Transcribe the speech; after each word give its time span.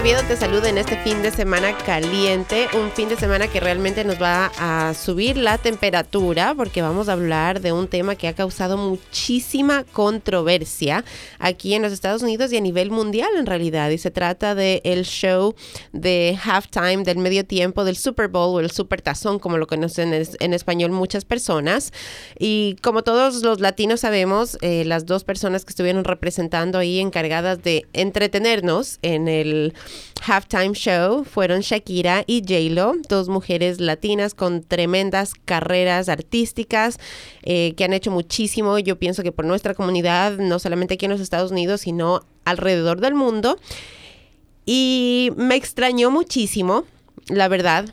Oviedo 0.00 0.22
te 0.26 0.34
saluda 0.34 0.70
en 0.70 0.78
este 0.78 0.96
fin 1.02 1.20
de 1.20 1.30
semana 1.30 1.76
caliente, 1.76 2.68
un 2.72 2.90
fin 2.90 3.10
de 3.10 3.16
semana 3.16 3.48
que 3.48 3.60
realmente 3.60 4.02
nos 4.02 4.20
va 4.20 4.50
a 4.58 4.94
subir 4.94 5.36
la 5.36 5.58
temperatura 5.58 6.54
porque 6.56 6.80
vamos 6.80 7.10
a 7.10 7.12
hablar 7.12 7.60
de 7.60 7.72
un 7.72 7.86
tema 7.86 8.14
que 8.14 8.26
ha 8.26 8.32
causado 8.32 8.78
muchísima 8.78 9.84
controversia 9.84 11.04
aquí 11.38 11.74
en 11.74 11.82
los 11.82 11.92
Estados 11.92 12.22
Unidos 12.22 12.50
y 12.50 12.56
a 12.56 12.62
nivel 12.62 12.90
mundial 12.90 13.28
en 13.36 13.44
realidad. 13.44 13.90
Y 13.90 13.98
se 13.98 14.10
trata 14.10 14.54
del 14.54 14.80
el 14.84 15.04
show 15.04 15.54
de 15.92 16.38
halftime, 16.42 17.04
del 17.04 17.18
medio 17.18 17.44
tiempo, 17.44 17.84
del 17.84 17.96
Super 17.96 18.28
Bowl 18.28 18.56
o 18.56 18.60
el 18.60 18.70
Super 18.70 19.02
Tazón, 19.02 19.38
como 19.38 19.58
lo 19.58 19.66
conocen 19.66 20.14
en, 20.14 20.54
español 20.54 20.92
muchas 20.92 21.26
personas. 21.26 21.92
Y 22.38 22.76
como 22.80 23.02
todos 23.02 23.42
los 23.42 23.60
latinos 23.60 24.00
sabemos, 24.00 24.56
eh, 24.62 24.86
las 24.86 25.04
dos 25.04 25.24
personas 25.24 25.66
que 25.66 25.72
estuvieron 25.72 26.04
representando 26.04 26.78
ahí 26.78 27.00
encargadas 27.00 27.62
de 27.62 27.86
entretenernos 27.92 28.98
en 29.02 29.28
el 29.28 29.74
halftime 30.26 30.72
show 30.74 31.24
fueron 31.24 31.60
Shakira 31.60 32.24
y 32.26 32.40
J-Lo, 32.40 32.94
dos 33.08 33.28
mujeres 33.28 33.80
latinas 33.80 34.34
con 34.34 34.62
tremendas 34.62 35.34
carreras 35.34 36.08
artísticas 36.08 36.98
eh, 37.42 37.74
que 37.76 37.84
han 37.84 37.92
hecho 37.92 38.10
muchísimo, 38.10 38.78
yo 38.78 38.98
pienso 38.98 39.22
que 39.22 39.32
por 39.32 39.44
nuestra 39.44 39.74
comunidad, 39.74 40.38
no 40.38 40.58
solamente 40.58 40.94
aquí 40.94 41.06
en 41.06 41.12
los 41.12 41.20
Estados 41.20 41.50
Unidos, 41.50 41.82
sino 41.82 42.22
alrededor 42.44 43.00
del 43.00 43.14
mundo. 43.14 43.58
Y 44.66 45.32
me 45.36 45.56
extrañó 45.56 46.10
muchísimo, 46.10 46.84
la 47.28 47.48
verdad, 47.48 47.92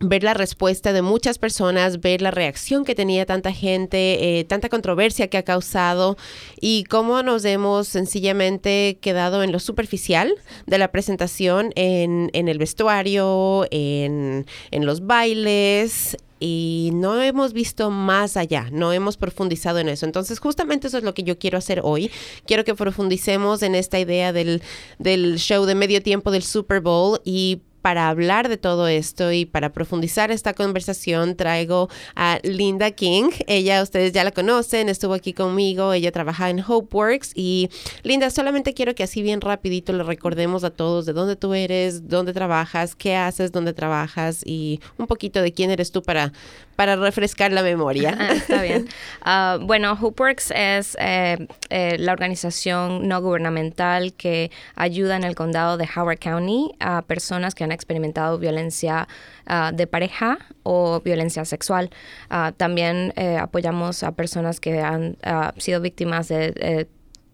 ver 0.00 0.22
la 0.22 0.34
respuesta 0.34 0.92
de 0.92 1.02
muchas 1.02 1.38
personas, 1.38 2.00
ver 2.00 2.22
la 2.22 2.30
reacción 2.30 2.84
que 2.84 2.94
tenía 2.94 3.26
tanta 3.26 3.52
gente, 3.52 4.38
eh, 4.38 4.44
tanta 4.44 4.68
controversia 4.68 5.28
que 5.28 5.38
ha 5.38 5.42
causado 5.42 6.16
y 6.60 6.84
cómo 6.84 7.22
nos 7.22 7.44
hemos 7.44 7.88
sencillamente 7.88 8.98
quedado 9.00 9.42
en 9.42 9.52
lo 9.52 9.58
superficial 9.58 10.34
de 10.66 10.78
la 10.78 10.92
presentación 10.92 11.72
en, 11.74 12.30
en 12.32 12.48
el 12.48 12.58
vestuario, 12.58 13.66
en, 13.70 14.46
en 14.70 14.86
los 14.86 15.06
bailes, 15.06 16.16
y 16.40 16.90
no 16.94 17.20
hemos 17.20 17.52
visto 17.52 17.90
más 17.90 18.36
allá, 18.36 18.68
no 18.70 18.92
hemos 18.92 19.16
profundizado 19.16 19.78
en 19.80 19.88
eso. 19.88 20.06
Entonces, 20.06 20.38
justamente 20.38 20.86
eso 20.86 20.98
es 20.98 21.04
lo 21.04 21.14
que 21.14 21.24
yo 21.24 21.38
quiero 21.38 21.58
hacer 21.58 21.80
hoy. 21.82 22.10
Quiero 22.46 22.64
que 22.64 22.74
profundicemos 22.74 23.62
en 23.62 23.74
esta 23.74 23.98
idea 23.98 24.32
del, 24.32 24.62
del 24.98 25.38
show 25.38 25.64
de 25.64 25.74
medio 25.74 26.00
tiempo 26.02 26.30
del 26.30 26.42
Super 26.42 26.80
Bowl 26.80 27.20
y 27.24 27.62
para 27.88 28.10
hablar 28.10 28.50
de 28.50 28.58
todo 28.58 28.86
esto 28.86 29.32
y 29.32 29.46
para 29.46 29.72
profundizar 29.72 30.30
esta 30.30 30.52
conversación 30.52 31.36
traigo 31.36 31.88
a 32.14 32.38
Linda 32.42 32.90
King. 32.90 33.30
Ella, 33.46 33.82
ustedes 33.82 34.12
ya 34.12 34.24
la 34.24 34.30
conocen, 34.30 34.90
estuvo 34.90 35.14
aquí 35.14 35.32
conmigo, 35.32 35.94
ella 35.94 36.12
trabaja 36.12 36.50
en 36.50 36.60
Hopeworks 36.60 37.32
y 37.34 37.70
Linda, 38.02 38.28
solamente 38.28 38.74
quiero 38.74 38.94
que 38.94 39.04
así 39.04 39.22
bien 39.22 39.40
rapidito 39.40 39.94
le 39.94 40.02
recordemos 40.02 40.64
a 40.64 40.70
todos 40.70 41.06
de 41.06 41.14
dónde 41.14 41.34
tú 41.36 41.54
eres, 41.54 42.06
dónde 42.08 42.34
trabajas, 42.34 42.94
qué 42.94 43.16
haces, 43.16 43.52
dónde 43.52 43.72
trabajas 43.72 44.42
y 44.44 44.82
un 44.98 45.06
poquito 45.06 45.40
de 45.40 45.54
quién 45.54 45.70
eres 45.70 45.90
tú 45.90 46.02
para, 46.02 46.34
para 46.78 46.94
refrescar 46.94 47.50
la 47.50 47.64
memoria. 47.64 48.10
Está 48.30 48.62
bien. 48.62 48.86
Uh, 49.26 49.58
bueno, 49.66 49.98
Hopeworks 50.00 50.52
es 50.52 50.96
eh, 51.00 51.48
eh, 51.70 51.96
la 51.98 52.12
organización 52.12 53.08
no 53.08 53.20
gubernamental 53.20 54.12
que 54.12 54.52
ayuda 54.76 55.16
en 55.16 55.24
el 55.24 55.34
condado 55.34 55.76
de 55.76 55.88
Howard 55.96 56.20
County 56.20 56.70
a 56.78 57.02
personas 57.02 57.56
que 57.56 57.64
han 57.64 57.72
experimentado 57.72 58.38
violencia 58.38 59.08
ah, 59.46 59.72
de 59.74 59.88
pareja 59.88 60.38
o 60.62 61.00
violencia 61.00 61.44
sexual. 61.44 61.90
Ah, 62.30 62.52
también 62.56 63.12
eh, 63.16 63.38
apoyamos 63.38 64.04
a 64.04 64.12
personas 64.12 64.60
que 64.60 64.80
han 64.80 65.16
ah, 65.24 65.54
sido 65.56 65.80
víctimas 65.80 66.28
de 66.28 66.86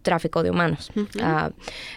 tráfico 0.04 0.44
de 0.44 0.50
humanos. 0.50 0.92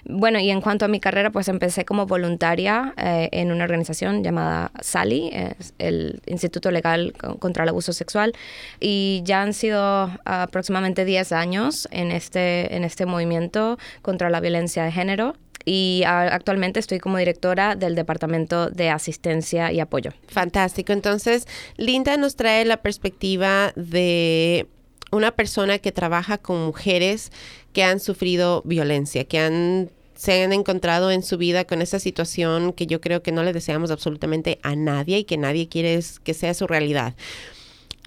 bueno, 0.05 0.39
y 0.39 0.49
en 0.49 0.61
cuanto 0.61 0.85
a 0.85 0.87
mi 0.87 0.99
carrera, 0.99 1.29
pues 1.29 1.47
empecé 1.47 1.85
como 1.85 2.07
voluntaria 2.07 2.95
eh, 2.97 3.29
en 3.31 3.51
una 3.51 3.65
organización 3.65 4.23
llamada 4.23 4.71
SALI, 4.81 5.29
el 5.77 6.21
Instituto 6.25 6.71
Legal 6.71 7.13
contra 7.37 7.63
el 7.63 7.69
Abuso 7.69 7.93
Sexual, 7.93 8.33
y 8.79 9.21
ya 9.23 9.43
han 9.43 9.53
sido 9.53 10.09
aproximadamente 10.25 11.05
10 11.05 11.31
años 11.33 11.87
en 11.91 12.11
este, 12.11 12.75
en 12.75 12.83
este 12.83 13.05
movimiento 13.05 13.77
contra 14.01 14.31
la 14.31 14.39
violencia 14.39 14.83
de 14.83 14.91
género 14.91 15.35
y 15.67 16.03
actualmente 16.05 16.79
estoy 16.79 16.99
como 16.99 17.17
directora 17.17 17.75
del 17.75 17.93
Departamento 17.93 18.69
de 18.69 18.89
Asistencia 18.89 19.69
y 19.73 19.81
Apoyo. 19.81 20.11
Fantástico. 20.29 20.93
Entonces, 20.93 21.45
Linda 21.75 22.15
nos 22.15 22.37
trae 22.37 22.63
la 22.63 22.77
perspectiva 22.77 23.73
de 23.75 24.67
una 25.11 25.31
persona 25.31 25.79
que 25.79 25.91
trabaja 25.91 26.37
con 26.37 26.65
mujeres 26.65 27.33
que 27.77 27.83
han 27.83 27.99
sufrido 27.99 28.63
violencia, 28.65 29.25
que 29.25 29.37
han 29.37 29.91
se 30.15 30.41
han 30.41 30.51
encontrado 30.51 31.11
en 31.11 31.21
su 31.21 31.37
vida 31.37 31.65
con 31.65 31.83
esa 31.83 31.99
situación 31.99 32.73
que 32.73 32.87
yo 32.87 32.99
creo 32.99 33.21
que 33.21 33.31
no 33.31 33.43
le 33.43 33.53
deseamos 33.53 33.91
absolutamente 33.91 34.57
a 34.63 34.75
nadie 34.75 35.19
y 35.19 35.25
que 35.25 35.37
nadie 35.37 35.69
quiere 35.69 36.03
que 36.23 36.33
sea 36.33 36.55
su 36.55 36.65
realidad. 36.65 37.13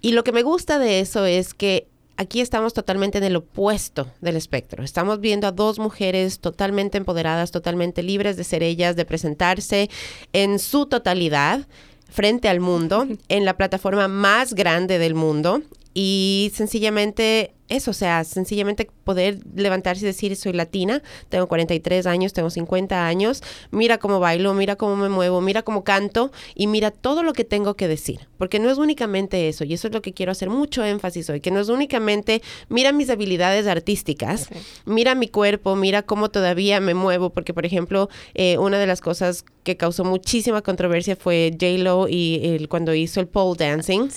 Y 0.02 0.10
lo 0.10 0.24
que 0.24 0.32
me 0.32 0.42
gusta 0.42 0.80
de 0.80 0.98
eso 0.98 1.24
es 1.24 1.54
que 1.54 1.86
aquí 2.16 2.40
estamos 2.40 2.74
totalmente 2.74 3.18
en 3.18 3.22
el 3.22 3.36
opuesto 3.36 4.08
del 4.20 4.34
espectro. 4.34 4.82
Estamos 4.82 5.20
viendo 5.20 5.46
a 5.46 5.52
dos 5.52 5.78
mujeres 5.78 6.40
totalmente 6.40 6.98
empoderadas, 6.98 7.52
totalmente 7.52 8.02
libres 8.02 8.36
de 8.36 8.42
ser 8.42 8.64
ellas, 8.64 8.96
de 8.96 9.04
presentarse 9.04 9.88
en 10.32 10.58
su 10.58 10.86
totalidad 10.86 11.68
frente 12.08 12.48
al 12.48 12.58
mundo, 12.58 13.06
en 13.28 13.44
la 13.44 13.56
plataforma 13.56 14.08
más 14.08 14.52
grande 14.54 14.98
del 14.98 15.14
mundo 15.14 15.62
y 15.94 16.50
sencillamente 16.54 17.54
eso, 17.70 17.92
o 17.92 17.94
sea, 17.94 18.24
sencillamente 18.24 18.90
poder 19.04 19.38
levantarse 19.54 20.04
y 20.04 20.06
decir, 20.06 20.36
soy 20.36 20.52
latina, 20.52 21.02
tengo 21.28 21.46
43 21.46 22.06
años, 22.06 22.32
tengo 22.32 22.50
50 22.50 23.06
años, 23.06 23.42
mira 23.70 23.98
cómo 23.98 24.20
bailo, 24.20 24.52
mira 24.54 24.76
cómo 24.76 24.96
me 24.96 25.08
muevo, 25.08 25.40
mira 25.40 25.62
cómo 25.62 25.84
canto 25.84 26.32
y 26.54 26.66
mira 26.66 26.90
todo 26.90 27.22
lo 27.22 27.32
que 27.32 27.44
tengo 27.44 27.74
que 27.74 27.88
decir, 27.88 28.28
porque 28.38 28.58
no 28.58 28.70
es 28.70 28.78
únicamente 28.78 29.48
eso, 29.48 29.64
y 29.64 29.72
eso 29.72 29.88
es 29.88 29.94
lo 29.94 30.02
que 30.02 30.12
quiero 30.12 30.32
hacer 30.32 30.50
mucho 30.50 30.84
énfasis 30.84 31.30
hoy, 31.30 31.40
que 31.40 31.50
no 31.50 31.60
es 31.60 31.68
únicamente, 31.68 32.42
mira 32.68 32.92
mis 32.92 33.08
habilidades 33.08 33.66
artísticas, 33.66 34.48
mira 34.84 35.14
mi 35.14 35.28
cuerpo, 35.28 35.76
mira 35.76 36.02
cómo 36.02 36.30
todavía 36.30 36.80
me 36.80 36.94
muevo, 36.94 37.30
porque 37.30 37.54
por 37.54 37.64
ejemplo, 37.64 38.08
eh, 38.34 38.58
una 38.58 38.78
de 38.78 38.86
las 38.86 39.00
cosas 39.00 39.44
que 39.62 39.76
causó 39.76 40.04
muchísima 40.04 40.62
controversia 40.62 41.16
fue 41.16 41.50
J-Lo 41.52 42.08
y 42.08 42.40
el, 42.42 42.68
cuando 42.68 42.94
hizo 42.94 43.20
el 43.20 43.28
pole 43.28 43.56
dancing, 43.58 44.08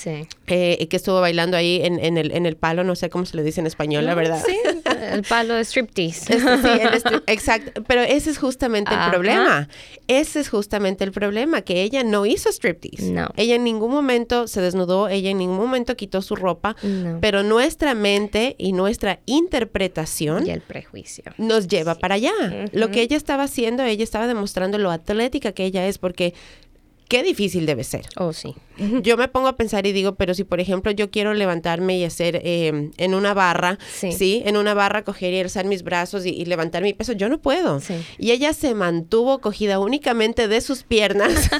eh, 0.47 0.87
que 0.87 0.95
estuvo 0.95 1.21
bailando 1.21 1.57
ahí 1.57 1.81
en, 1.83 1.99
en, 1.99 2.17
el, 2.17 2.31
en 2.31 2.45
el 2.45 2.55
palo, 2.55 2.83
no 2.83 2.95
sé 2.95 3.09
cómo 3.09 3.25
se 3.25 3.37
le 3.37 3.42
dice 3.43 3.61
en 3.61 3.67
español, 3.67 4.05
la 4.05 4.15
verdad. 4.15 4.41
Sí, 4.45 4.57
el 5.11 5.23
palo 5.23 5.55
de 5.55 5.63
striptease. 5.63 6.35
Este, 6.35 7.21
exacto, 7.27 7.83
pero 7.87 8.01
ese 8.01 8.29
es 8.29 8.37
justamente 8.37 8.93
el 8.93 9.09
problema. 9.09 9.69
Ese 10.07 10.39
es 10.39 10.49
justamente 10.49 11.03
el 11.03 11.11
problema, 11.11 11.61
que 11.61 11.81
ella 11.81 12.03
no 12.03 12.25
hizo 12.25 12.49
striptease. 12.49 13.11
No. 13.11 13.29
Ella 13.35 13.55
en 13.55 13.63
ningún 13.63 13.91
momento 13.91 14.47
se 14.47 14.61
desnudó, 14.61 15.07
ella 15.07 15.29
en 15.29 15.37
ningún 15.37 15.57
momento 15.57 15.95
quitó 15.95 16.21
su 16.21 16.35
ropa, 16.35 16.75
pero 17.21 17.43
nuestra 17.43 17.93
mente 17.93 18.55
y 18.57 18.73
nuestra 18.73 19.19
interpretación 19.25 20.47
y 20.47 20.51
el 20.51 20.61
prejuicio 20.61 21.23
nos 21.37 21.67
lleva 21.67 21.95
para 21.95 22.15
allá. 22.15 22.31
Lo 22.71 22.91
que 22.91 23.01
ella 23.01 23.17
estaba 23.17 23.43
haciendo, 23.43 23.83
ella 23.83 24.03
estaba 24.03 24.27
demostrando 24.27 24.77
lo 24.77 24.91
atlética 24.91 25.51
que 25.51 25.65
ella 25.65 25.87
es, 25.87 25.97
porque 25.97 26.33
qué 27.07 27.23
difícil 27.23 27.65
debe 27.65 27.83
ser. 27.83 28.05
Oh, 28.17 28.33
sí. 28.33 28.55
Yo 29.03 29.17
me 29.17 29.27
pongo 29.27 29.47
a 29.47 29.55
pensar 29.55 29.85
y 29.85 29.91
digo, 29.91 30.15
pero 30.15 30.33
si 30.33 30.43
por 30.43 30.59
ejemplo 30.59 30.91
yo 30.91 31.11
quiero 31.11 31.35
levantarme 31.35 31.97
y 31.99 32.03
hacer 32.05 32.41
em, 32.43 32.91
en 32.97 33.13
una 33.13 33.33
barra, 33.33 33.77
sí. 33.87 34.41
En 34.45 34.57
una 34.57 34.73
barra 34.73 35.03
coger 35.03 35.33
y 35.33 35.39
alzar 35.39 35.65
mis 35.65 35.83
brazos 35.83 36.25
y, 36.25 36.43
levantar 36.45 36.81
mi 36.81 36.93
peso, 36.93 37.13
yo 37.13 37.29
no 37.29 37.39
puedo. 37.39 37.79
Y 38.17 38.31
ella 38.31 38.53
se 38.53 38.73
mantuvo 38.73 39.39
cogida 39.39 39.79
únicamente 39.79 40.47
de 40.47 40.61
sus 40.61 40.83
piernas. 40.83 41.49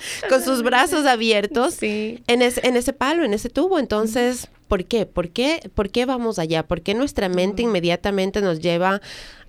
con 0.28 0.42
sus 0.42 0.62
brazos 0.62 1.06
abiertos 1.06 1.82
en, 1.82 2.18
en 2.26 2.42
ese 2.76 2.92
palo, 2.92 3.24
en 3.24 3.34
ese 3.34 3.48
tubo. 3.48 3.78
Entonces, 3.78 4.48
¿por 4.68 4.84
qué? 4.84 5.06
¿Por 5.06 5.30
qué? 5.30 5.70
¿Por 5.74 5.90
qué 5.90 6.06
vamos 6.06 6.38
allá? 6.38 6.66
¿Por 6.66 6.82
qué 6.82 6.94
nuestra 6.94 7.28
mente 7.28 7.62
inmediatamente 7.62 8.40
nos 8.40 8.60
lleva 8.60 9.00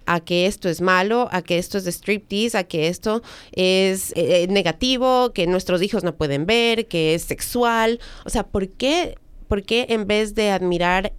a 0.06 0.22
que 0.22 0.48
esto 0.48 0.70
es 0.70 0.82
malo, 0.82 1.28
a 1.32 1.42
que 1.42 1.58
esto 1.58 1.78
es 1.78 1.84
de 1.84 1.92
striptease, 1.92 2.58
a 2.58 2.64
que 2.64 2.88
esto 2.88 3.22
es 3.52 4.12
eh, 4.12 4.44
eh, 4.44 4.48
negativo, 4.48 5.32
que 5.34 5.48
nuestros 5.48 5.82
hijos 5.84 6.04
no 6.04 6.16
pueden 6.16 6.46
ver, 6.46 6.88
que 6.88 7.14
es 7.14 7.24
sexual. 7.24 8.00
O 8.26 8.30
sea, 8.30 8.48
¿por 8.48 8.70
qué, 8.70 9.16
por 9.48 9.64
qué 9.64 9.88
en 9.90 10.08
vez 10.08 10.34
de 10.34 10.52
admirar 10.52 11.14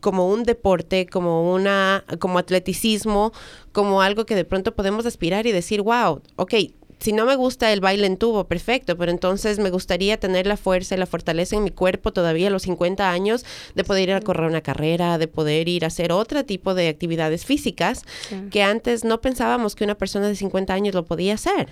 como 0.00 0.28
un 0.28 0.44
deporte, 0.44 1.06
como 1.06 1.52
una, 1.52 2.04
como 2.20 2.38
atleticismo, 2.38 3.32
como 3.72 4.02
algo 4.02 4.24
que 4.24 4.36
de 4.36 4.44
pronto 4.44 4.74
podemos 4.74 5.04
aspirar 5.04 5.46
y 5.46 5.52
decir, 5.52 5.82
wow, 5.82 6.22
ok, 6.36 6.54
si 7.00 7.12
no 7.12 7.26
me 7.26 7.36
gusta 7.36 7.72
el 7.72 7.80
baile 7.80 8.06
en 8.06 8.16
tubo, 8.16 8.44
perfecto, 8.44 8.96
pero 8.96 9.10
entonces 9.12 9.58
me 9.58 9.70
gustaría 9.70 10.18
tener 10.18 10.46
la 10.46 10.56
fuerza 10.56 10.94
y 10.94 10.98
la 10.98 11.06
fortaleza 11.06 11.56
en 11.56 11.64
mi 11.64 11.70
cuerpo 11.70 12.12
todavía 12.12 12.48
a 12.48 12.50
los 12.50 12.62
50 12.62 13.10
años 13.10 13.44
de 13.74 13.84
poder 13.84 14.08
ir 14.08 14.14
a 14.14 14.20
correr 14.20 14.48
una 14.48 14.60
carrera, 14.60 15.18
de 15.18 15.28
poder 15.28 15.68
ir 15.68 15.84
a 15.84 15.88
hacer 15.88 16.12
otro 16.12 16.44
tipo 16.44 16.74
de 16.74 16.88
actividades 16.88 17.44
físicas 17.44 18.02
que 18.50 18.62
antes 18.62 19.04
no 19.04 19.20
pensábamos 19.20 19.74
que 19.74 19.84
una 19.84 19.96
persona 19.96 20.28
de 20.28 20.34
50 20.34 20.72
años 20.74 20.94
lo 20.94 21.04
podía 21.04 21.34
hacer. 21.34 21.68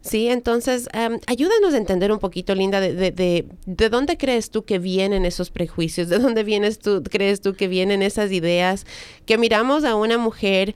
Sí, 0.00 0.28
entonces 0.28 0.88
em, 0.92 1.18
ayúdanos 1.26 1.74
a 1.74 1.76
entender 1.76 2.12
un 2.12 2.18
poquito, 2.18 2.54
Linda, 2.54 2.80
de, 2.80 2.94
de, 2.94 3.10
de, 3.10 3.46
de, 3.66 3.88
dónde 3.88 4.16
crees 4.16 4.50
tú 4.50 4.64
que 4.64 4.78
vienen 4.78 5.24
esos 5.24 5.50
prejuicios, 5.50 6.08
de 6.08 6.18
dónde 6.18 6.44
vienes 6.44 6.78
tú, 6.78 7.02
crees 7.02 7.40
tú 7.40 7.54
que 7.54 7.68
vienen 7.68 8.02
esas 8.02 8.32
ideas 8.32 8.86
que 9.26 9.38
miramos 9.38 9.84
a 9.84 9.94
una 9.94 10.18
mujer 10.18 10.74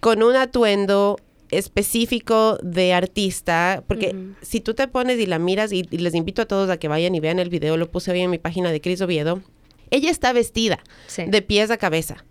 con 0.00 0.22
un 0.22 0.36
atuendo 0.36 1.16
específico 1.52 2.58
de 2.62 2.92
artista, 2.92 3.84
porque 3.86 4.16
si 4.40 4.60
tú 4.60 4.74
te 4.74 4.88
pones 4.88 5.20
y 5.20 5.26
la 5.26 5.38
miras, 5.38 5.72
y, 5.72 5.82
les 5.84 6.14
invito 6.14 6.42
a 6.42 6.46
todos 6.46 6.68
a 6.70 6.78
que 6.78 6.88
vayan 6.88 7.14
y 7.14 7.20
vean 7.20 7.38
el 7.38 7.50
video, 7.50 7.76
lo 7.76 7.90
puse 7.90 8.10
hoy 8.10 8.20
en 8.20 8.30
mi 8.30 8.38
página 8.38 8.72
de 8.72 8.80
Cris 8.80 9.00
Oviedo, 9.00 9.42
ella 9.90 10.10
está 10.10 10.32
vestida 10.32 10.78
de 11.16 11.42
pies 11.42 11.70
a 11.70 11.76
cabeza. 11.76 12.24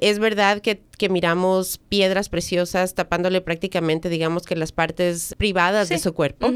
Es 0.00 0.18
verdad 0.18 0.62
que, 0.62 0.80
miramos 1.10 1.78
piedras 1.88 2.28
preciosas 2.28 2.94
tapándole 2.94 3.40
prácticamente, 3.40 4.08
digamos 4.08 4.44
que 4.44 4.56
las 4.56 4.72
partes 4.72 5.34
privadas 5.36 5.88
de 5.90 5.98
su 5.98 6.14
cuerpo. 6.14 6.50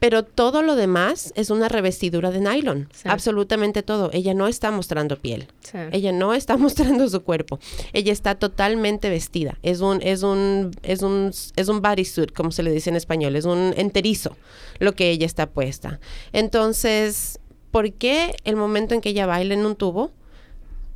Pero 0.00 0.22
todo 0.22 0.62
lo 0.62 0.76
demás 0.76 1.32
es 1.36 1.50
una 1.50 1.68
revestidura 1.68 2.30
de 2.30 2.40
nylon. 2.40 2.88
Absolutamente 3.04 3.82
todo. 3.82 4.10
Ella 4.12 4.34
no 4.34 4.46
está 4.46 4.70
mostrando 4.70 5.18
piel. 5.18 5.48
Ella 5.92 6.12
no 6.12 6.34
está 6.34 6.56
mostrando 6.58 7.08
su 7.08 7.22
cuerpo. 7.22 7.58
Ella 7.92 8.12
está 8.12 8.36
totalmente 8.36 9.10
vestida. 9.10 9.58
Es 9.62 9.80
un, 9.80 10.00
es 10.02 10.22
un, 10.22 10.70
es 10.82 11.02
un, 11.02 11.32
es 11.56 11.68
un 11.68 11.82
bodysuit, 11.82 12.32
como 12.32 12.52
se 12.52 12.62
le 12.62 12.70
dice 12.70 12.90
en 12.90 12.96
español. 12.96 13.34
Es 13.36 13.44
un 13.44 13.74
enterizo 13.76 14.36
lo 14.78 14.94
que 14.94 15.10
ella 15.10 15.26
está 15.26 15.50
puesta. 15.50 15.98
Entonces, 16.32 17.40
¿por 17.70 17.92
qué 17.92 18.36
el 18.44 18.56
momento 18.56 18.94
en 18.94 19.00
que 19.00 19.10
ella 19.10 19.26
baila 19.26 19.54
en 19.54 19.66
un 19.66 19.74
tubo 19.74 20.12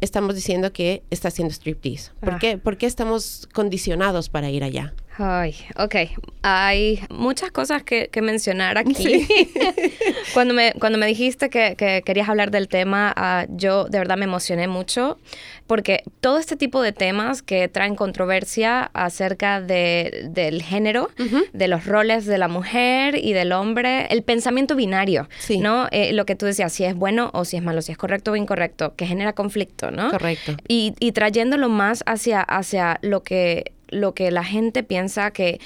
estamos 0.00 0.34
diciendo 0.34 0.72
que 0.72 1.02
está 1.10 1.28
haciendo 1.28 1.52
striptease? 1.52 2.12
¿Por, 2.20 2.34
ah. 2.34 2.38
qué, 2.40 2.58
¿Por 2.58 2.76
qué 2.76 2.86
estamos 2.86 3.48
condicionados 3.52 4.28
para 4.28 4.50
ir 4.50 4.64
allá? 4.64 4.94
Ay, 5.18 5.54
ok. 5.76 5.94
Hay 6.42 7.00
muchas 7.10 7.50
cosas 7.50 7.82
que, 7.82 8.08
mencionar 8.22 8.78
aquí. 8.78 9.26
cuando, 10.34 10.54
me, 10.54 10.72
cuando 10.78 10.98
me 10.98 11.06
dijiste 11.06 11.50
que, 11.50 12.02
querías 12.04 12.28
hablar 12.28 12.50
del 12.50 12.68
tema, 12.68 13.12
ah, 13.16 13.46
yo 13.50 13.84
de 13.84 13.98
verdad 13.98 14.16
me 14.16 14.24
emocioné 14.24 14.68
mucho 14.68 15.18
porque 15.66 16.02
todo 16.20 16.38
este 16.38 16.56
tipo 16.56 16.82
de 16.82 16.92
temas 16.92 17.42
que 17.42 17.68
traen 17.68 17.94
controversia 17.94 18.90
acerca 18.94 19.60
de, 19.60 20.28
del 20.30 20.62
género, 20.62 21.10
de 21.52 21.68
los 21.68 21.86
roles 21.86 22.26
de 22.26 22.36
la 22.38 22.48
mujer 22.48 23.16
y 23.16 23.32
del 23.32 23.52
hombre, 23.52 24.06
el 24.10 24.22
pensamiento 24.22 24.76
binario, 24.76 25.28
¿no? 25.60 25.88
Eh, 25.90 26.12
lo 26.12 26.26
que 26.26 26.36
tú 26.36 26.46
decías, 26.46 26.72
si 26.72 26.84
es 26.84 26.94
bueno 26.94 27.30
o 27.32 27.44
si 27.44 27.56
es 27.56 27.62
malo, 27.62 27.80
si 27.80 27.92
es 27.92 27.98
correcto 27.98 28.32
o 28.32 28.36
incorrecto, 28.36 28.94
que 28.96 29.06
genera 29.06 29.32
conflicto, 29.32 29.90
¿no? 29.90 30.10
Correcto. 30.10 30.56
Y, 30.68 30.94
y 31.00 31.12
trayéndolo 31.12 31.68
más 31.68 32.02
hacia, 32.06 32.42
hacia 32.42 32.98
lo 33.02 33.22
que 33.22 33.72
lo 33.92 34.14
que 34.14 34.30
la 34.30 34.44
gente 34.44 34.82
piensa 34.82 35.30
que 35.30 35.60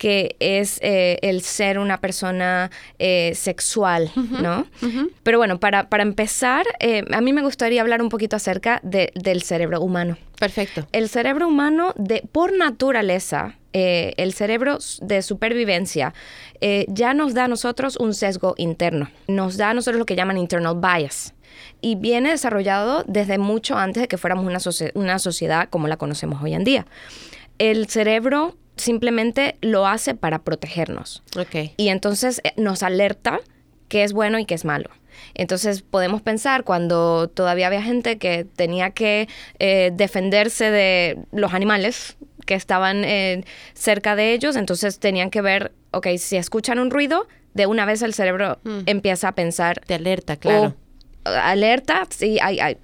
que 0.00 0.34
es 0.40 0.78
eh, 0.80 1.18
el 1.20 1.42
ser 1.42 1.78
una 1.78 1.98
persona 1.98 2.70
eh, 2.98 3.32
sexual, 3.34 4.10
¿no? 4.16 4.66
Pero 5.22 5.36
bueno, 5.36 5.60
para, 5.60 5.86
empezar, 5.98 6.64
eh, 6.80 7.04
a 7.12 7.20
mí 7.20 7.34
me 7.34 7.42
gustaría 7.42 7.82
hablar 7.82 8.00
un 8.00 8.08
poquito 8.08 8.34
acerca 8.34 8.80
del 8.82 9.42
cerebro 9.42 9.82
humano. 9.82 10.16
Perfecto. 10.38 10.86
El 10.92 11.10
cerebro 11.10 11.48
humano, 11.48 11.92
de, 11.96 12.26
por 12.32 12.56
naturaleza, 12.56 13.58
el 13.74 14.32
cerebro 14.32 14.78
de 15.02 15.20
supervivencia, 15.20 16.14
ya 16.88 17.12
nos 17.12 17.34
da 17.34 17.44
a 17.44 17.48
nosotros 17.48 17.98
un 17.98 18.14
sesgo 18.14 18.54
interno. 18.56 19.10
Nos 19.28 19.58
da 19.58 19.68
a 19.68 19.74
nosotros 19.74 19.98
lo 19.98 20.06
que 20.06 20.16
llaman 20.16 20.38
internal 20.38 20.80
bias 20.80 21.34
y 21.82 21.96
viene 21.96 22.30
desarrollado 22.30 23.04
desde 23.06 23.36
mucho 23.36 23.76
antes 23.76 24.00
de 24.00 24.08
que 24.08 24.16
fuéramos 24.16 24.46
una, 24.46 24.60
una 24.94 25.18
sociedad 25.18 25.68
como 25.68 25.88
la 25.88 25.98
conocemos 25.98 26.42
hoy 26.42 26.54
en 26.54 26.64
día 26.64 26.86
el 27.60 27.88
cerebro 27.88 28.56
simplemente 28.76 29.56
lo 29.60 29.86
hace 29.86 30.14
para 30.14 30.42
protegernos. 30.42 31.22
Okay. 31.38 31.74
Y 31.76 31.90
entonces 31.90 32.40
eh, 32.42 32.52
nos 32.56 32.82
alerta 32.82 33.38
qué 33.88 34.02
es 34.02 34.12
bueno 34.12 34.38
y 34.38 34.46
qué 34.46 34.54
es 34.54 34.64
malo. 34.64 34.90
Entonces 35.34 35.82
podemos 35.82 36.22
pensar 36.22 36.64
cuando 36.64 37.28
todavía 37.28 37.66
había 37.66 37.82
gente 37.82 38.16
que 38.18 38.44
tenía 38.44 38.90
que 38.90 39.28
eh, 39.58 39.92
defenderse 39.92 40.70
de 40.70 41.18
los 41.32 41.52
animales 41.52 42.16
que 42.46 42.54
estaban 42.54 43.04
eh, 43.04 43.44
cerca 43.74 44.16
de 44.16 44.32
ellos, 44.32 44.56
entonces 44.56 44.98
tenían 44.98 45.30
que 45.30 45.42
ver, 45.42 45.72
ok, 45.90 46.08
si 46.16 46.36
escuchan 46.36 46.78
un 46.78 46.90
ruido, 46.90 47.28
de 47.52 47.66
una 47.66 47.84
vez 47.84 48.00
el 48.00 48.14
cerebro 48.14 48.58
mm. 48.64 48.80
empieza 48.86 49.28
a 49.28 49.32
pensar. 49.34 49.80
Te 49.86 49.94
alerta, 49.94 50.36
claro. 50.36 50.74
Alerta, 51.24 52.06
sí, 52.08 52.38
hay, 52.40 52.58
hay, 52.60 52.76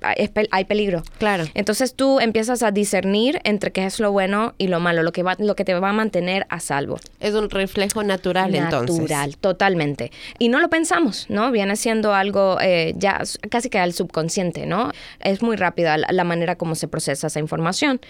hay, 0.51 0.65
peligro. 0.65 1.03
Claro. 1.19 1.45
Entonces 1.55 1.95
tú 1.95 2.21
empiezas 2.21 2.63
a 2.63 2.71
discernir 2.71 3.41
entre 3.45 3.73
qué 3.73 3.87
es 3.87 3.99
lo 3.99 4.13
bueno 4.13 4.55
y 4.59 4.69
lo 4.69 4.79
malo, 4.81 5.03
lo 5.03 5.13
que, 5.13 5.23
va, 5.23 5.37
lo 5.39 5.57
que 5.57 5.65
te 5.65 5.75
va 5.75 5.91
a 5.91 5.93
mantener 5.93 6.47
a 6.51 6.61
salvo. 6.61 6.99
Es 7.21 7.35
un 7.35 7.49
reflejo 7.49 8.03
natural, 8.03 8.55
entonces. 8.55 8.99
Natural, 8.99 9.37
totalmente. 9.39 10.13
Y 10.39 10.49
no 10.49 10.61
lo 10.61 10.69
pensamos, 10.69 11.27
¿no? 11.29 11.51
Viene 11.51 11.77
siendo 11.77 12.15
algo 12.15 12.59
eh, 12.61 12.95
ya 12.97 13.23
casi 13.51 13.71
que 13.71 13.79
al 13.79 13.93
subconsciente, 13.93 14.67
¿no? 14.67 14.93
Es 15.21 15.43
muy 15.43 15.57
rápida 15.57 15.97
la, 15.97 16.25
manera 16.25 16.57
como 16.57 16.75
se 16.75 16.89
procesa 16.89 17.29
esa 17.29 17.41
información. 17.41 18.01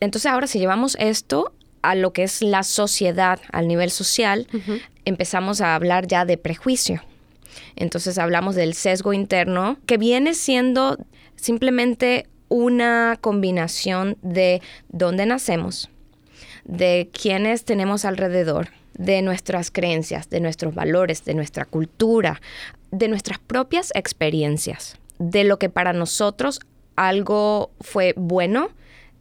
Entonces 0.00 0.30
ahora 0.30 0.46
si 0.46 0.58
llevamos 0.58 0.96
esto 0.98 1.52
a 1.82 1.94
lo 1.94 2.12
que 2.12 2.24
es 2.24 2.42
la 2.42 2.64
sociedad, 2.64 3.40
al 3.52 3.68
nivel 3.68 3.90
social, 3.90 4.46
empezamos 5.04 5.60
a 5.60 5.74
hablar 5.74 6.06
ya 6.06 6.24
de 6.24 6.36
prejuicio. 6.36 7.02
Entonces 7.76 8.18
hablamos 8.18 8.54
del 8.54 8.74
sesgo 8.74 9.12
interno, 9.12 9.78
que 9.86 9.98
viene 9.98 10.34
siendo 10.34 10.98
simplemente 11.36 12.26
una 12.48 13.16
combinación 13.20 14.18
de 14.22 14.60
dónde 14.88 15.24
nacemos, 15.26 15.88
de 16.64 17.08
quiénes 17.12 17.64
tenemos 17.64 18.04
alrededor, 18.04 18.68
de 18.94 19.22
nuestras 19.22 19.70
creencias, 19.70 20.28
de 20.28 20.40
nuestros 20.40 20.74
valores, 20.74 21.24
de 21.24 21.34
nuestra 21.34 21.64
cultura, 21.64 22.40
de 22.90 23.08
nuestras 23.08 23.38
propias 23.38 23.92
experiencias, 23.94 24.98
de 25.18 25.44
lo 25.44 25.58
que 25.58 25.70
para 25.70 25.92
nosotros 25.92 26.60
algo 26.96 27.70
fue 27.80 28.12
bueno, 28.16 28.68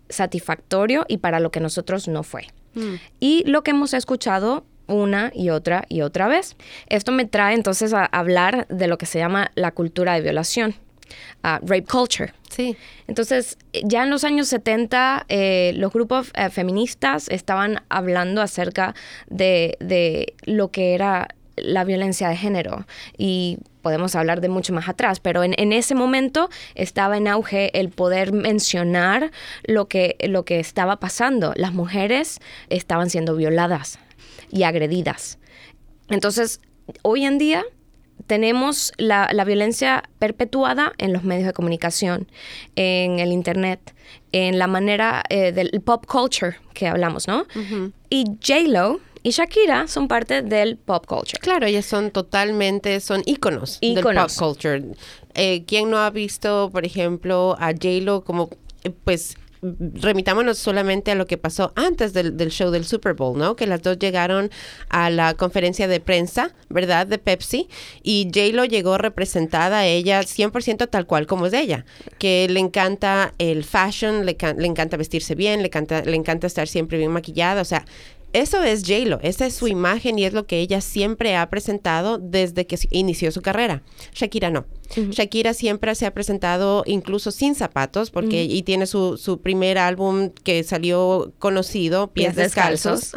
satisfactorio 0.10 1.06
y 1.08 1.18
para 1.18 1.40
lo 1.40 1.52
que 1.52 1.60
nosotros 1.60 2.08
no 2.08 2.24
fue. 2.24 2.48
Mm. 2.74 2.96
Y 3.20 3.44
lo 3.46 3.64
que 3.64 3.72
hemos 3.72 3.94
escuchado 3.94 4.66
una 4.90 5.32
y 5.34 5.50
otra 5.50 5.86
y 5.88 6.02
otra 6.02 6.28
vez. 6.28 6.56
Esto 6.88 7.12
me 7.12 7.26
trae 7.26 7.56
entonces 7.56 7.94
a 7.94 8.06
hablar 8.06 8.68
de 8.68 8.88
lo 8.88 8.98
que 8.98 9.06
se 9.06 9.20
llama 9.20 9.52
la 9.56 9.72
cultura 9.72 10.14
de 10.14 10.22
violación. 10.22 10.76
rape 11.44 11.86
culture. 11.86 12.34
Sí. 12.50 12.76
Entonces, 13.08 13.58
ya 13.84 14.04
en 14.04 14.10
los 14.10 14.24
años 14.24 14.48
70, 14.48 15.26
eh, 15.30 15.74
los 15.76 15.94
grupos 15.94 16.32
eh, 16.36 16.50
feministas 16.50 17.30
estaban 17.30 17.84
hablando 17.90 18.42
acerca 18.42 18.96
de, 19.28 20.34
lo 20.46 20.72
que 20.72 20.94
era 20.94 21.30
la 21.56 21.84
violencia 21.84 22.30
de 22.30 22.38
género 22.38 22.86
y 23.18 23.58
podemos 23.82 24.16
hablar 24.16 24.40
de 24.40 24.50
mucho 24.50 24.74
más 24.74 24.88
atrás, 24.88 25.20
pero 25.20 25.44
en, 25.44 25.54
en, 25.58 25.74
ese 25.74 25.94
momento 25.94 26.50
estaba 26.76 27.18
en 27.18 27.28
auge 27.28 27.78
el 27.78 27.90
poder 27.90 28.32
mencionar 28.32 29.32
lo 29.64 29.88
que, 29.88 30.16
lo 30.22 30.46
que 30.46 30.60
estaba 30.60 31.00
pasando. 31.00 31.54
Las 31.56 31.74
mujeres 31.74 32.40
estaban 32.70 33.10
siendo 33.10 33.36
violadas 33.36 34.00
y 34.50 34.64
agredidas. 34.64 35.40
Entonces, 36.10 36.62
hoy 37.04 37.26
en 37.26 37.38
día 37.38 37.64
tenemos 38.28 38.92
la, 38.98 39.28
violencia 39.46 40.04
perpetuada 40.20 40.94
en 40.98 41.14
los 41.14 41.24
medios 41.24 41.48
de 41.48 41.54
comunicación, 41.54 42.28
en 42.76 43.20
el 43.20 43.32
Internet, 43.32 43.96
en 44.32 44.60
la 44.60 44.68
manera 44.68 45.24
eh, 45.30 45.52
del 45.52 45.82
pop 45.82 46.06
culture 46.06 46.58
que 46.74 46.88
hablamos, 46.88 47.28
¿no? 47.28 47.46
Y 48.10 48.26
J-Lo 48.46 49.00
y 49.24 49.32
Shakira 49.32 49.88
son 49.88 50.08
parte 50.08 50.42
del 50.42 50.78
pop 50.78 51.06
culture. 51.06 51.40
Claro, 51.40 51.66
ellas 51.66 51.86
son 51.86 52.12
totalmente, 52.12 53.00
son 53.00 53.22
íconos, 53.26 53.80
del 53.82 54.02
pop 54.02 54.32
culture. 54.38 54.84
Eh, 55.34 55.64
¿Quién 55.66 55.90
no 55.90 55.98
ha 55.98 56.10
visto, 56.10 56.70
por 56.72 56.86
ejemplo, 56.86 57.56
a 57.60 57.72
J-Lo 57.72 58.24
como, 58.24 58.50
eh, 58.84 58.92
pues, 58.92 59.38
remitámonos 59.62 60.58
solamente 60.58 61.12
a 61.12 61.16
lo 61.16 61.26
que 61.26 61.38
pasó 61.38 61.74
antes 61.76 62.14
del, 62.14 62.50
show 62.50 62.72
del 62.72 62.86
Super 62.86 63.14
Bowl, 63.14 63.38
¿no? 63.38 63.56
Que 63.56 63.68
las 63.68 63.82
dos 63.82 64.00
llegaron 64.00 64.50
a 64.90 65.10
la 65.10 65.34
conferencia 65.34 65.88
de 65.88 66.00
prensa, 66.00 66.54
¿verdad? 66.70 67.08
De 67.08 67.18
Pepsi. 67.18 67.68
Y 68.02 68.30
J-Lo 68.34 68.66
llegó 68.66 68.98
representada 68.98 69.80
a 69.80 69.86
ella 69.86 70.22
100% 70.22 70.90
tal 70.90 71.06
cual 71.06 71.28
como 71.28 71.46
es 71.46 71.54
ella. 71.54 71.86
Que 72.18 72.48
le 72.50 72.60
encanta 72.60 73.34
el 73.38 73.64
fashion, 73.64 74.26
le, 74.26 74.38
le 74.58 74.68
encanta 74.68 74.98
vestirse 74.98 75.36
bien, 75.36 75.62
le, 75.62 75.70
canta, 75.70 76.04
le 76.04 76.16
encanta 76.16 76.48
estar 76.48 76.68
siempre 76.68 76.98
bien 76.98 77.12
maquillada. 77.12 77.62
O 77.62 77.66
sea, 77.66 77.86
eso 78.34 78.64
es 78.64 78.84
J-Lo, 78.86 79.20
esa 79.22 79.46
es 79.46 79.56
su 79.56 79.68
imagen 79.68 80.20
y 80.20 80.26
es 80.26 80.34
lo 80.34 80.46
que 80.46 80.60
ella 80.60 80.82
siempre 80.82 81.36
ha 81.36 81.50
presentado 81.50 82.18
desde 82.18 82.68
que 82.68 82.78
inició 82.92 83.32
su 83.32 83.42
carrera. 83.42 83.84
Shakira 84.14 84.50
no. 84.50 84.66
Shakira 84.96 85.54
siempre 85.54 85.94
se 85.96 86.06
ha 86.06 86.14
presentado 86.14 86.84
incluso 86.86 87.32
sin 87.32 87.56
zapatos, 87.56 88.10
porque 88.10 88.44
y 88.44 88.64
tiene 88.64 88.88
su, 88.88 89.18
su, 89.18 89.40
primer 89.40 89.78
álbum 89.78 90.32
que 90.44 90.64
salió 90.64 91.32
conocido, 91.40 92.08
Pies, 92.08 92.36
Descalzos. 92.36 93.12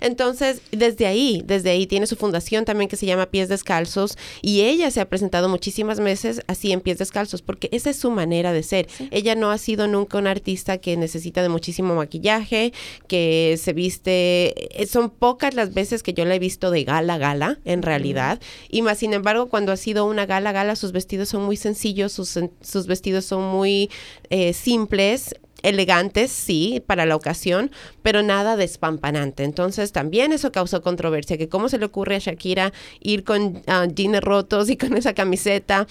Entonces, 0.00 0.62
desde 0.72 1.06
ahí, 1.06 1.42
desde 1.44 1.70
ahí 1.70 1.86
tiene 1.86 2.06
su 2.06 2.16
fundación 2.16 2.64
también 2.64 2.88
que 2.88 2.96
se 2.96 3.06
llama 3.06 3.26
Pies 3.26 3.48
Descalzos, 3.48 4.16
y 4.40 4.62
ella 4.62 4.90
se 4.90 5.00
ha 5.00 5.08
presentado 5.08 5.48
muchísimas 5.48 6.00
veces 6.00 6.40
así 6.46 6.72
en 6.72 6.80
Pies 6.80 6.98
Descalzos, 6.98 7.42
porque 7.42 7.68
esa 7.72 7.90
es 7.90 7.96
su 7.96 8.10
manera 8.10 8.52
de 8.52 8.62
ser. 8.62 8.88
Ella 9.10 9.34
no 9.34 9.50
ha 9.50 9.58
sido 9.58 9.86
nunca 9.86 10.18
una 10.18 10.30
artista 10.30 10.78
que 10.78 10.96
necesita 10.96 11.42
de 11.42 11.48
muchísimo 11.48 11.94
maquillaje, 11.94 12.72
que 13.08 13.58
se 13.60 13.72
viste, 13.72 14.33
eh, 14.56 14.86
son 14.86 15.10
pocas 15.10 15.54
las 15.54 15.74
veces 15.74 16.02
que 16.02 16.14
yo 16.14 16.24
la 16.24 16.34
he 16.34 16.38
visto 16.38 16.70
de 16.70 16.84
gala 16.84 17.18
gala, 17.18 17.58
en 17.64 17.82
realidad, 17.82 18.40
y 18.68 18.82
más 18.82 18.98
sin 18.98 19.12
embargo, 19.12 19.48
cuando 19.48 19.72
ha 19.72 19.76
sido 19.76 20.06
una 20.06 20.26
gala 20.26 20.52
gala, 20.52 20.76
sus 20.76 20.92
vestidos 20.92 21.28
son 21.28 21.44
muy 21.44 21.56
sencillos, 21.56 22.12
sus, 22.12 22.38
sus 22.60 22.86
vestidos 22.86 23.24
son 23.24 23.44
muy 23.44 23.90
eh, 24.30 24.52
simples 24.52 25.34
elegantes, 25.64 26.30
sí, 26.30 26.82
para 26.86 27.06
la 27.06 27.16
ocasión, 27.16 27.70
pero 28.02 28.22
nada 28.22 28.56
despampanante. 28.56 29.44
Entonces 29.44 29.92
también 29.92 30.32
eso 30.32 30.52
causó 30.52 30.82
controversia, 30.82 31.38
que 31.38 31.48
cómo 31.48 31.68
se 31.68 31.78
le 31.78 31.86
ocurre 31.86 32.16
a 32.16 32.18
Shakira 32.18 32.72
ir 33.00 33.24
con 33.24 33.62
uh, 33.66 33.86
jeans 33.92 34.20
rotos 34.20 34.68
y 34.68 34.76
con 34.76 34.96
esa 34.96 35.14
camiseta 35.14 35.86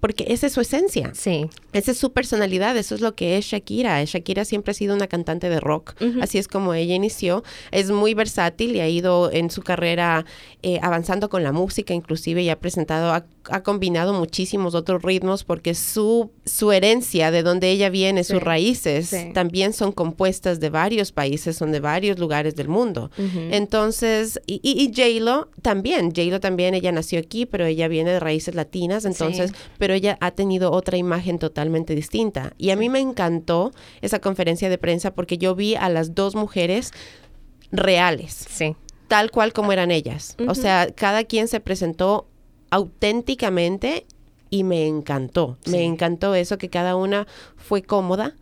porque 0.00 0.26
esa 0.28 0.46
es 0.46 0.52
su 0.52 0.60
esencia. 0.60 1.12
Sí. 1.14 1.48
Esa 1.72 1.92
es 1.92 1.98
su 1.98 2.12
personalidad, 2.12 2.76
eso 2.76 2.94
es 2.94 3.00
lo 3.00 3.14
que 3.14 3.38
es 3.38 3.46
Shakira. 3.46 4.02
Shakira 4.04 4.44
siempre 4.44 4.72
ha 4.72 4.74
sido 4.74 4.94
una 4.94 5.06
cantante 5.06 5.48
de 5.48 5.60
rock, 5.60 5.94
así 6.20 6.38
es 6.38 6.48
como 6.48 6.74
ella 6.74 6.94
inició. 6.94 7.42
Es 7.70 7.90
muy 7.90 8.14
versátil 8.14 8.76
y 8.76 8.80
ha 8.80 8.88
ido 8.88 9.30
en 9.32 9.50
su 9.50 9.62
carrera 9.62 10.24
eh, 10.62 10.78
avanzando 10.82 11.28
con 11.28 11.42
la 11.42 11.52
música, 11.52 11.94
inclusive, 11.94 12.42
y 12.42 12.50
ha 12.50 12.58
presentado, 12.58 13.24
ha, 13.50 13.62
combinado 13.62 14.12
muchísimos 14.12 14.74
otros 14.74 15.02
ritmos 15.02 15.44
porque 15.44 15.74
su, 15.74 16.30
su 16.44 16.72
herencia, 16.72 17.30
de 17.30 17.42
donde 17.42 17.70
ella 17.70 17.90
viene, 17.90 18.24
sus 18.24 18.42
raíces, 18.42 19.14
también 19.34 19.72
son 19.72 19.92
compuestas 19.92 20.60
de 20.60 20.70
varios 20.70 21.12
países, 21.12 21.56
son 21.56 21.72
de 21.72 21.80
varios 21.80 22.18
lugares 22.18 22.56
del 22.56 22.68
mundo. 22.68 23.10
Entonces, 23.50 24.40
y, 24.46 24.60
y, 24.62 24.88
J-Lo 24.94 25.48
también, 25.62 26.12
J-Lo 26.14 26.40
también, 26.40 26.74
ella 26.74 26.92
nació 26.92 27.18
aquí, 27.18 27.46
pero 27.46 27.66
ella 27.66 27.88
viene 27.88 28.10
de 28.10 28.20
raíces 28.20 28.54
latinas, 28.54 29.04
entonces, 29.04 29.52
pero 29.78 29.94
ella 29.94 30.18
ha 30.20 30.30
tenido 30.30 30.72
otra 30.72 30.96
imagen 30.96 31.38
totalmente 31.38 31.94
distinta. 31.94 32.52
Y 32.58 32.70
a 32.70 32.76
mí 32.76 32.88
me 32.88 33.00
encantó 33.00 33.72
esa 34.00 34.18
conferencia 34.18 34.68
de 34.68 34.78
prensa 34.78 35.14
porque 35.14 35.38
yo 35.38 35.54
vi 35.54 35.74
a 35.74 35.88
las 35.88 36.14
dos 36.14 36.34
mujeres 36.34 36.92
reales. 37.72 38.46
Sí. 38.48 38.76
Tal 39.08 39.30
cual 39.30 39.52
como 39.52 39.72
eran 39.72 39.90
ellas. 39.90 40.36
O 40.48 40.54
sea, 40.54 40.88
cada 40.94 41.24
quien 41.24 41.48
se 41.48 41.60
presentó 41.60 42.26
auténticamente 42.70 44.06
y 44.50 44.64
me 44.64 44.86
encantó. 44.86 45.58
Me 45.66 45.84
encantó 45.84 46.34
eso 46.34 46.58
que 46.58 46.68
cada 46.68 46.96
una 46.96 47.26
fue 47.56 47.82
cómoda 47.82 48.36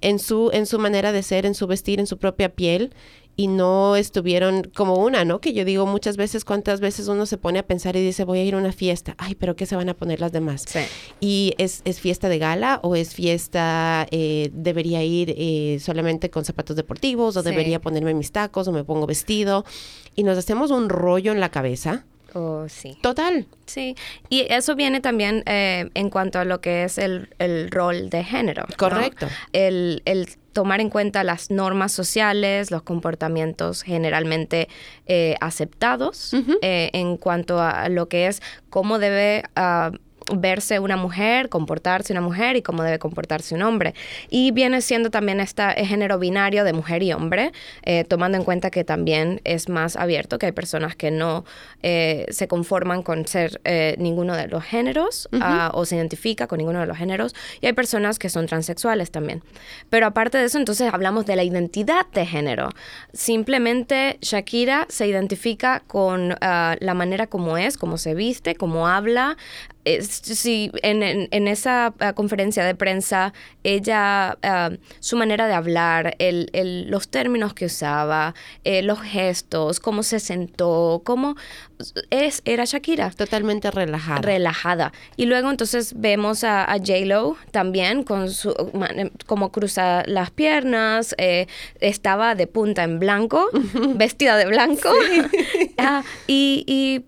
en 0.00 0.18
su 0.18 0.50
en 0.52 0.66
su 0.66 0.78
manera 0.78 1.12
de 1.12 1.22
ser, 1.22 1.46
en 1.46 1.54
su 1.54 1.66
vestir, 1.66 2.00
en 2.00 2.06
su 2.06 2.18
propia 2.18 2.50
piel 2.50 2.92
y 3.38 3.46
no 3.46 3.94
estuvieron 3.94 4.64
como 4.74 4.96
una, 4.96 5.24
¿no? 5.24 5.40
Que 5.40 5.52
yo 5.52 5.64
digo 5.64 5.86
muchas 5.86 6.16
veces, 6.16 6.44
cuántas 6.44 6.80
veces 6.80 7.06
uno 7.06 7.24
se 7.24 7.38
pone 7.38 7.60
a 7.60 7.62
pensar 7.62 7.94
y 7.94 8.04
dice, 8.04 8.24
voy 8.24 8.40
a 8.40 8.44
ir 8.44 8.54
a 8.54 8.58
una 8.58 8.72
fiesta, 8.72 9.14
ay, 9.16 9.36
pero 9.36 9.54
¿qué 9.54 9.64
se 9.64 9.76
van 9.76 9.88
a 9.88 9.94
poner 9.94 10.18
las 10.18 10.32
demás? 10.32 10.64
Sí. 10.66 10.80
Y 11.20 11.54
es, 11.56 11.82
es 11.84 12.00
fiesta 12.00 12.28
de 12.28 12.38
gala 12.38 12.80
o 12.82 12.96
es 12.96 13.14
fiesta, 13.14 14.08
eh, 14.10 14.50
debería 14.52 15.04
ir 15.04 15.36
eh, 15.38 15.78
solamente 15.80 16.30
con 16.30 16.44
zapatos 16.44 16.74
deportivos 16.74 17.36
o 17.36 17.44
debería 17.44 17.80
ponerme 17.80 18.12
mis 18.12 18.32
tacos 18.32 18.66
o 18.66 18.72
me 18.72 18.82
pongo 18.82 19.06
vestido 19.06 19.64
y 20.16 20.24
nos 20.24 20.36
hacemos 20.36 20.72
un 20.72 20.88
rollo 20.88 21.30
en 21.30 21.38
la 21.38 21.50
cabeza. 21.50 22.06
Oh, 22.34 22.68
sí. 22.68 22.96
Total. 23.02 23.46
Sí, 23.66 23.96
y 24.28 24.46
eso 24.50 24.74
viene 24.74 25.00
también 25.00 25.42
eh, 25.46 25.90
en 25.94 26.10
cuanto 26.10 26.38
a 26.38 26.44
lo 26.44 26.60
que 26.60 26.84
es 26.84 26.98
el, 26.98 27.28
el 27.38 27.70
rol 27.70 28.10
de 28.10 28.22
género. 28.24 28.66
Correcto. 28.76 29.28
El, 29.52 30.02
el 30.04 30.28
tomar 30.52 30.80
en 30.80 30.90
cuenta 30.90 31.24
las 31.24 31.50
normas 31.50 31.92
sociales, 31.92 32.70
los 32.70 32.82
comportamientos 32.82 33.82
generalmente 33.82 34.68
eh, 35.06 35.36
aceptados 35.40 36.34
eh, 36.62 36.90
en 36.92 37.16
cuanto 37.16 37.62
a 37.62 37.88
lo 37.88 38.08
que 38.08 38.26
es 38.26 38.42
cómo 38.68 38.98
debe 38.98 39.44
uh, 39.56 39.96
verse 40.34 40.78
una 40.78 40.96
mujer, 40.96 41.48
comportarse 41.48 42.12
una 42.12 42.20
mujer 42.20 42.56
y 42.56 42.62
cómo 42.62 42.82
debe 42.82 42.98
comportarse 42.98 43.54
un 43.54 43.62
hombre. 43.62 43.94
Y 44.30 44.50
viene 44.50 44.80
siendo 44.80 45.10
también 45.10 45.40
este 45.40 45.62
género 45.84 46.18
binario 46.18 46.64
de 46.64 46.72
mujer 46.72 47.02
y 47.02 47.12
hombre, 47.12 47.52
eh, 47.82 48.04
tomando 48.04 48.38
en 48.38 48.44
cuenta 48.44 48.70
que 48.70 48.84
también 48.84 49.40
es 49.44 49.68
más 49.68 49.96
abierto, 49.96 50.38
que 50.38 50.46
hay 50.46 50.52
personas 50.52 50.96
que 50.96 51.10
no 51.10 51.44
eh, 51.82 52.26
se 52.30 52.48
conforman 52.48 53.02
con 53.02 53.26
ser 53.26 53.60
eh, 53.64 53.94
ninguno 53.98 54.36
de 54.36 54.48
los 54.48 54.64
géneros 54.64 55.28
ah, 55.40 55.70
o 55.74 55.84
se 55.84 55.96
identifica 55.96 56.46
con 56.46 56.58
ninguno 56.58 56.80
de 56.80 56.86
los 56.86 56.96
géneros, 56.96 57.34
y 57.60 57.66
hay 57.66 57.72
personas 57.72 58.18
que 58.18 58.28
son 58.28 58.46
transexuales 58.46 59.10
también. 59.10 59.42
Pero 59.90 60.06
aparte 60.06 60.38
de 60.38 60.44
eso, 60.44 60.58
entonces 60.58 60.92
hablamos 60.92 61.26
de 61.26 61.36
la 61.36 61.44
identidad 61.44 62.06
de 62.12 62.26
género. 62.26 62.70
Simplemente 63.12 64.18
Shakira 64.20 64.86
se 64.88 65.06
identifica 65.06 65.82
con 65.86 66.36
ah, 66.40 66.76
la 66.80 66.94
manera 66.94 67.26
como 67.26 67.56
es, 67.56 67.76
cómo 67.76 67.98
se 67.98 68.14
viste, 68.14 68.54
cómo 68.54 68.88
habla, 68.88 69.36
sí, 70.00 70.70
en, 70.82 71.48
esa 71.48 71.94
ah, 71.98 72.12
conferencia 72.12 72.64
de 72.64 72.74
prensa, 72.74 73.32
ella, 73.64 74.38
ah, 74.42 74.70
su 75.00 75.16
manera 75.16 75.46
de 75.46 75.54
hablar, 75.54 76.16
los 76.20 77.08
términos 77.08 77.54
que 77.54 77.66
usaba, 77.66 78.34
eh, 78.64 78.82
los 78.82 79.00
gestos, 79.00 79.80
cómo 79.80 80.02
se 80.02 80.20
sentó, 80.20 81.02
cómo 81.04 81.36
es, 82.10 82.42
era 82.44 82.64
Shakira. 82.64 83.10
Totalmente 83.10 83.70
relajada. 83.70 84.20
Relajada. 84.20 84.92
Y 85.16 85.26
luego 85.26 85.50
entonces 85.50 85.94
vemos 85.96 86.44
a, 86.44 86.66
J-Lo 86.78 87.36
también 87.50 88.02
con 88.02 88.30
su, 88.30 88.54
como 89.26 89.50
cruza 89.50 90.02
las 90.06 90.30
piernas, 90.30 91.14
eh, 91.18 91.46
estaba 91.80 92.34
de 92.34 92.46
punta 92.46 92.84
en 92.84 92.98
blanco, 92.98 93.48
vestida 93.94 94.36
de 94.36 94.46
blanco. 94.46 94.90
Ah, 95.80 96.02
y 96.26 97.04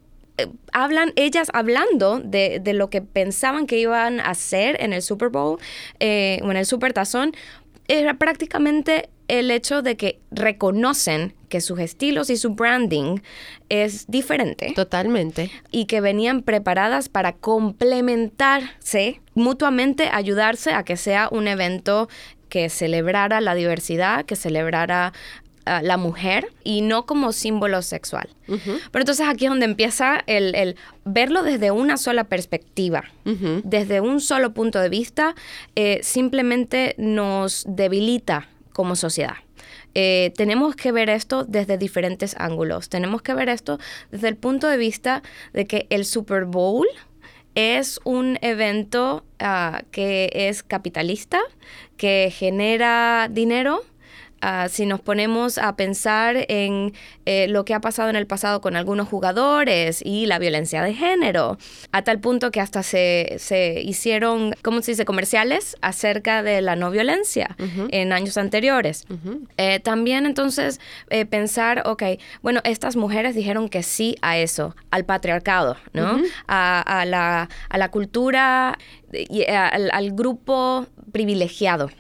hablan, 0.73 1.13
ellas 1.17 1.49
hablando 1.53 2.21
de, 2.21 2.61
de, 2.63 2.75
lo 2.75 2.91
que 2.91 3.03
pensaban 3.03 3.67
que 3.67 3.79
iban 3.79 4.21
a 4.21 4.31
hacer 4.31 4.77
en 4.81 4.93
el 4.93 5.03
Super 5.03 5.29
Bowl 5.29 5.59
eh, 5.99 6.41
o 6.43 6.51
en 6.51 6.57
el 6.57 6.67
Super 6.67 6.93
Tazón, 6.93 7.35
era 7.89 8.15
prácticamente 8.15 9.09
el 9.31 9.51
hecho 9.51 9.83
de 9.83 9.97
que 9.97 10.21
reconocen 10.31 11.35
que 11.49 11.61
sus 11.61 11.79
estilos 11.79 12.31
y 12.31 12.37
su 12.37 12.55
branding 12.55 13.19
es 13.69 14.07
diferente. 14.09 14.73
Totalmente. 14.75 15.51
Y 15.71 15.87
que 15.87 16.01
venían 16.01 16.43
preparadas 16.43 17.09
para 17.09 17.33
complementarse, 17.33 19.21
mutuamente 19.35 20.09
ayudarse 20.13 20.73
a 20.73 20.85
que 20.85 20.97
sea 20.97 21.29
un 21.31 21.47
evento 21.49 22.09
que 22.49 22.69
celebrara 22.69 23.41
la 23.41 23.55
diversidad, 23.55 24.25
que 24.25 24.37
celebrara 24.37 25.13
la 25.83 25.97
mujer 25.97 26.49
y 26.65 26.83
no 26.83 27.07
como 27.07 27.33
símbolo 27.33 27.83
sexual. 27.83 28.29
Pero 28.47 29.03
entonces 29.03 29.27
aquí 29.29 29.45
es 29.45 29.51
donde 29.51 29.67
empieza 29.67 30.23
el, 30.27 30.77
verlo 31.05 31.43
desde 31.43 31.71
una 31.71 31.97
sola 31.97 32.25
perspectiva, 32.25 33.05
desde 33.25 34.01
un 34.01 34.21
solo 34.21 34.53
punto 34.53 34.81
de 34.81 34.89
vista, 34.89 35.35
eh, 35.77 36.01
simplemente 36.03 36.95
nos 36.99 37.65
debilita 37.69 38.49
como 38.73 38.97
sociedad. 38.97 39.37
Eh, 39.95 40.33
tenemos 40.37 40.77
que 40.77 40.93
ver 40.93 41.11
esto 41.11 41.45
desde 41.45 41.79
diferentes 41.79 42.37
ángulos. 42.39 42.89
Tenemos 42.89 43.23
que 43.23 43.35
ver 43.35 43.49
esto 43.49 43.79
desde 44.11 44.29
el 44.29 44.37
punto 44.37 44.69
de 44.69 44.77
vista 44.77 45.23
de 45.53 45.67
que 45.67 45.87
el 45.91 46.05
Super 46.05 46.45
Bowl 46.45 46.87
es 47.55 48.01
un 48.05 48.39
evento 48.43 49.25
ah, 49.41 49.83
que 49.91 50.31
es 50.33 50.63
capitalista, 50.63 51.41
que 51.97 52.33
genera 52.35 53.29
dinero 53.31 53.83
Ah, 54.43 54.69
si 54.71 54.87
nos 54.87 55.01
ponemos 55.01 55.59
a 55.59 55.77
pensar 55.77 56.47
en 56.49 56.95
eh, 57.27 57.47
lo 57.49 57.67
que 57.67 57.75
ha 57.75 57.81
pasado 57.81 58.09
en 58.09 58.17
el 58.17 58.27
pasado 58.27 58.63
con 58.63 58.75
algunos 58.75 59.07
jugadores 59.07 60.01
y 60.03 60.25
la 60.25 60.39
violencia 60.39 60.83
de 60.83 60.95
género, 60.95 61.59
a 61.93 62.03
tal 62.03 62.21
punto 62.21 62.51
que 62.51 62.61
hasta 62.61 62.83
se, 62.83 63.37
se 63.39 63.83
hicieron, 63.83 64.55
¿cómo 64.63 64.81
se 64.81 64.93
dice?, 64.93 65.05
comerciales 65.05 65.77
acerca 65.83 66.43
de 66.43 66.63
la 66.63 66.75
no 66.75 66.91
violencia 66.91 67.55
en 67.91 68.13
años 68.13 68.39
anteriores. 68.39 69.05
Eh, 69.59 69.81
también 69.81 70.25
entonces 70.25 70.81
eh, 71.11 71.27
pensar, 71.27 71.83
ok, 71.85 72.03
bueno, 72.43 72.61
estas 72.65 72.97
mujeres 72.97 73.35
dijeron 73.35 73.69
que 73.69 73.83
sí 73.83 74.17
a 74.23 74.39
eso, 74.39 74.75
al 74.91 75.05
patriarcado, 75.05 75.77
¿no? 75.93 76.19
a, 76.49 77.05
la, 77.07 77.49
a, 77.69 77.79
la, 77.79 77.91
cultura 77.91 78.79
y 79.13 79.45
al, 79.45 79.91
al 79.93 80.13
grupo 80.13 80.87
privilegiado. 81.13 81.91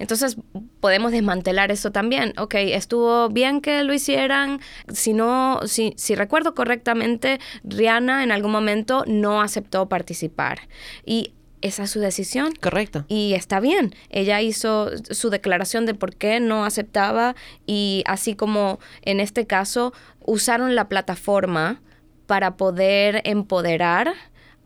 Entonces 0.00 0.38
podemos 0.80 1.12
desmantelar 1.12 1.70
eso 1.70 1.92
también. 1.92 2.32
Ok, 2.38 2.54
estuvo 2.56 3.28
bien 3.28 3.60
que 3.60 3.84
lo 3.84 3.92
hicieran. 3.92 4.60
Si 4.92 5.12
no, 5.12 5.60
si, 5.66 5.92
si 5.96 6.14
recuerdo 6.14 6.54
correctamente, 6.54 7.38
Rihanna 7.64 8.24
en 8.24 8.32
algún 8.32 8.50
momento 8.50 9.04
no 9.06 9.42
aceptó 9.42 9.90
participar. 9.90 10.60
Y 11.04 11.34
esa 11.60 11.82
es 11.82 11.90
su 11.90 12.00
decisión. 12.00 12.54
Correcto. 12.60 13.04
Y 13.08 13.34
está 13.34 13.60
bien. 13.60 13.94
Ella 14.08 14.40
hizo 14.40 14.90
su 15.10 15.28
declaración 15.28 15.84
de 15.84 15.92
por 15.92 16.16
qué 16.16 16.40
no 16.40 16.64
aceptaba 16.64 17.36
y 17.66 18.02
así 18.06 18.34
como 18.34 18.80
en 19.02 19.20
este 19.20 19.46
caso 19.46 19.92
usaron 20.24 20.74
la 20.74 20.88
plataforma 20.88 21.82
para 22.26 22.56
poder 22.56 23.20
empoderar 23.24 24.14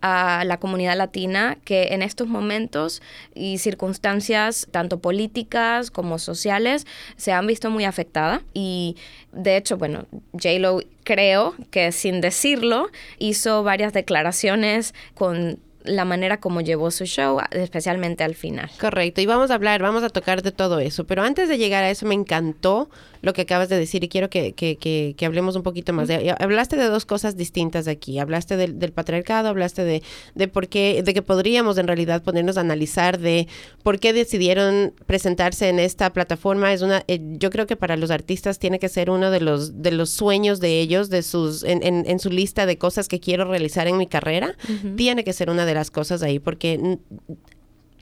a 0.01 0.45
la 0.45 0.59
comunidad 0.59 0.97
latina 0.97 1.57
que 1.65 1.89
en 1.93 2.03
estos 2.03 2.29
momentos 2.29 3.01
y 3.35 3.59
circunstancias 3.59 4.69
tanto 4.71 5.01
políticas 5.01 5.91
como 5.91 6.19
sociales 6.19 6.87
se 7.17 7.33
han 7.33 7.47
visto 7.47 7.71
muy 7.71 7.85
afectada 7.85 8.43
y 8.53 8.97
de 9.33 9.57
hecho, 9.57 9.77
bueno, 9.79 10.07
JLo 10.33 10.81
creo 11.05 11.55
que 11.71 11.91
sin 11.93 12.21
decirlo 12.21 12.89
hizo 13.19 13.63
varias 13.63 13.93
declaraciones 13.93 14.95
con 15.15 15.59
la 15.85 16.05
manera 16.05 16.41
como 16.41 16.63
llevó 16.63 16.91
su 16.91 17.05
show, 17.05 17.39
especialmente 17.51 18.25
al 18.25 18.35
final. 18.35 18.71
Correcto, 18.81 19.21
y 19.21 19.27
vamos 19.27 19.51
a 19.51 19.55
hablar, 19.55 19.83
vamos 19.83 20.03
a 20.03 20.09
tocar 20.09 20.43
de 20.43 20.51
todo 20.51 20.81
eso, 20.81 21.05
pero 21.05 21.23
antes 21.23 21.49
de 21.49 21.59
llegar 21.59 21.85
a 21.85 21.91
eso 21.91 22.07
me 22.07 22.15
encantó 22.15 22.89
lo 23.25 23.33
que 23.33 23.43
acabas 23.43 23.69
de 23.69 23.79
decir 23.79 24.05
y 24.05 24.09
quiero 24.09 24.31
que, 24.31 24.53
que, 24.53 24.77
que, 24.77 25.27
hablemos 25.27 25.57
un 25.57 25.63
poquito 25.63 25.93
más. 25.93 26.09
De, 26.09 26.35
hablaste 26.39 26.77
de 26.77 26.85
dos 26.85 27.07
cosas 27.07 27.37
distintas 27.37 27.89
aquí, 27.89 28.19
hablaste 28.19 28.57
del, 28.57 28.79
del 28.79 28.93
patriarcado, 28.93 29.49
hablaste 29.49 29.85
de, 29.85 30.03
de 30.35 30.49
por 30.49 30.69
qué, 30.69 31.03
de 31.03 31.15
que 31.15 31.23
podríamos 31.23 31.79
en 31.79 31.87
realidad 31.87 32.23
ponernos 32.23 32.59
a 32.59 32.61
analizar 32.61 33.19
de 33.19 33.49
por 33.83 33.99
qué 33.99 34.13
decidieron 34.13 34.93
presentarse 35.07 35.69
en 35.69 35.79
esta 35.79 36.13
plataforma. 36.13 36.73
Es 36.73 36.83
una, 36.83 37.05
eh, 37.09 37.21
yo 37.39 37.51
creo 37.51 37.67
que 37.67 37.77
para 37.77 37.97
los 37.97 38.11
artistas 38.11 38.59
tiene 38.59 38.79
que 38.79 38.89
ser 38.89 39.11
uno 39.11 39.31
de 39.31 39.41
los, 39.41 39.83
de 39.83 39.91
los 39.91 40.11
sueños 40.11 40.61
de 40.61 40.81
ellos, 40.81 41.09
de 41.11 41.23
sus, 41.23 41.65
en, 41.65 41.83
en, 41.83 42.05
en 42.07 42.19
su 42.19 42.31
lista 42.31 42.67
de 42.67 42.77
cosas 42.77 43.09
que 43.09 43.21
quiero 43.21 43.45
realizar 43.47 43.89
en 43.89 43.97
mi 43.97 44.07
carrera, 44.07 44.57
tiene 44.97 45.25
que 45.25 45.33
ser 45.33 45.51
una 45.51 45.65
de 45.65 45.75
las 45.75 45.91
cosas 45.91 46.23
ahí, 46.23 46.39
porque 46.39 46.99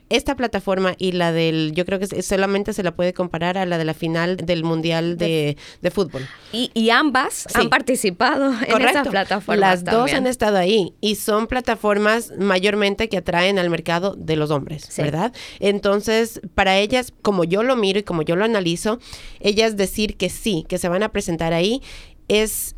esta 0.09 0.35
plataforma 0.35 0.95
y 0.97 1.13
la 1.13 1.31
del, 1.31 1.71
yo 1.73 1.85
creo 1.85 1.99
que 1.99 2.21
solamente 2.21 2.73
se 2.73 2.83
la 2.83 2.95
puede 2.95 3.13
comparar 3.13 3.57
a 3.57 3.65
la 3.65 3.77
de 3.77 3.85
la 3.85 3.93
final 3.93 4.37
del 4.37 4.63
Mundial 4.63 5.17
de, 5.17 5.57
Fútbol. 5.91 6.27
Y, 6.51 6.89
ambas 6.89 7.47
han 7.55 7.69
participado 7.69 8.53
en 8.67 8.81
esta 8.81 9.03
plataforma. 9.03 9.59
Las 9.59 9.83
dos 9.83 10.13
han 10.13 10.27
estado 10.27 10.57
ahí 10.57 10.93
y 11.01 11.15
son 11.15 11.47
plataformas 11.47 12.33
mayormente 12.37 13.09
que 13.09 13.17
atraen 13.17 13.57
al 13.57 13.69
mercado 13.69 14.15
de 14.15 14.35
los 14.35 14.51
hombres, 14.51 14.89
¿verdad? 14.97 15.33
Entonces, 15.59 16.41
para 16.53 16.77
ellas, 16.77 17.13
como 17.21 17.43
yo 17.43 17.63
lo 17.63 17.75
miro 17.75 17.99
y 17.99 18.03
como 18.03 18.21
yo 18.21 18.35
lo 18.35 18.45
analizo, 18.45 18.99
ellas 19.39 19.77
decir 19.77 20.17
que 20.17 20.29
sí, 20.29 20.65
que 20.67 20.77
se 20.77 20.89
van 20.89 21.03
a 21.03 21.09
presentar 21.09 21.53
ahí, 21.53 21.81
es 22.27 22.75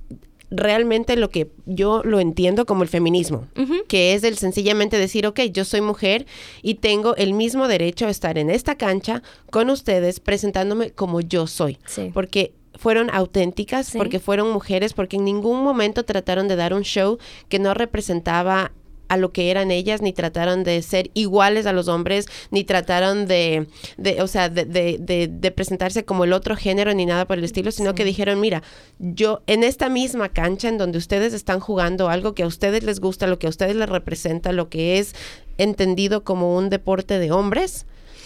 realmente 0.52 1.16
lo 1.16 1.30
que 1.30 1.50
yo 1.66 2.02
lo 2.04 2.20
entiendo 2.20 2.66
como 2.66 2.84
el 2.84 2.90
feminismo, 2.90 3.48
que 3.88 4.14
es 4.14 4.24
el 4.24 4.38
sencillamente 4.38 4.98
decir, 4.98 5.25
ok, 5.28 5.42
yo 5.52 5.66
soy 5.66 5.82
mujer 5.82 6.25
y 6.62 6.75
tengo 6.75 7.16
el 7.16 7.34
mismo 7.34 7.68
derecho 7.68 8.08
a 8.08 8.10
estar 8.10 8.38
en 8.38 8.50
esta 8.50 8.75
cancha 8.75 9.24
con 9.52 9.70
ustedes 9.70 10.20
presentándome 10.20 10.92
como 10.92 11.22
yo 11.22 11.48
soy. 11.48 11.78
Porque 12.14 12.54
fueron 12.78 13.10
auténticas, 13.10 13.92
porque 13.96 14.20
fueron 14.20 14.52
mujeres, 14.52 14.94
porque 14.94 15.16
en 15.16 15.25
ningún 15.25 15.64
momento 15.64 16.04
trataron 16.04 16.48
de 16.48 16.56
dar 16.56 16.74
un 16.74 16.84
show 16.84 17.18
que 17.50 17.60
no 17.60 17.74
representaba 17.74 18.72
a 19.08 19.18
lo 19.18 19.32
que 19.32 19.52
eran 19.52 19.72
ellas, 19.72 20.02
ni 20.02 20.14
trataron 20.14 20.64
de 20.64 20.82
ser 20.82 21.12
iguales 21.14 21.66
a 21.66 21.74
los 21.74 21.88
hombres, 21.88 22.28
ni 22.52 22.64
trataron 22.64 23.26
de, 23.28 23.68
de 23.98 24.22
o 24.22 24.28
sea, 24.28 24.50
de, 24.50 24.66
de, 24.66 25.28
de, 25.30 25.52
presentarse 25.52 26.06
como 26.06 26.24
el 26.24 26.34
otro 26.34 26.56
género, 26.56 26.94
ni 26.94 27.06
nada 27.06 27.26
por 27.26 27.38
el 27.38 27.44
estilo, 27.44 27.72
sino 27.72 27.96
que 27.96 28.06
dijeron, 28.06 28.40
mira, 28.40 28.64
yo 29.00 29.42
en 29.48 29.64
esta 29.64 29.90
misma 29.90 30.30
cancha 30.30 30.70
en 30.70 30.78
donde 30.78 30.98
ustedes 30.98 31.34
están 31.34 31.60
jugando 31.60 32.10
algo 32.10 32.34
que 32.34 32.44
a 32.44 32.48
ustedes 32.48 32.84
les 32.84 33.00
gusta, 33.00 33.28
lo 33.28 33.40
que 33.40 33.48
a 33.48 33.50
ustedes 33.50 33.76
les 33.76 33.90
representa, 33.90 34.52
lo 34.52 34.70
que 34.70 35.00
es 35.00 35.16
entendido 35.58 36.24
como 36.24 36.56
un 36.56 36.70
deporte 36.70 37.20
de 37.20 37.32
hombres, 37.32 37.86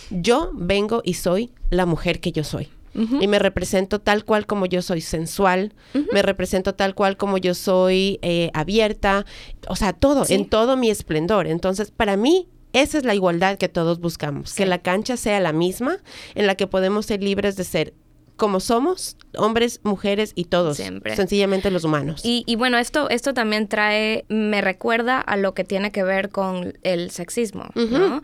yo 0.09 0.51
vengo 0.53 1.01
y 1.03 1.15
soy 1.15 1.51
la 1.69 1.85
mujer 1.85 2.19
que 2.19 2.31
yo 2.31 2.43
soy 2.43 2.69
y 2.93 3.27
me 3.27 3.39
represento 3.39 3.99
tal 3.99 4.25
cual 4.25 4.45
como 4.45 4.65
yo 4.65 4.81
soy 4.81 5.01
sensual, 5.01 5.73
me 6.11 6.21
represento 6.21 6.75
tal 6.75 6.95
cual 6.95 7.17
como 7.17 7.37
yo 7.37 7.53
soy 7.53 8.19
eh, 8.21 8.49
abierta, 8.53 9.25
o 9.67 9.75
sea, 9.75 9.93
todo, 9.93 10.25
en 10.27 10.49
todo 10.49 10.77
mi 10.77 10.89
esplendor. 10.89 11.47
Entonces, 11.47 11.91
para 11.91 12.17
mí, 12.17 12.47
esa 12.73 12.97
es 12.97 13.05
la 13.05 13.15
igualdad 13.15 13.57
que 13.57 13.69
todos 13.69 13.99
buscamos, 13.99 14.53
que 14.53 14.65
la 14.65 14.79
cancha 14.79 15.17
sea 15.17 15.39
la 15.39 15.53
misma, 15.53 15.97
en 16.35 16.47
la 16.47 16.55
que 16.55 16.67
podemos 16.67 17.05
ser 17.05 17.23
libres 17.23 17.55
de 17.55 17.63
ser 17.63 17.93
como 18.39 18.59
somos, 18.61 19.17
hombres, 19.35 19.81
mujeres 19.83 20.31
y 20.33 20.45
todos, 20.45 20.77
sencillamente 20.77 21.69
los 21.69 21.83
humanos. 21.83 22.21
Y, 22.23 22.55
bueno, 22.55 22.77
esto, 22.77 23.09
esto 23.09 23.35
también 23.35 23.67
trae, 23.67 24.25
me 24.29 24.61
recuerda 24.61 25.19
a 25.19 25.35
lo 25.35 25.53
que 25.53 25.63
tiene 25.63 25.91
que 25.91 26.03
ver 26.03 26.29
con 26.29 26.73
el 26.83 27.11
sexismo, 27.11 27.69
¿no? 27.75 28.21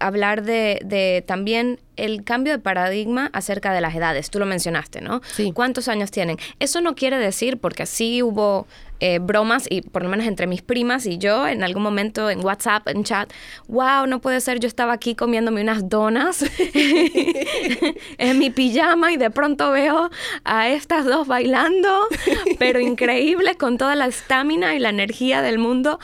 Hablar 0.00 0.42
de, 0.42 0.80
de, 0.84 1.24
también 1.26 1.80
el 1.96 2.24
cambio 2.24 2.52
de 2.52 2.58
paradigma 2.58 3.30
acerca 3.32 3.72
de 3.72 3.80
las 3.80 3.94
edades. 3.94 4.30
Tú 4.30 4.38
lo 4.38 4.46
mencionaste, 4.46 5.00
¿no? 5.00 5.20
Sí. 5.32 5.52
¿Cuántos 5.52 5.88
años 5.88 6.10
tienen? 6.10 6.38
Eso 6.60 6.80
no 6.80 6.94
quiere 6.94 7.18
decir, 7.18 7.58
porque 7.58 7.82
así 7.82 8.22
hubo 8.22 8.66
eh, 9.00 9.20
bromas, 9.20 9.68
y 9.70 9.82
por 9.82 10.02
lo 10.02 10.08
menos 10.08 10.26
entre 10.26 10.48
mis 10.48 10.60
primas 10.60 11.06
y 11.06 11.18
yo, 11.18 11.46
en 11.46 11.62
algún 11.62 11.84
momento 11.84 12.30
en 12.30 12.44
WhatsApp, 12.44 12.88
en 12.88 13.04
chat, 13.04 13.32
wow, 13.68 14.06
no 14.08 14.20
puede 14.20 14.40
ser, 14.40 14.58
yo 14.58 14.66
estaba 14.66 14.92
aquí 14.92 15.14
comiéndome 15.14 15.62
unas 15.62 15.88
donas 15.88 16.44
en 18.18 18.38
mi 18.40 18.50
pijama 18.50 19.12
y 19.12 19.16
de 19.16 19.30
pronto 19.30 19.70
veo 19.70 20.10
a 20.42 20.68
estas 20.68 21.04
dos 21.04 21.28
bailando, 21.28 22.08
pero 22.58 22.80
increíbles, 22.80 23.56
con 23.56 23.78
toda 23.78 23.94
la 23.94 24.06
estamina 24.06 24.74
y 24.74 24.80
la 24.80 24.88
energía 24.88 25.42
del 25.42 25.58
mundo 25.58 26.00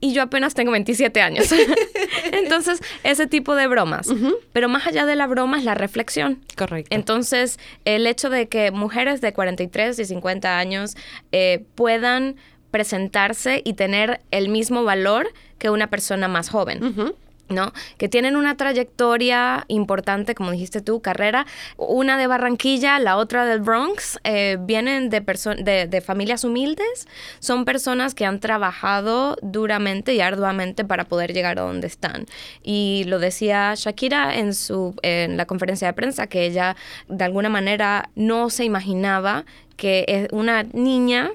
y 0.00 0.12
yo 0.12 0.22
apenas 0.22 0.54
tengo 0.54 0.72
27 0.72 1.20
años. 1.20 1.52
Entonces, 2.32 2.80
ese 3.02 3.26
tipo 3.26 3.54
de 3.54 3.66
bromas. 3.66 4.08
Pero 4.52 4.68
más 4.68 4.86
allá 4.86 5.06
de 5.06 5.16
la 5.16 5.26
broma 5.26 5.58
es 5.58 5.64
la 5.64 5.74
reflexión. 5.74 6.40
Correcto. 6.56 6.94
Entonces, 6.94 7.58
el 7.84 8.06
hecho 8.06 8.30
de 8.30 8.48
que 8.48 8.70
mujeres 8.70 9.20
de 9.20 9.32
43 9.32 9.98
y 9.98 10.04
50 10.04 10.58
años 10.58 10.96
eh, 11.32 11.64
puedan 11.74 12.36
presentarse 12.70 13.62
y 13.64 13.74
tener 13.74 14.20
el 14.30 14.48
mismo 14.48 14.84
valor 14.84 15.28
que 15.58 15.70
una 15.70 15.88
persona 15.88 16.28
más 16.28 16.50
joven. 16.50 17.14
¿No? 17.48 17.72
Que 17.96 18.08
tienen 18.08 18.36
una 18.36 18.56
trayectoria 18.56 19.64
importante, 19.68 20.34
como 20.34 20.50
dijiste 20.50 20.80
tú, 20.80 21.00
carrera. 21.00 21.46
Una 21.76 22.18
de 22.18 22.26
Barranquilla, 22.26 22.98
la 22.98 23.16
otra 23.16 23.44
del 23.44 23.60
Bronx. 23.60 24.18
Eh, 24.24 24.58
vienen 24.60 25.10
de, 25.10 25.20
de, 25.20 25.86
de, 25.86 26.00
familias 26.00 26.44
humildes. 26.44 27.06
Son 27.38 27.64
personas 27.64 28.14
que 28.14 28.24
han 28.24 28.40
trabajado 28.40 29.36
duramente 29.42 30.14
y 30.14 30.20
arduamente 30.20 30.84
para 30.84 31.04
poder 31.04 31.32
llegar 31.32 31.58
a 31.58 31.62
donde 31.62 31.86
están. 31.86 32.26
Y 32.62 33.04
lo 33.06 33.18
decía 33.18 33.74
Shakira 33.74 34.36
en, 34.36 34.54
su, 34.54 34.94
en 35.02 35.36
la 35.36 35.46
conferencia 35.46 35.88
de 35.88 35.94
prensa, 35.94 36.26
que 36.26 36.44
ella 36.44 36.76
de 37.08 37.24
alguna 37.24 37.48
manera 37.48 38.10
no 38.14 38.50
se 38.50 38.64
imaginaba 38.64 39.44
que 39.76 40.28
una 40.32 40.64
niña 40.64 41.30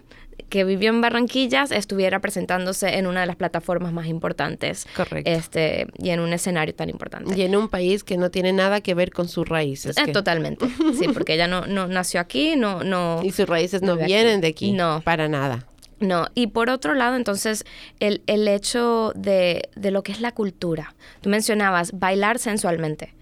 que 0.53 0.63
vivió 0.65 0.91
en 0.91 1.01
Barranquillas 1.01 1.71
estuviera 1.71 2.19
presentándose 2.19 2.99
en 2.99 3.07
una 3.07 3.21
de 3.21 3.25
las 3.25 3.37
plataformas 3.37 3.91
más 3.91 4.05
importantes. 4.05 4.85
Correcto. 4.95 5.27
Este, 5.27 5.87
y 5.97 6.11
en 6.11 6.19
un 6.19 6.31
escenario 6.31 6.75
tan 6.75 6.91
importante. 6.91 7.35
Y 7.35 7.41
en 7.41 7.55
un 7.55 7.69
país 7.69 8.03
que 8.03 8.17
no 8.17 8.29
tiene 8.29 8.53
nada 8.53 8.79
que 8.79 8.93
ver 8.93 9.09
con 9.09 9.27
sus 9.27 9.49
raíces. 9.49 9.97
Eh, 9.97 10.11
totalmente. 10.11 10.67
sí, 10.99 11.07
porque 11.11 11.33
ella 11.33 11.47
no, 11.47 11.65
no 11.65 11.87
nació 11.87 12.19
aquí, 12.19 12.55
no, 12.55 12.83
no. 12.83 13.21
Y 13.23 13.31
sus 13.31 13.49
raíces 13.49 13.81
no, 13.81 13.97
vienen 13.97 14.41
de 14.41 14.49
aquí. 14.49 14.73
No. 14.73 15.01
Para 15.03 15.27
nada. 15.27 15.65
No, 16.03 16.27
y 16.35 16.47
por 16.47 16.69
otro 16.69 16.95
lado, 16.95 17.15
entonces, 17.15 17.63
el, 18.01 18.23
el 18.27 18.45
hecho 18.49 19.13
de, 19.15 19.69
de, 19.77 19.89
lo 19.89 20.03
que 20.03 20.11
es 20.11 20.19
la 20.19 20.33
cultura. 20.33 20.93
Tú 21.21 21.29
mencionabas 21.29 21.97
bailar 21.97 22.39
sensualmente. 22.39 23.13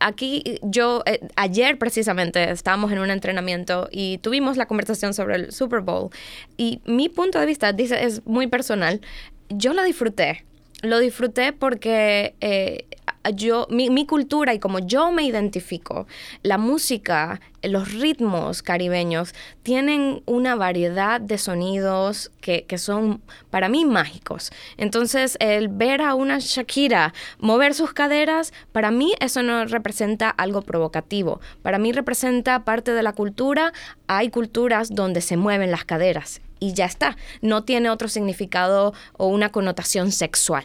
Aquí 0.00 0.58
yo, 0.62 1.04
eh, 1.06 1.20
ayer 1.36 1.78
precisamente 1.78 2.50
estábamos 2.50 2.90
en 2.90 2.98
un 2.98 3.10
entrenamiento 3.10 3.88
y 3.92 4.18
tuvimos 4.18 4.56
la 4.56 4.66
conversación 4.66 5.14
sobre 5.14 5.36
el 5.36 5.52
Super 5.52 5.80
Bowl 5.82 6.10
y 6.56 6.80
mi 6.86 7.08
punto 7.08 7.38
de 7.38 7.46
vista, 7.46 7.72
dice, 7.72 8.04
es 8.04 8.26
muy 8.26 8.48
personal. 8.48 9.00
Yo 9.48 9.72
lo 9.72 9.84
disfruté. 9.84 10.44
Lo 10.82 10.98
disfruté 10.98 11.52
porque 11.52 12.34
eh, 12.40 12.86
yo, 13.30 13.66
mi, 13.70 14.06
cultura 14.06 14.54
y 14.54 14.58
como 14.58 14.80
yo 14.80 15.10
me 15.12 15.24
identifico, 15.24 16.06
la 16.42 16.58
música, 16.58 17.40
los 17.62 17.92
ritmos 17.92 18.62
caribeños 18.62 19.34
tienen 19.62 20.22
una 20.26 20.54
variedad 20.54 21.20
de 21.20 21.38
sonidos 21.38 22.30
que, 22.40 22.64
que, 22.64 22.78
son 22.78 23.22
para 23.50 23.68
mí 23.68 23.84
mágicos. 23.84 24.50
Entonces, 24.76 25.36
el 25.40 25.68
ver 25.68 26.02
a 26.02 26.14
una 26.14 26.38
Shakira 26.38 27.14
mover 27.38 27.74
sus 27.74 27.92
caderas, 27.92 28.52
para 28.72 28.90
mí 28.90 29.14
eso 29.20 29.42
no 29.42 29.64
representa 29.64 30.28
algo 30.28 30.62
provocativo. 30.62 31.40
Para 31.62 31.78
mí 31.78 31.92
representa 31.92 32.64
parte 32.64 32.92
de 32.92 33.02
la 33.02 33.12
cultura. 33.12 33.72
Hay 34.06 34.30
culturas 34.30 34.94
donde 34.94 35.20
se 35.20 35.36
mueven 35.36 35.70
las 35.70 35.84
caderas 35.84 36.40
y 36.60 36.74
ya 36.74 36.86
está. 36.86 37.16
No 37.40 37.64
tiene 37.64 37.90
otro 37.90 38.08
significado 38.08 38.92
o 39.16 39.26
una 39.26 39.50
connotación 39.50 40.12
sexual 40.12 40.64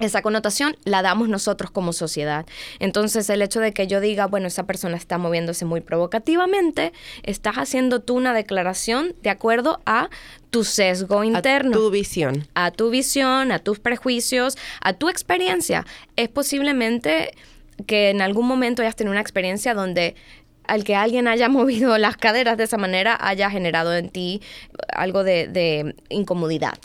esa 0.00 0.22
connotación 0.22 0.76
la 0.84 1.02
damos 1.02 1.28
nosotros 1.28 1.70
como 1.70 1.92
sociedad. 1.92 2.46
Entonces, 2.78 3.28
el 3.30 3.42
hecho 3.42 3.60
de 3.60 3.72
que 3.72 3.86
yo 3.86 4.00
diga, 4.00 4.26
bueno, 4.26 4.48
esa 4.48 4.64
persona 4.64 4.96
está 4.96 5.18
moviéndose 5.18 5.64
muy 5.64 5.80
provocativamente, 5.80 6.92
estás 7.22 7.56
haciendo 7.56 8.00
tú 8.00 8.16
una 8.16 8.34
declaración 8.34 9.14
de 9.22 9.30
acuerdo 9.30 9.80
a 9.86 10.10
tu 10.50 10.64
sesgo 10.64 11.22
interno. 11.22 11.76
A 11.76 11.80
tu 11.80 11.90
visión. 11.90 12.48
A 12.54 12.70
tu 12.70 12.90
visión, 12.90 13.52
a 13.52 13.58
tus 13.60 13.78
prejuicios, 13.78 14.56
a 14.80 14.94
tu 14.94 15.08
experiencia. 15.08 15.86
Es 16.16 16.28
posiblemente 16.28 17.32
que 17.86 18.10
en 18.10 18.22
algún 18.22 18.46
momento 18.46 18.82
hayas 18.82 18.96
tenido 18.96 19.12
una 19.12 19.20
experiencia 19.20 19.74
donde 19.74 20.14
al 20.66 20.84
que 20.84 20.94
alguien 20.94 21.28
haya 21.28 21.48
movido 21.50 21.98
las 21.98 22.16
caderas 22.16 22.56
de 22.56 22.64
esa 22.64 22.78
manera 22.78 23.18
haya 23.20 23.50
generado 23.50 23.94
en 23.94 24.08
ti 24.08 24.40
algo 24.92 25.24
de, 25.24 25.48
de 25.48 25.94
incomodidad. 26.08 26.78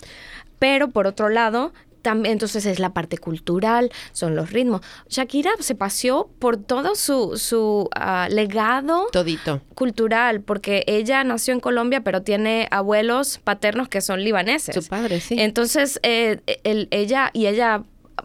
Pero 0.59 0.89
por 0.89 1.05
otro 1.05 1.29
lado, 1.29 1.73
también, 2.05 2.33
entonces 2.33 2.67
es 2.67 2.77
la 2.77 2.93
parte 2.93 3.17
cultural, 3.17 3.91
son 4.11 4.35
los 4.35 4.51
ritmos. 4.51 4.81
Shakira 5.09 5.49
se 5.59 5.73
paseó 5.73 6.29
por 6.37 6.55
todo 6.55 6.93
su, 6.93 7.35
su 7.35 7.89
ah, 7.95 8.27
legado 8.29 9.07
Todito. 9.11 9.63
cultural, 9.73 10.41
porque 10.41 10.83
ella 10.85 11.23
nació 11.23 11.55
en 11.55 11.59
Colombia, 11.59 12.01
pero 12.01 12.21
tiene 12.21 12.67
abuelos 12.69 13.39
paternos 13.43 13.89
que 13.89 14.01
son 14.01 14.23
libaneses. 14.23 14.75
Su 14.75 14.87
padre, 14.87 15.19
sí. 15.19 15.35
Entonces, 15.39 15.99
eh, 16.03 16.41
ella 16.63 17.31
y 17.33 17.47
ella 17.47 17.81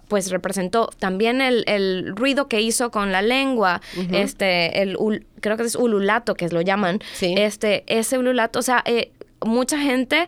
pues 0.09 0.31
representó 0.31 0.91
también 0.99 1.41
el, 1.41 2.13
ruido 2.15 2.49
que 2.49 2.61
hizo 2.61 2.91
con 2.91 3.13
la 3.13 3.23
lengua, 3.23 3.81
este, 4.13 4.83
el 4.83 4.99
creo 5.41 5.57
que 5.57 5.63
es 5.63 5.75
ululato 5.75 6.35
que 6.35 6.49
lo 6.51 6.61
llaman, 6.61 7.01
este, 7.21 7.85
ese 7.87 8.19
ululato, 8.19 8.59
o 8.59 8.63
sea, 8.63 8.83
eh, 8.85 9.11
mucha 9.41 9.79
gente 9.79 10.27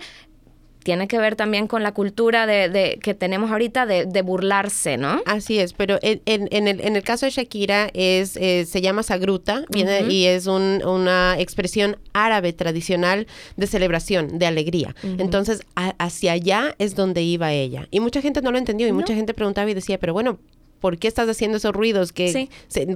tiene 0.82 1.08
que 1.08 1.18
ver 1.18 1.36
también 1.36 1.66
con 1.66 1.82
la 1.82 1.92
cultura 1.92 2.46
de, 2.46 2.98
que 3.02 3.14
tenemos 3.14 3.50
ahorita 3.50 3.86
de, 3.86 4.22
burlarse, 4.22 4.96
¿no? 4.96 5.20
Así 5.26 5.58
es, 5.58 5.72
pero 5.72 5.98
en, 6.02 6.20
en, 6.26 6.68
el, 6.68 6.80
en 6.80 6.96
el, 6.96 7.02
caso 7.02 7.26
de 7.26 7.30
Shakira 7.30 7.90
es 7.92 8.36
eh, 8.36 8.64
se 8.66 8.80
llama 8.80 9.02
sagruta 9.02 9.64
viene, 9.68 10.02
y 10.08 10.26
es 10.26 10.46
una 10.46 11.36
expresión 11.38 11.96
árabe 12.12 12.52
tradicional 12.52 13.26
de 13.56 13.66
celebración, 13.66 14.38
de 14.38 14.46
alegría. 14.46 14.94
Entonces, 15.02 15.62
hacia 15.74 16.32
allá 16.32 16.74
es 16.78 16.94
donde 16.94 17.22
iba 17.22 17.52
ella. 17.52 17.88
Y 17.90 18.00
mucha 18.00 18.20
gente 18.20 18.42
no 18.42 18.52
lo 18.52 18.58
entendió 18.58 18.86
y 18.86 18.92
mucha 18.92 19.14
gente 19.14 19.34
preguntaba 19.34 19.70
y 19.70 19.74
decía, 19.74 19.98
pero 19.98 20.12
bueno, 20.12 20.38
¿por 20.82 20.98
qué 20.98 21.08
estás 21.08 21.28
haciendo 21.28 21.56
esos 21.56 21.72
ruidos? 21.72 22.12
Que, 22.12 22.48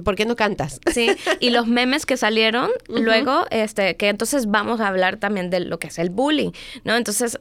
¿Por 0.03 0.15
qué 0.15 0.25
no 0.25 0.35
cantas? 0.35 0.79
Sí, 0.93 1.09
y 1.39 1.49
los 1.49 1.67
memes 1.67 2.05
que 2.05 2.17
salieron 2.17 2.69
luego, 2.89 3.45
este, 3.49 3.95
que 3.95 4.09
entonces 4.09 4.47
vamos 4.47 4.81
a 4.81 4.87
hablar 4.89 5.17
también 5.17 5.49
de 5.49 5.61
lo 5.61 5.79
que 5.79 5.87
es 5.87 5.97
el 5.97 6.09
bullying, 6.09 6.51
¿no? 6.83 6.95
Entonces, 6.95 7.39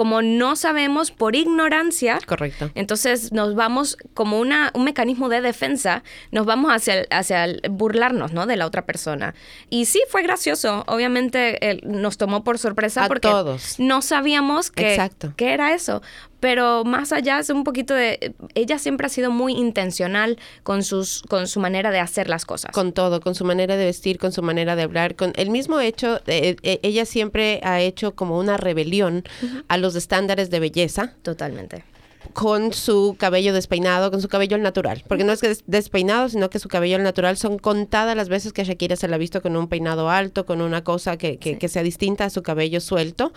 como 0.00 0.22
no 0.22 0.56
sabemos 0.56 1.10
por 1.10 1.36
ignorancia, 1.36 2.20
correcto. 2.24 2.70
Entonces 2.74 3.32
nos 3.32 3.54
vamos 3.54 3.98
como 4.14 4.40
una, 4.40 4.70
un 4.72 4.84
mecanismo 4.84 5.28
de 5.28 5.42
defensa, 5.42 6.02
nos 6.30 6.46
vamos 6.46 6.72
hacia, 6.72 7.04
hacia 7.10 7.44
el 7.44 7.60
burlarnos, 7.68 8.32
¿no? 8.32 8.46
De 8.46 8.56
la 8.56 8.64
otra 8.64 8.86
persona. 8.86 9.34
Y 9.68 9.84
sí, 9.84 10.02
fue 10.08 10.22
gracioso. 10.22 10.84
Obviamente 10.86 11.82
nos 11.82 12.16
tomó 12.16 12.44
por 12.44 12.58
sorpresa 12.58 13.08
porque 13.08 13.28
no 13.76 14.00
sabíamos 14.00 14.70
que, 14.70 15.10
qué 15.36 15.52
era 15.52 15.74
eso 15.74 16.00
pero 16.40 16.84
más 16.84 17.12
allá 17.12 17.38
es 17.38 17.50
un 17.50 17.64
poquito 17.64 17.94
de 17.94 18.34
ella 18.54 18.78
siempre 18.78 19.06
ha 19.06 19.10
sido 19.10 19.30
muy 19.30 19.52
intencional 19.52 20.38
con 20.62 20.82
sus 20.82 21.22
con 21.28 21.46
su 21.46 21.60
manera 21.60 21.90
de 21.90 22.00
hacer 22.00 22.28
las 22.28 22.44
cosas. 22.44 22.72
Con 22.72 22.92
todo 22.92 23.20
con 23.20 23.34
su 23.34 23.44
manera 23.44 23.76
de 23.76 23.84
vestir 23.84 24.18
con 24.18 24.32
su 24.32 24.42
manera 24.42 24.76
de 24.76 24.82
hablar 24.82 25.14
con 25.16 25.32
el 25.36 25.50
mismo 25.50 25.80
hecho 25.80 26.20
de, 26.26 26.56
eh, 26.62 26.80
ella 26.82 27.04
siempre 27.04 27.60
ha 27.62 27.80
hecho 27.80 28.14
como 28.14 28.38
una 28.38 28.56
rebelión 28.56 29.24
a 29.68 29.76
los 29.76 29.94
estándares 29.94 30.50
de 30.50 30.60
belleza. 30.60 31.14
Totalmente. 31.22 31.84
Con 32.32 32.72
su 32.72 33.16
cabello 33.18 33.52
despeinado, 33.52 34.10
con 34.10 34.20
su 34.20 34.28
cabello 34.28 34.54
al 34.56 34.62
natural. 34.62 35.02
Porque 35.08 35.24
no 35.24 35.32
es 35.32 35.40
que 35.40 35.56
despeinado, 35.66 36.28
sino 36.28 36.50
que 36.50 36.58
su 36.58 36.68
cabello 36.68 36.96
al 36.96 37.02
natural 37.02 37.36
son 37.36 37.58
contadas 37.58 38.14
las 38.14 38.28
veces 38.28 38.52
que 38.52 38.64
Shakira 38.64 38.96
se 38.96 39.08
la 39.08 39.16
ha 39.16 39.18
visto 39.18 39.42
con 39.42 39.56
un 39.56 39.68
peinado 39.68 40.10
alto, 40.10 40.46
con 40.46 40.60
una 40.60 40.84
cosa 40.84 41.16
que, 41.16 41.38
que, 41.38 41.68
sea 41.68 41.82
distinta 41.82 42.26
a 42.26 42.30
su 42.30 42.42
cabello 42.42 42.80
suelto 42.80 43.32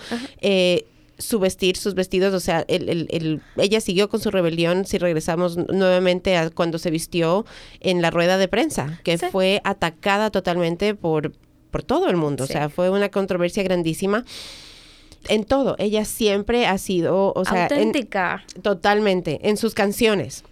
su 1.17 1.39
vestir, 1.39 1.78
sus 1.78 1.93
vestidos, 1.93 2.34
o 2.34 2.39
sea, 2.39 2.65
el, 2.67 3.41
ella 3.58 3.82
siguió 3.82 4.10
con 4.10 4.19
su 4.19 4.32
rebelión 4.32 4.86
si 4.86 4.97
regresamos 4.97 5.58
nuevamente 5.58 6.38
a 6.38 6.49
cuando 6.49 6.80
se 6.80 6.91
vistió 6.91 7.45
en 7.80 8.02
la 8.02 8.10
rueda 8.10 8.38
de 8.38 8.47
prensa, 8.47 8.99
que 9.04 9.17
fue 9.17 9.62
atacada 9.63 10.32
totalmente 10.32 10.95
por, 10.95 11.34
por 11.71 11.84
todo 11.84 12.10
el 12.10 12.17
mundo, 12.17 12.45
o 12.45 12.47
sea, 12.47 12.69
fue 12.69 12.89
una 12.89 13.10
controversia 13.10 13.63
grandísima. 13.63 14.26
En 15.30 15.45
todo, 15.45 15.76
ella 15.80 16.04
siempre 16.04 16.65
ha 16.65 16.78
sido, 16.78 17.32
o 17.34 17.45
sea, 17.45 17.63
auténtica. 17.63 18.43
totalmente, 18.62 19.39
en 19.43 19.56
sus 19.58 19.73
canciones. 19.73 20.43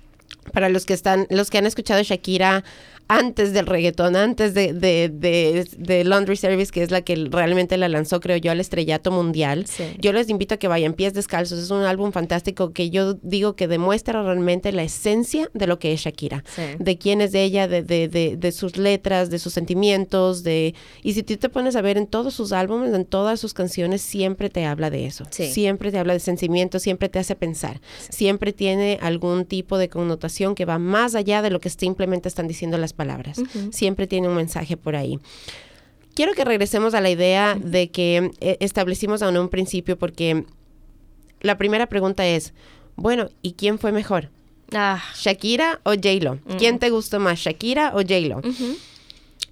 Para 0.54 0.70
los 0.70 0.86
que 0.86 0.94
están, 0.94 1.28
los 1.30 1.50
que 1.50 1.58
han 1.58 1.66
escuchado 1.66 2.02
Shakira 2.02 2.64
antes 3.08 3.54
del 3.54 3.66
reggaetón, 3.66 4.16
antes 4.16 4.54
de, 4.54 4.74
de, 4.74 6.04
Laundry 6.04 6.38
Service, 6.38 6.72
que 6.72 6.84
es 6.84 6.92
la 6.92 7.02
que 7.02 7.28
realmente 7.30 7.78
la 7.78 7.90
lanzó, 7.90 8.20
creo 8.20 8.38
yo, 8.38 8.52
al 8.52 8.60
estrellato 8.60 9.12
mundial. 9.12 9.66
Yo 10.00 10.14
les 10.14 10.30
invito 10.30 10.56
a 10.56 10.58
que 10.58 10.68
vayan 10.68 10.94
Pies 10.94 11.14
Descalzos. 11.14 11.60
Es 11.60 11.72
un 11.72 11.84
álbum 11.84 12.12
fantástico 12.12 12.72
que 12.72 12.90
yo 12.90 13.16
digo 13.16 13.56
que 13.56 13.68
demuestra 13.68 14.24
realmente 14.24 14.72
la 14.72 14.84
esencia 14.84 15.50
de 15.54 15.68
lo 15.68 15.80
que 15.80 15.94
es 15.94 16.02
Shakira, 16.02 16.44
de 16.80 16.98
quién 16.98 17.22
es 17.22 17.32
de 17.32 17.44
ella, 17.44 17.68
de, 17.68 17.84
de, 17.84 18.52
sus 18.52 18.78
letras, 18.78 19.30
de 19.30 19.40
sus 19.40 19.54
sentimientos, 19.54 20.44
de... 20.44 20.74
Y 21.04 21.14
si 21.14 21.24
tú 21.24 21.36
te 21.38 21.50
pones 21.50 21.76
a 21.76 21.82
ver 21.82 21.98
en 21.98 22.08
todos 22.08 22.34
sus 22.34 22.52
álbumes, 22.52 22.94
en 22.94 23.06
todas 23.06 23.40
sus 23.40 23.54
canciones, 23.54 24.02
siempre 24.02 24.50
te 24.50 24.66
habla 24.66 24.90
de 24.90 25.06
eso. 25.06 25.26
Siempre 25.32 25.92
te 25.92 25.98
habla 25.98 26.14
de 26.14 26.20
sentimientos, 26.20 26.82
siempre 26.82 27.10
te 27.10 27.20
hace 27.20 27.36
pensar. 27.36 27.82
Siempre 28.10 28.54
tiene 28.54 29.00
algún 29.02 29.46
tipo 29.46 29.78
de 29.78 29.90
connotación 29.90 30.56
que 30.56 30.66
va 30.66 30.80
más 30.80 31.16
allá 31.16 31.42
de 31.42 31.50
lo 31.50 31.60
que 31.60 31.70
simplemente 31.70 32.28
están 32.28 32.48
diciendo 32.48 32.78
las 32.78 32.91
palabras. 32.94 33.42
Siempre 33.72 34.08
tiene 34.08 34.28
un 34.28 34.36
mensaje 34.36 34.78
por 34.78 34.96
ahí. 34.96 35.20
Quiero 36.14 36.34
que 36.34 36.44
regresemos 36.44 36.94
a 36.94 37.02
la 37.02 37.10
idea 37.10 37.56
de 37.56 37.90
que 37.90 38.32
eh, 38.42 38.58
establecimos 38.60 39.22
aún 39.22 39.38
un 39.38 39.50
principio 39.50 39.98
porque 39.98 40.46
la 41.42 41.58
primera 41.58 41.88
pregunta 41.88 42.28
es, 42.28 42.54
bueno, 42.96 43.30
¿y 43.42 43.54
quién 43.54 43.80
fue 43.80 43.92
mejor? 43.92 44.30
Ah. 44.74 45.02
¿Shakira 45.16 45.80
o 45.84 45.92
J-Lo? 45.92 46.40
¿Quién 46.58 46.80
te 46.80 46.90
gustó 46.90 47.20
más, 47.20 47.40
Shakira 47.40 47.92
o 47.94 48.00
J-Lo? 48.00 48.42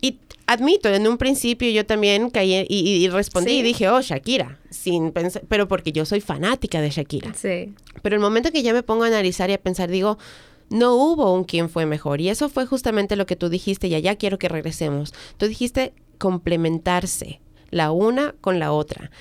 Y 0.02 0.17
admito, 0.47 0.89
en 0.89 1.08
un 1.08 1.17
principio 1.17 1.69
yo 1.69 1.86
también 1.86 2.30
caí 2.30 2.65
y, 2.69 3.08
respondí 3.10 3.52
y 3.60 3.62
dije, 3.62 3.89
oh, 3.89 4.02
Shakira, 4.02 4.60
sin 4.69 5.12
pensar, 5.12 5.43
pero 5.47 5.67
porque 5.67 5.91
yo 5.91 6.06
soy 6.06 6.21
fanática 6.21 6.82
de 6.82 6.89
Shakira. 6.89 7.34
Sí. 7.34 7.73
Pero 8.02 8.15
el 8.15 8.21
momento 8.21 8.52
que 8.52 8.63
ya 8.63 8.73
me 8.73 8.84
pongo 8.84 9.04
a 9.04 9.08
analizar 9.08 9.49
y 9.49 9.54
a 9.54 9.62
pensar, 9.62 9.89
digo, 9.89 10.17
no 10.70 10.96
hubo 10.96 11.34
un 11.34 11.44
quién 11.44 11.70
fue 11.70 11.86
mejor. 11.86 12.22
Y 12.22 12.30
eso 12.30 12.50
fue 12.50 12.66
justamente 12.66 13.16
lo 13.16 13.26
que 13.26 13.36
tú 13.36 13.50
dijiste 13.50 13.88
y 13.88 13.96
allá 13.96 14.16
quiero 14.16 14.38
que 14.40 14.50
regresemos. 14.50 15.14
Tú 15.38 15.48
dijiste 15.48 15.94
complementarse 16.18 17.42
la 17.72 17.92
una 17.92 18.36
con 18.42 18.60
la 18.60 18.72
otra. 18.72 19.12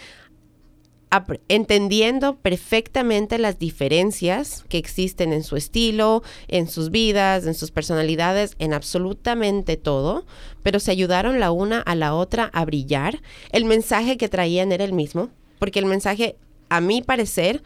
entendiendo 1.49 2.37
perfectamente 2.37 3.39
las 3.39 3.59
diferencias 3.59 4.65
que 4.69 4.77
existen 4.77 5.33
en 5.33 5.43
su 5.43 5.57
estilo, 5.57 6.23
en 6.49 6.69
sus 6.69 6.91
vidas, 6.91 7.47
en 7.47 7.55
sus 7.55 7.71
personalidades, 7.71 8.57
en 8.59 8.75
absolutamente 8.75 9.79
todo, 9.79 10.27
pero 10.63 10.81
se 10.81 10.91
ayudaron 10.91 11.41
la 11.41 11.51
una 11.51 11.81
a 11.81 11.95
la 11.95 12.15
otra 12.15 12.51
a 12.53 12.63
brillar. 12.67 13.23
El 13.53 13.65
mensaje 13.65 14.19
que 14.19 14.29
traían 14.29 14.71
era 14.71 14.85
el 14.85 14.93
mismo, 14.93 15.31
porque 15.59 15.79
el 15.79 15.87
mensaje, 15.87 16.37
a 16.69 16.83
mi 16.83 17.01
parecer, 17.01 17.63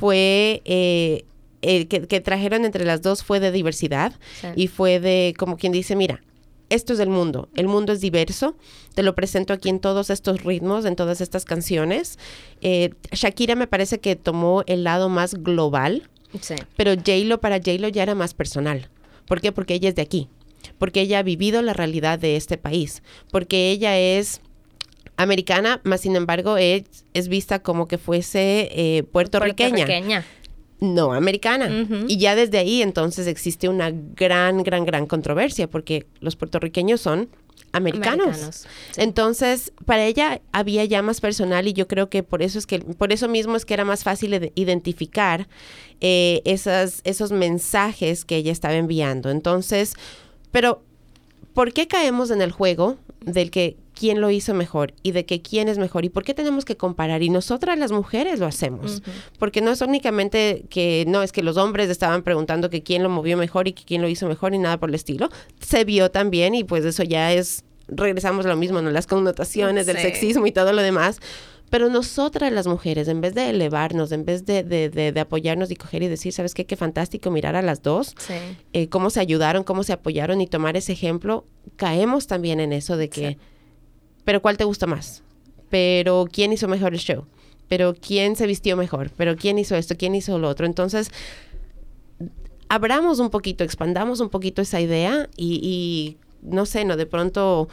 fue 0.00 0.60
eh, 0.64 1.24
que, 1.88 2.20
trajeron 2.20 2.64
entre 2.64 2.84
las 2.84 3.02
dos 3.02 3.22
fue 3.22 3.40
de 3.40 3.52
diversidad 3.52 4.12
y 4.56 4.68
fue 4.68 5.00
de, 5.00 5.34
como 5.38 5.56
quien 5.56 5.72
dice, 5.72 5.96
mira, 5.96 6.20
esto 6.70 6.92
es 6.92 6.98
el 6.98 7.08
mundo, 7.08 7.48
el 7.54 7.68
mundo 7.68 7.92
es 7.92 8.00
diverso, 8.00 8.56
te 8.94 9.02
lo 9.02 9.14
presento 9.14 9.52
aquí 9.52 9.68
en 9.68 9.80
todos 9.80 10.10
estos 10.10 10.42
ritmos, 10.42 10.84
en 10.84 10.96
todas 10.96 11.20
estas 11.20 11.44
canciones. 11.44 12.18
Eh, 12.60 12.90
Shakira 13.12 13.54
me 13.54 13.66
parece 13.66 13.98
que 13.98 14.16
tomó 14.16 14.64
el 14.66 14.84
lado 14.84 15.08
más 15.08 15.34
global, 15.34 16.08
pero 16.76 16.94
J-Lo 16.94 17.40
para 17.40 17.56
J-Lo 17.56 17.88
ya 17.88 18.02
era 18.02 18.14
más 18.14 18.34
personal. 18.34 18.88
¿Por 19.26 19.40
qué? 19.40 19.52
Porque 19.52 19.74
ella 19.74 19.88
es 19.88 19.94
de 19.94 20.02
aquí, 20.02 20.28
porque 20.78 21.00
ella 21.02 21.20
ha 21.20 21.22
vivido 21.22 21.62
la 21.62 21.74
realidad 21.74 22.18
de 22.18 22.36
este 22.36 22.58
país, 22.58 23.02
porque 23.30 23.70
ella 23.70 23.98
es 23.98 24.40
americana, 25.16 25.80
más 25.84 26.00
sin 26.00 26.16
embargo 26.16 26.56
es, 26.56 26.84
es 27.12 27.28
vista 27.28 27.60
como 27.60 27.86
que 27.86 27.98
fuese 27.98 28.68
eh, 28.72 29.04
puertorriqueña. 29.04 29.86
puertorriqueña 29.86 30.24
no 30.84 31.12
americana. 31.12 31.86
Y 32.06 32.18
ya 32.18 32.34
desde 32.34 32.58
ahí 32.58 32.82
entonces 32.82 33.26
existe 33.26 33.68
una 33.68 33.90
gran, 33.90 34.62
gran, 34.62 34.84
gran 34.84 35.06
controversia 35.06 35.68
porque 35.68 36.06
los 36.20 36.36
puertorriqueños 36.36 37.00
son 37.00 37.28
americanos. 37.72 38.66
Entonces, 38.96 39.72
para 39.84 40.04
ella 40.04 40.40
había 40.52 40.84
ya 40.84 41.02
más 41.02 41.20
personal 41.20 41.66
y 41.66 41.72
yo 41.72 41.88
creo 41.88 42.08
que 42.08 42.22
por 42.22 42.42
eso 42.42 42.58
es 42.58 42.66
que 42.66 42.78
por 42.78 43.12
eso 43.12 43.28
mismo 43.28 43.56
es 43.56 43.64
que 43.64 43.74
era 43.74 43.84
más 43.84 44.04
fácil 44.04 44.52
identificar 44.54 45.48
eh, 46.00 46.40
esas, 46.44 47.00
esos 47.04 47.32
mensajes 47.32 48.24
que 48.24 48.36
ella 48.36 48.52
estaba 48.52 48.74
enviando. 48.74 49.30
Entonces, 49.30 49.94
pero 50.52 50.82
¿por 51.52 51.72
qué 51.72 51.88
caemos 51.88 52.30
en 52.30 52.42
el 52.42 52.52
juego 52.52 52.96
del 53.20 53.50
que 53.50 53.76
quién 53.94 54.20
lo 54.20 54.30
hizo 54.30 54.52
mejor 54.54 54.92
y 55.02 55.12
de 55.12 55.24
que 55.24 55.40
quién 55.40 55.68
es 55.68 55.78
mejor 55.78 56.04
y 56.04 56.08
por 56.08 56.24
qué 56.24 56.34
tenemos 56.34 56.64
que 56.64 56.76
comparar. 56.76 57.22
Y 57.22 57.30
nosotras 57.30 57.78
las 57.78 57.92
mujeres 57.92 58.40
lo 58.40 58.46
hacemos, 58.46 59.02
porque 59.38 59.60
no 59.60 59.70
es 59.70 59.80
únicamente 59.80 60.64
que 60.68 61.04
no 61.08 61.22
es 61.22 61.32
que 61.32 61.42
los 61.42 61.56
hombres 61.56 61.88
estaban 61.88 62.22
preguntando 62.22 62.70
que 62.70 62.82
quién 62.82 63.02
lo 63.02 63.08
movió 63.08 63.36
mejor 63.36 63.68
y 63.68 63.72
que 63.72 63.84
quién 63.84 64.02
lo 64.02 64.08
hizo 64.08 64.26
mejor 64.28 64.54
y 64.54 64.58
nada 64.58 64.78
por 64.78 64.88
el 64.88 64.94
estilo. 64.94 65.30
Se 65.60 65.84
vio 65.84 66.10
también 66.10 66.54
y 66.54 66.64
pues 66.64 66.84
eso 66.84 67.02
ya 67.02 67.32
es, 67.32 67.64
regresamos 67.88 68.44
a 68.46 68.48
lo 68.48 68.56
mismo, 68.56 68.82
¿no? 68.82 68.90
Las 68.90 69.06
connotaciones 69.06 69.86
del 69.86 69.98
sexismo 69.98 70.46
y 70.46 70.52
todo 70.52 70.72
lo 70.72 70.82
demás. 70.82 71.20
Pero 71.70 71.88
nosotras 71.88 72.52
las 72.52 72.66
mujeres, 72.66 73.08
en 73.08 73.20
vez 73.20 73.34
de 73.34 73.50
elevarnos, 73.50 74.12
en 74.12 74.24
vez 74.24 74.44
de, 74.44 74.62
de, 74.62 74.90
de, 74.90 75.20
apoyarnos 75.20 75.70
y 75.70 75.76
coger 75.76 76.02
y 76.04 76.08
decir, 76.08 76.32
¿sabes 76.32 76.54
qué? 76.54 76.66
Qué 76.66 76.76
fantástico 76.76 77.30
mirar 77.30 77.56
a 77.56 77.62
las 77.62 77.82
dos, 77.82 78.14
eh, 78.72 78.88
cómo 78.88 79.10
se 79.10 79.18
ayudaron, 79.18 79.64
cómo 79.64 79.82
se 79.82 79.92
apoyaron 79.92 80.40
y 80.40 80.46
tomar 80.46 80.76
ese 80.76 80.92
ejemplo, 80.92 81.46
caemos 81.76 82.26
también 82.28 82.60
en 82.60 82.72
eso 82.72 82.96
de 82.96 83.08
que 83.08 83.38
pero 84.24 84.42
¿cuál 84.42 84.56
te 84.56 84.64
gusta 84.64 84.86
más? 84.86 85.22
Pero 85.70 86.26
¿quién 86.30 86.52
hizo 86.52 86.68
mejor 86.68 86.94
el 86.94 87.00
show? 87.00 87.26
Pero 87.68 87.94
¿quién 87.94 88.36
se 88.36 88.46
vistió 88.46 88.76
mejor? 88.76 89.10
Pero 89.16 89.36
¿quién 89.36 89.58
hizo 89.58 89.74
esto? 89.76 89.96
¿Quién 89.96 90.14
hizo 90.14 90.38
lo 90.38 90.48
otro? 90.48 90.66
Entonces, 90.66 91.10
abramos 92.68 93.18
un 93.18 93.30
poquito, 93.30 93.64
expandamos 93.64 94.20
un 94.20 94.28
poquito 94.28 94.62
esa 94.62 94.80
idea 94.80 95.28
y, 95.36 96.16
no 96.42 96.66
sé, 96.66 96.84
no 96.84 96.96
de 96.96 97.06
pronto 97.06 97.68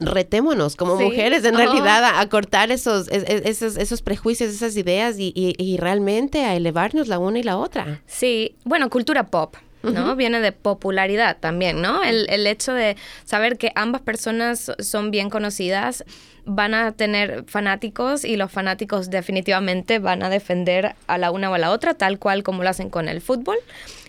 retémonos 0.00 0.74
como 0.74 0.96
mujeres 0.96 1.44
en 1.44 1.54
realidad 1.54 2.18
a, 2.18 2.28
cortar 2.28 2.72
esos, 2.72 3.06
esos, 3.08 3.76
esos, 3.76 4.02
prejuicios, 4.02 4.50
esas 4.50 4.76
ideas 4.76 5.16
y, 5.18 5.32
y, 5.34 5.76
realmente 5.76 6.44
a 6.44 6.56
elevarnos 6.56 7.06
la 7.06 7.18
una 7.18 7.38
y 7.38 7.42
la 7.44 7.58
otra. 7.58 8.02
Sí, 8.06 8.56
bueno, 8.64 8.90
cultura 8.90 9.28
pop. 9.28 9.54
¿No? 9.92 10.16
Viene 10.16 10.40
de 10.40 10.52
popularidad 10.52 11.36
también, 11.38 11.80
¿no? 11.80 12.02
El, 12.02 12.26
el, 12.30 12.46
hecho 12.46 12.72
de 12.72 12.96
saber 13.24 13.58
que 13.58 13.72
ambas 13.74 14.02
personas 14.02 14.72
son 14.78 15.10
bien 15.10 15.30
conocidas 15.30 16.04
van 16.46 16.74
a 16.74 16.92
tener 16.92 17.44
fanáticos 17.46 18.24
y 18.24 18.36
los 18.36 18.50
fanáticos 18.50 19.10
definitivamente 19.10 19.98
van 19.98 20.22
a 20.22 20.30
defender 20.30 20.94
a 21.06 21.18
la 21.18 21.30
una 21.30 21.50
o 21.50 21.54
a 21.54 21.58
la 21.58 21.70
otra, 21.70 21.94
tal 21.94 22.18
cual 22.18 22.42
como 22.42 22.62
lo 22.62 22.68
hacen 22.68 22.90
con 22.90 23.08
el 23.08 23.20
fútbol. 23.20 23.56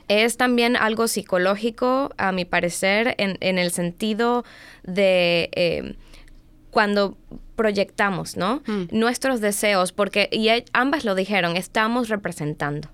Es 0.07 0.37
también 0.37 0.75
algo 0.75 1.07
psicológico, 1.07 2.11
a 2.17 2.31
mi 2.31 2.45
parecer, 2.45 3.15
en, 3.17 3.37
en 3.39 3.57
el 3.57 3.71
sentido 3.71 4.45
de 4.83 5.49
eh, 5.53 5.95
cuando 6.69 7.17
proyectamos, 7.55 8.35
¿no? 8.37 8.61
Mm. 8.67 8.87
Nuestros 8.91 9.41
deseos, 9.41 9.93
porque 9.93 10.29
y 10.31 10.49
ambas 10.73 11.05
lo 11.05 11.15
dijeron, 11.15 11.55
estamos 11.55 12.09
representando. 12.09 12.89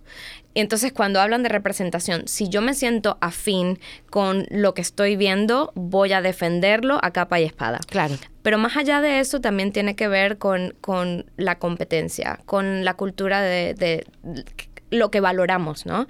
Entonces, 0.54 0.92
cuando 0.92 1.22
hablan 1.22 1.44
de 1.44 1.50
representación, 1.50 2.28
si 2.28 2.50
yo 2.50 2.62
me 2.62 2.74
siento 2.74 3.18
afín 3.22 3.80
con 4.10 4.46
lo 4.50 4.74
que 4.74 4.82
estoy 4.82 5.16
viendo, 5.16 5.72
voy 5.76 6.14
a 6.14 6.22
defenderlo 6.22 7.00
a 7.02 7.12
capa 7.12 7.40
y 7.40 7.44
espada. 7.44 7.80
Claro. 7.88 8.16
Pero 8.42 8.58
más 8.58 8.76
allá 8.76 9.02
de 9.02 9.20
eso, 9.20 9.40
también 9.40 9.72
tiene 9.72 9.96
que 9.96 10.08
ver 10.08 10.38
con, 10.38 10.74
con 10.82 11.26
la 11.38 11.60
competencia, 11.60 12.40
con 12.46 12.84
la 12.84 12.96
cultura 12.96 13.42
de, 13.42 13.74
de 13.74 14.06
lo 14.92 15.10
que 15.10 15.22
valoramos, 15.22 15.86
¿no? 15.86 16.08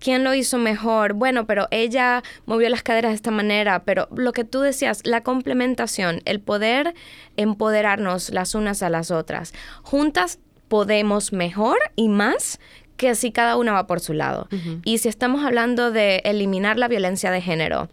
¿Quién 0.00 0.24
lo 0.24 0.34
hizo 0.34 0.58
mejor? 0.58 1.14
Bueno, 1.14 1.46
pero 1.46 1.68
ella 1.70 2.22
movió 2.46 2.68
las 2.68 2.82
caderas 2.82 3.12
de 3.12 3.16
esta 3.16 3.30
manera, 3.30 3.84
pero 3.84 4.08
lo 4.14 4.32
que 4.32 4.44
tú 4.44 4.60
decías, 4.60 5.00
la 5.04 5.22
complementación, 5.22 6.20
el 6.24 6.40
poder 6.40 6.94
empoderarnos 7.36 8.30
las 8.30 8.54
unas 8.54 8.82
a 8.82 8.90
las 8.90 9.10
otras. 9.10 9.54
Juntas 9.82 10.40
podemos 10.68 11.32
mejor 11.32 11.78
y 11.94 12.08
más 12.08 12.58
que 12.96 13.14
si 13.14 13.32
cada 13.32 13.56
una 13.56 13.72
va 13.72 13.86
por 13.86 14.00
su 14.00 14.12
lado. 14.12 14.48
Y 14.84 14.98
si 14.98 15.08
estamos 15.08 15.44
hablando 15.44 15.90
de 15.90 16.22
eliminar 16.24 16.78
la 16.78 16.88
violencia 16.88 17.30
de 17.30 17.40
género, 17.40 17.88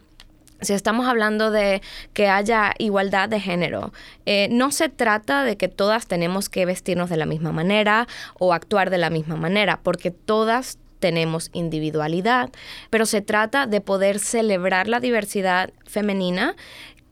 si 0.62 0.72
estamos 0.72 1.06
hablando 1.06 1.50
de 1.50 1.82
que 2.12 2.28
haya 2.28 2.74
igualdad 2.78 3.28
de 3.28 3.40
género, 3.40 3.92
eh, 4.26 4.48
no 4.50 4.70
se 4.70 4.88
trata 4.88 5.44
de 5.44 5.56
que 5.56 5.68
todas 5.68 6.06
tenemos 6.06 6.48
que 6.48 6.64
vestirnos 6.64 7.10
de 7.10 7.16
la 7.16 7.26
misma 7.26 7.52
manera 7.52 8.06
o 8.38 8.52
actuar 8.52 8.90
de 8.90 8.98
la 8.98 9.10
misma 9.10 9.36
manera, 9.36 9.80
porque 9.82 10.10
todas 10.10 10.78
tenemos 11.00 11.50
individualidad, 11.52 12.50
pero 12.88 13.06
se 13.06 13.22
trata 13.22 13.66
de 13.66 13.80
poder 13.80 14.20
celebrar 14.20 14.86
la 14.86 15.00
diversidad 15.00 15.70
femenina 15.84 16.54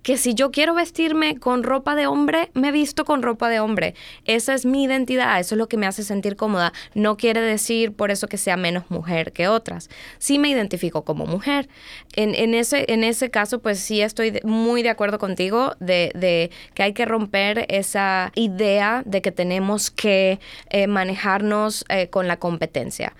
que 0.02 0.16
si 0.16 0.34
yo 0.34 0.50
quiero 0.50 0.74
vestirme 0.74 1.38
con 1.38 1.62
ropa 1.62 1.94
de 1.94 2.06
hombre, 2.06 2.50
me 2.54 2.72
visto 2.72 3.04
con 3.04 3.22
ropa 3.22 3.48
de 3.48 3.60
hombre. 3.60 3.94
Esa 4.24 4.54
es 4.54 4.64
mi 4.64 4.84
identidad, 4.84 5.38
eso 5.38 5.54
es 5.54 5.58
lo 5.58 5.68
que 5.68 5.76
me 5.76 5.86
hace 5.86 6.02
sentir 6.02 6.36
cómoda. 6.36 6.72
No 6.94 7.16
quiere 7.16 7.40
decir 7.40 7.92
por 7.92 8.10
eso 8.10 8.26
que 8.26 8.38
sea 8.38 8.56
menos 8.56 8.90
mujer 8.90 9.32
que 9.32 9.48
otras. 9.48 9.90
Sí 10.18 10.38
me 10.38 10.48
identifico 10.48 11.04
como 11.04 11.26
mujer. 11.26 11.68
En, 12.16 12.54
ese, 12.54 12.86
en 12.92 13.04
ese 13.04 13.30
caso, 13.30 13.60
pues 13.60 13.78
sí 13.78 14.00
estoy 14.00 14.40
muy 14.42 14.82
de 14.82 14.90
acuerdo 14.90 15.18
contigo 15.18 15.74
de, 15.80 16.50
que 16.74 16.82
hay 16.82 16.92
que 16.92 17.04
romper 17.04 17.66
esa 17.68 18.32
idea 18.34 19.02
de 19.04 19.22
que 19.22 19.32
tenemos 19.32 19.90
que 19.90 20.40
eh, 20.70 20.86
manejarnos 20.86 21.84
eh, 21.88 22.08
con 22.08 22.26
la 22.26 22.38
competencia. 22.38 23.14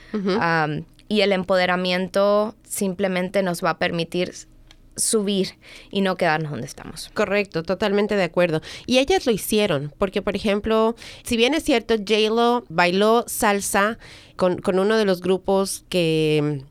y 1.09 1.23
el 1.23 1.33
empoderamiento 1.33 2.55
simplemente 2.63 3.43
nos 3.43 3.65
va 3.65 3.71
a 3.71 3.79
permitir 3.79 4.33
subir 5.01 5.59
y 5.91 6.01
no 6.01 6.17
quedarnos 6.17 6.51
donde 6.51 6.67
estamos. 6.67 7.11
Correcto, 7.15 7.63
totalmente 7.63 8.17
de 8.17 8.25
acuerdo. 8.25 8.61
Y 8.87 8.99
ellas 8.99 9.27
lo 9.27 9.33
hicieron, 9.33 9.93
porque 9.99 10.23
por 10.23 10.37
ejemplo, 10.37 10.95
si 11.25 11.37
bien 11.37 11.55
es 11.55 11.65
cierto, 11.65 11.97
J-Lo 11.97 12.65
bailó 12.69 13.25
salsa 13.27 13.99
con, 14.37 14.59
con 14.59 14.79
uno 14.79 14.97
de 14.97 15.05
los 15.05 15.21
grupos 15.21 15.85
que 15.89 16.63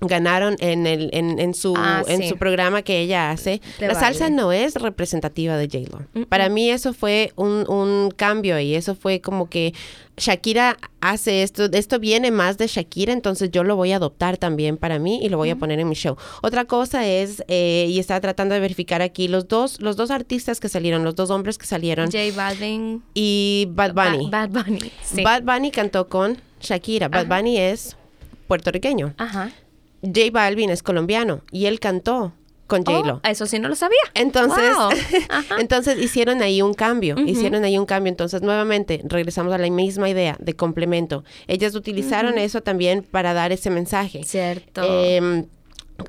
ganaron 0.00 0.56
en 0.60 0.86
el 0.86 1.10
en, 1.12 1.54
su 1.54 1.74
ah, 1.76 2.02
en 2.06 2.28
su 2.28 2.36
programa 2.36 2.82
que 2.82 3.00
ella 3.00 3.30
hace 3.30 3.60
la 3.78 3.94
salsa 3.94 4.30
no 4.30 4.52
es 4.52 4.74
representativa 4.74 5.56
de 5.56 5.68
J-Lo 5.68 6.26
para 6.26 6.48
mí 6.48 6.70
eso 6.70 6.92
fue 6.92 7.32
un, 7.36 7.68
un 7.68 8.10
cambio 8.10 8.58
y 8.58 8.74
eso 8.74 8.94
fue 8.94 9.20
como 9.20 9.48
que 9.48 9.74
Shakira 10.20 10.76
hace 11.00 11.42
esto, 11.42 11.64
esto 11.72 11.98
viene 11.98 12.30
más 12.30 12.58
de 12.58 12.66
Shakira, 12.66 13.12
entonces 13.12 13.50
yo 13.50 13.64
lo 13.64 13.74
voy 13.74 13.92
a 13.92 13.96
adoptar 13.96 14.36
también 14.36 14.76
para 14.76 14.98
mí 14.98 15.18
y 15.22 15.30
lo 15.30 15.38
voy 15.38 15.50
a 15.50 15.56
poner 15.56 15.80
en 15.80 15.88
mi 15.88 15.94
show. 15.94 16.16
Otra 16.42 16.66
cosa 16.66 17.06
es, 17.06 17.42
eh, 17.48 17.86
y 17.88 17.98
estaba 17.98 18.20
tratando 18.20 18.54
de 18.54 18.60
verificar 18.60 19.00
aquí, 19.00 19.28
los 19.28 19.48
dos, 19.48 19.80
los 19.80 19.96
dos 19.96 20.10
artistas 20.10 20.60
que 20.60 20.68
salieron, 20.68 21.04
los 21.04 21.14
dos 21.14 21.30
hombres 21.30 21.56
que 21.56 21.66
salieron. 21.66 22.10
J 22.10 22.18
Balvin. 22.36 23.02
Y 23.14 23.68
Bad 23.70 23.94
Bunny. 23.94 24.28
Bad, 24.30 24.50
Bunny, 24.50 24.92
Bad 25.24 25.42
Bunny 25.42 25.70
cantó 25.70 26.08
con 26.08 26.36
Shakira. 26.60 27.08
Bad 27.08 27.26
Bunny 27.26 27.56
es 27.56 27.96
puertorriqueño. 28.46 29.14
Ajá. 29.16 29.50
J 30.02 30.30
Balvin 30.32 30.70
es 30.70 30.82
colombiano 30.82 31.42
y 31.50 31.66
él 31.66 31.80
cantó 31.80 32.32
con 32.70 32.82
oh, 32.86 32.92
J-Lo. 32.92 33.20
eso 33.24 33.46
sí 33.46 33.58
no 33.58 33.68
lo 33.68 33.74
sabía. 33.74 33.98
Entonces, 34.14 34.74
entonces 35.58 35.98
hicieron 35.98 36.40
ahí 36.40 36.62
un 36.62 36.72
cambio, 36.72 37.16
hicieron 37.18 37.64
ahí 37.64 37.76
un 37.76 37.84
cambio. 37.84 38.10
Entonces, 38.10 38.42
nuevamente, 38.42 39.02
regresamos 39.04 39.52
a 39.52 39.58
la 39.58 39.68
misma 39.68 40.08
idea 40.08 40.36
de 40.38 40.54
complemento. 40.54 41.24
Ellas 41.48 41.74
utilizaron 41.74 42.38
eso 42.38 42.62
también 42.62 43.02
para 43.02 43.34
dar 43.34 43.52
ese 43.52 43.70
mensaje. 43.70 44.22
Cierto. 44.22 44.82
Em, 44.84 45.46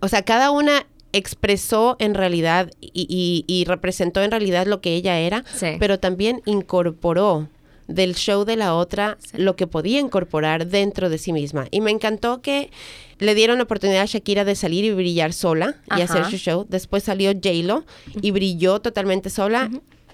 o 0.02 0.08
sea, 0.08 0.22
cada 0.22 0.52
una 0.52 0.86
expresó 1.14 1.98
en 2.00 2.14
realidad 2.14 2.72
y, 2.80 3.66
representó 3.68 4.22
en 4.22 4.32
realidad 4.32 4.66
lo 4.68 4.80
que 4.80 4.96
ella 4.96 5.20
era, 5.20 5.44
pero 5.80 6.00
también 6.00 6.42
incorporó 6.46 7.50
del 7.94 8.16
show 8.16 8.46
de 8.46 8.56
la 8.56 8.76
otra 8.76 9.18
lo 9.34 9.56
que 9.56 9.68
podía 9.68 10.00
incorporar 10.00 10.68
dentro 10.68 11.10
de 11.10 11.18
sí 11.18 11.34
misma. 11.34 11.68
Y 11.72 11.82
me 11.82 11.92
encantó 11.92 12.42
que 12.42 12.72
le 13.20 13.36
dieron 13.36 13.62
oportunidad 13.62 14.02
a 14.02 14.06
Shakira 14.06 14.46
de 14.46 14.56
salir 14.56 14.86
y 14.86 14.92
brillar 14.92 15.34
sola 15.34 15.76
y 15.96 16.02
hacer 16.02 16.26
su 16.26 16.38
show. 16.38 16.66
Después 16.68 17.04
salió 17.04 17.32
J-Lo 17.32 17.86
y 18.22 18.32
brilló 18.32 18.82
totalmente 18.82 19.30
sola. 19.30 19.70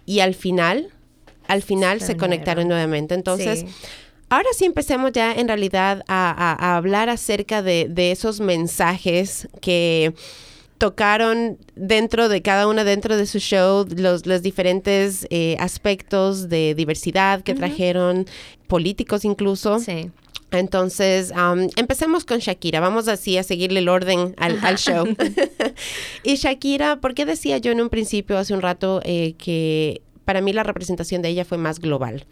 Y 0.06 0.20
al 0.20 0.36
final, 0.36 0.90
al 1.48 1.62
final 1.62 2.02
se, 2.02 2.18
conectaron 2.18 2.68
nuevamente. 2.68 3.16
Entonces... 3.16 3.66
Ahora 4.30 4.50
sí 4.58 4.66
empecemos 4.66 5.13
ya 5.13 5.32
en 5.32 5.48
realidad 5.48 6.04
a, 6.10 6.76
hablar 6.76 7.08
acerca 7.08 7.62
de, 7.62 7.88
de 7.90 8.12
esos 8.12 8.42
mensajes 8.42 9.48
que 9.62 10.13
tocaron 10.78 11.58
dentro 11.76 12.30
de 12.30 12.42
cada 12.42 12.68
una 12.68 12.84
dentro 12.84 13.18
de 13.18 13.26
su 13.26 13.40
show 13.40 13.86
los, 13.96 14.26
los 14.26 14.42
diferentes 14.42 15.26
eh, 15.30 15.58
aspectos 15.60 16.50
de 16.50 16.76
diversidad 16.76 17.42
que 17.42 17.54
trajeron, 17.54 18.26
políticos 18.68 19.26
incluso. 19.26 19.80
Sí. 19.80 20.12
Entonces, 20.52 21.34
empecemos 21.76 22.24
con 22.24 22.40
Shakira. 22.40 22.80
Vamos 22.80 23.08
así 23.10 23.38
a 23.38 23.44
seguirle 23.44 23.80
el 23.80 23.90
orden 23.90 24.34
al, 24.38 24.60
al 24.63 24.78
show. 24.78 25.06
y 26.24 26.36
Shakira, 26.36 27.02
¿por 27.02 27.13
qué 27.13 27.26
decía 27.26 27.58
yo 27.58 27.72
en 27.72 27.82
un 27.82 27.90
principio, 27.90 28.38
hace 28.38 28.54
un 28.54 28.62
rato, 28.62 29.02
eh, 29.04 29.34
que 29.38 30.02
para 30.24 30.40
mí 30.40 30.54
la 30.54 30.63
representación 30.63 31.22
de 31.22 31.30
ella 31.30 31.44
fue 31.44 31.58
más 31.58 31.80
global? 31.80 32.26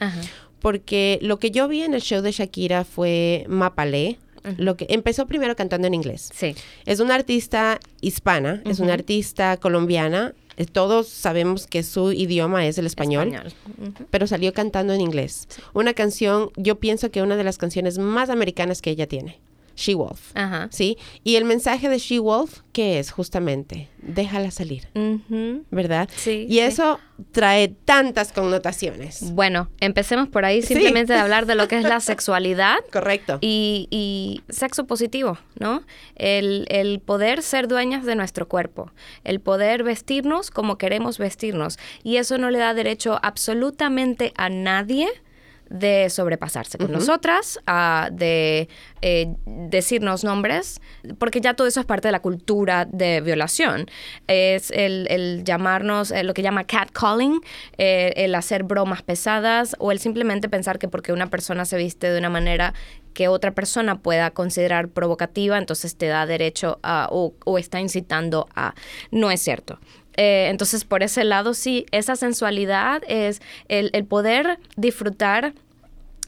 Porque 0.60 1.20
lo 1.22 1.40
que 1.40 1.52
yo 1.52 1.68
vi 1.68 1.84
en 1.84 1.94
el 1.94 2.02
show 2.02 2.22
de 2.22 2.32
Shakira 2.32 2.86
fue 2.86 3.46
Mapalé, 3.50 4.18
lo 4.58 4.78
que 4.78 4.88
empezó 4.90 5.28
primero 5.28 5.56
cantando 5.56 5.88
en 5.88 5.94
inglés. 5.94 6.30
Sí. 6.34 6.56
Es 6.86 7.00
una 7.00 7.16
artista 7.16 7.80
hispana, 8.02 8.62
es 8.66 8.80
una 8.80 8.94
artista 8.94 9.58
colombiana. 9.58 10.34
Eh, 10.58 10.66
todos 10.66 11.10
sabemos 11.10 11.68
que 11.68 11.84
su 11.84 12.12
idioma 12.14 12.66
es 12.66 12.78
el 12.78 12.86
español, 12.86 13.34
pero 14.10 14.28
salió 14.28 14.54
cantando 14.54 14.94
en 14.94 15.02
inglés. 15.02 15.48
Una 15.74 15.94
canción, 15.94 16.52
yo 16.56 16.80
pienso 16.80 17.12
que 17.12 17.22
una 17.22 17.36
de 17.36 17.44
las 17.44 17.58
canciones 17.58 17.98
más 17.98 18.30
americanas 18.30 18.82
que 18.82 18.92
ella 18.92 19.08
tiene. 19.08 19.40
She-Wolf. 19.76 20.32
Ajá. 20.36 20.68
¿Sí? 20.72 20.98
Y 21.24 21.36
el 21.36 21.46
mensaje 21.46 21.90
de 21.90 21.98
She-Wolf, 21.98 22.62
¿qué 22.72 23.00
es 23.00 23.12
justamente? 23.12 23.90
Déjala 23.98 24.52
salir. 24.52 24.88
¿Verdad? 25.72 26.10
Sí. 26.16 26.46
Y 26.50 26.60
eso 26.60 27.00
trae 27.32 27.70
tantas 27.70 28.32
connotaciones. 28.32 29.32
Bueno, 29.34 29.70
empecemos 29.80 30.28
por 30.28 30.46
ahí 30.46 30.62
simplemente 30.62 31.14
de 31.14 31.20
hablar 31.20 31.46
de 31.46 31.56
lo 31.56 31.68
que 31.68 31.78
es 31.78 31.84
la 31.84 32.00
sexualidad. 32.02 32.78
Correcto. 32.92 33.38
Y, 33.42 33.88
y 33.90 34.42
sexo 34.50 34.86
positivo, 34.86 35.38
¿no? 35.60 35.84
El, 36.16 36.66
el 36.70 37.00
poder 37.00 37.42
ser 37.42 37.68
dueñas 37.68 38.06
de 38.06 38.16
nuestro 38.16 38.48
cuerpo, 38.48 38.92
el 39.24 39.40
poder 39.40 39.84
vestirnos 39.84 40.52
como 40.52 40.78
queremos 40.78 41.18
vestirnos. 41.18 41.80
Y 42.04 42.18
eso 42.18 42.38
no 42.38 42.50
le 42.50 42.60
da 42.60 42.74
derecho 42.74 43.20
absolutamente 43.24 44.34
a 44.38 44.50
nadie 44.50 45.08
de 45.70 46.10
sobrepasarse 46.10 46.78
con 46.78 46.92
nosotras, 46.92 47.60
de 48.12 48.70
eh, 49.02 49.36
decirnos 49.46 50.24
nombres, 50.24 50.82
porque 51.18 51.42
ya 51.42 51.54
todo 51.54 51.68
eso 51.68 51.80
es 51.80 51.86
parte 51.86 52.08
de 52.08 52.12
la 52.12 52.22
cultura 52.22 52.86
de 52.86 53.22
violación. 53.22 53.88
Es 54.28 54.72
el, 54.72 55.44
llamarnos, 55.44 56.12
eh, 56.12 56.24
lo 56.24 56.34
que 56.34 56.42
llama 56.42 56.66
catcalling, 56.66 57.42
eh, 57.78 58.14
el 58.18 58.36
hacer 58.36 58.64
bromas 58.64 59.02
pesadas 59.02 59.76
o 59.80 59.92
el 59.92 60.00
simplemente 60.00 60.50
pensar 60.50 60.80
que 60.80 60.88
porque 60.88 61.14
una 61.14 61.30
persona 61.30 61.66
se 61.66 61.78
viste 61.78 62.12
de 62.12 62.20
una 62.20 62.30
manera 62.30 62.74
que 63.14 63.28
otra 63.30 63.52
persona 63.52 64.00
pueda 64.00 64.32
considerar 64.32 64.90
provocativa, 64.90 65.58
entonces 65.58 65.96
te 65.96 66.08
da 66.08 66.26
derecho 66.26 66.80
a, 66.84 67.08
o, 67.10 67.34
o 67.46 67.58
está 67.58 67.80
incitando 67.80 68.48
a. 68.56 68.76
No 69.10 69.32
es 69.32 69.42
cierto. 69.42 69.80
Eh, 70.18 70.48
entonces, 70.50 70.84
por 70.86 71.04
ese 71.04 71.24
lado, 71.24 71.54
sí, 71.54 71.86
esa 71.92 72.16
sensualidad 72.16 73.04
es 73.08 73.42
el, 73.68 73.90
el 73.94 74.06
poder 74.06 74.60
disfrutar 74.76 75.54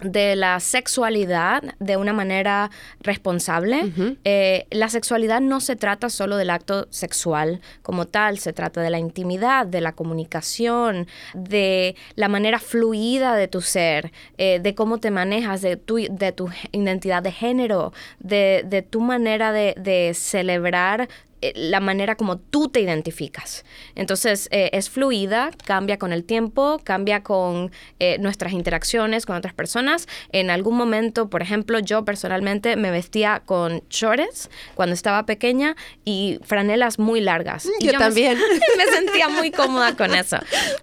de 0.01 0.35
la 0.35 0.59
sexualidad 0.59 1.63
de 1.79 1.97
una 1.97 2.13
manera 2.13 2.69
responsable. 3.01 3.91
Eh, 4.23 4.67
la 4.69 4.89
sexualidad 4.89 5.41
no 5.41 5.59
se 5.59 5.75
trata 5.75 6.09
solo 6.09 6.37
del 6.37 6.49
acto 6.49 6.87
sexual 6.91 7.61
como 7.81 8.05
tal, 8.05 8.37
se 8.37 8.53
trata 8.53 8.81
de 8.81 8.89
la 8.89 8.99
intimidad, 8.99 9.65
de 9.65 9.81
la 9.81 9.93
comunicación, 9.93 11.07
de 11.33 11.95
la 12.15 12.27
manera 12.27 12.59
fluida 12.59 13.35
de 13.35 13.47
tu 13.47 13.61
ser, 13.61 14.11
eh, 14.37 14.59
de 14.61 14.75
cómo 14.75 14.99
te 14.99 15.11
manejas, 15.11 15.61
de 15.61 15.77
tu, 15.77 15.95
de 15.95 16.31
tu 16.31 16.49
identidad 16.71 17.23
de 17.23 17.31
género, 17.31 17.93
de, 18.19 18.63
de 18.67 18.81
tu 18.83 19.01
manera 19.01 19.51
de, 19.51 19.73
de 19.77 20.13
celebrar 20.13 21.09
la 21.55 21.79
manera 21.79 22.15
como 22.15 22.37
tú 22.37 22.69
te 22.69 22.79
identificas. 22.81 23.63
Entonces 23.95 24.47
eh, 24.51 24.69
es 24.73 24.89
fluida, 24.89 25.51
cambia 25.65 25.97
con 25.97 26.11
el 26.11 26.23
tiempo, 26.23 26.81
cambia 26.83 27.23
con 27.23 27.71
eh, 27.99 28.17
nuestras 28.19 28.53
interacciones 28.53 29.25
con 29.25 29.35
otras 29.35 29.53
personas. 29.53 30.07
En 30.31 30.49
algún 30.49 30.75
momento, 30.75 31.29
por 31.29 31.41
ejemplo, 31.41 31.79
yo 31.79 32.05
personalmente 32.05 32.75
me 32.75 32.91
vestía 32.91 33.41
con 33.45 33.83
shorts 33.89 34.49
cuando 34.75 34.93
estaba 34.93 35.25
pequeña 35.25 35.75
y 36.05 36.39
franelas 36.43 36.99
muy 36.99 37.21
largas. 37.21 37.65
Mm, 37.65 37.85
yo, 37.85 37.91
también. 37.93 38.37
Me, 38.37 38.85
me 38.85 38.91
sentía 38.91 39.29
muy 39.29 39.51
cómoda 39.51 39.95
con 39.95 40.15
eso. 40.15 40.37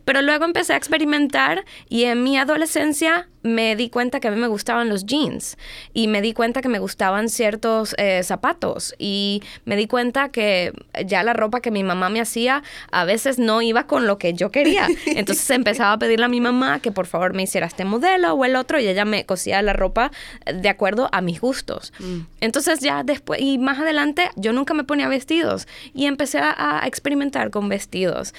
Pero 0.04 0.22
luego 0.22 0.44
empecé 0.44 0.74
a 0.74 0.76
experimentar 0.76 1.64
y 1.88 2.04
en 2.04 2.22
mi 2.22 2.38
adolescencia 2.38 3.28
me 3.44 3.76
di 3.76 3.90
cuenta 3.90 4.18
que 4.18 4.26
a 4.26 4.30
mí 4.32 4.40
me 4.40 4.48
gustaban 4.48 4.88
los 4.88 5.06
jeans 5.06 5.56
y 5.92 6.08
me 6.08 6.20
di 6.20 6.32
cuenta 6.32 6.60
que 6.60 6.68
me 6.68 6.80
gustaban 6.80 7.28
ciertos 7.28 7.94
zapatos 8.22 8.94
y 8.98 9.42
me 9.64 9.76
di 9.76 9.86
cuenta 9.86 10.30
que 10.30 10.72
ya 11.06 11.22
la 11.22 11.32
ropa 11.32 11.60
que 11.60 11.70
mi 11.70 11.84
mamá 11.84 12.08
me 12.08 12.20
hacía 12.20 12.62
a 12.90 13.04
veces 13.04 13.38
no 13.38 13.62
iba 13.62 13.86
con 13.86 14.06
lo 14.06 14.18
que 14.18 14.34
yo 14.34 14.50
quería. 14.50 14.88
Entonces 15.06 15.48
empezaba 15.50 15.92
a 15.92 15.98
pedirle 15.98 16.24
a 16.24 16.28
mi 16.28 16.40
mamá 16.40 16.80
que 16.80 16.90
por 16.90 17.06
favor 17.06 17.34
me 17.34 17.42
hiciera 17.42 17.66
este 17.66 17.84
modelo 17.84 18.32
o 18.32 18.44
el 18.44 18.56
otro 18.56 18.80
y 18.80 18.88
ella 18.88 19.04
me 19.04 19.24
cosía 19.26 19.62
la 19.62 19.72
ropa 19.72 20.10
de 20.52 20.68
acuerdo 20.68 21.08
a 21.12 21.20
mis 21.20 21.40
gustos. 21.40 21.92
Mm. 21.98 22.20
Entonces 22.40 22.80
ya 22.80 23.02
después 23.02 23.40
y 23.40 23.58
más 23.58 23.78
adelante 23.78 24.30
yo 24.36 24.52
nunca 24.52 24.74
me 24.74 24.84
ponía 24.84 25.08
vestidos 25.08 25.68
y 25.92 26.06
empecé 26.06 26.38
a 26.40 26.82
experimentar 26.86 27.50
con 27.50 27.68
vestidos 27.68 28.34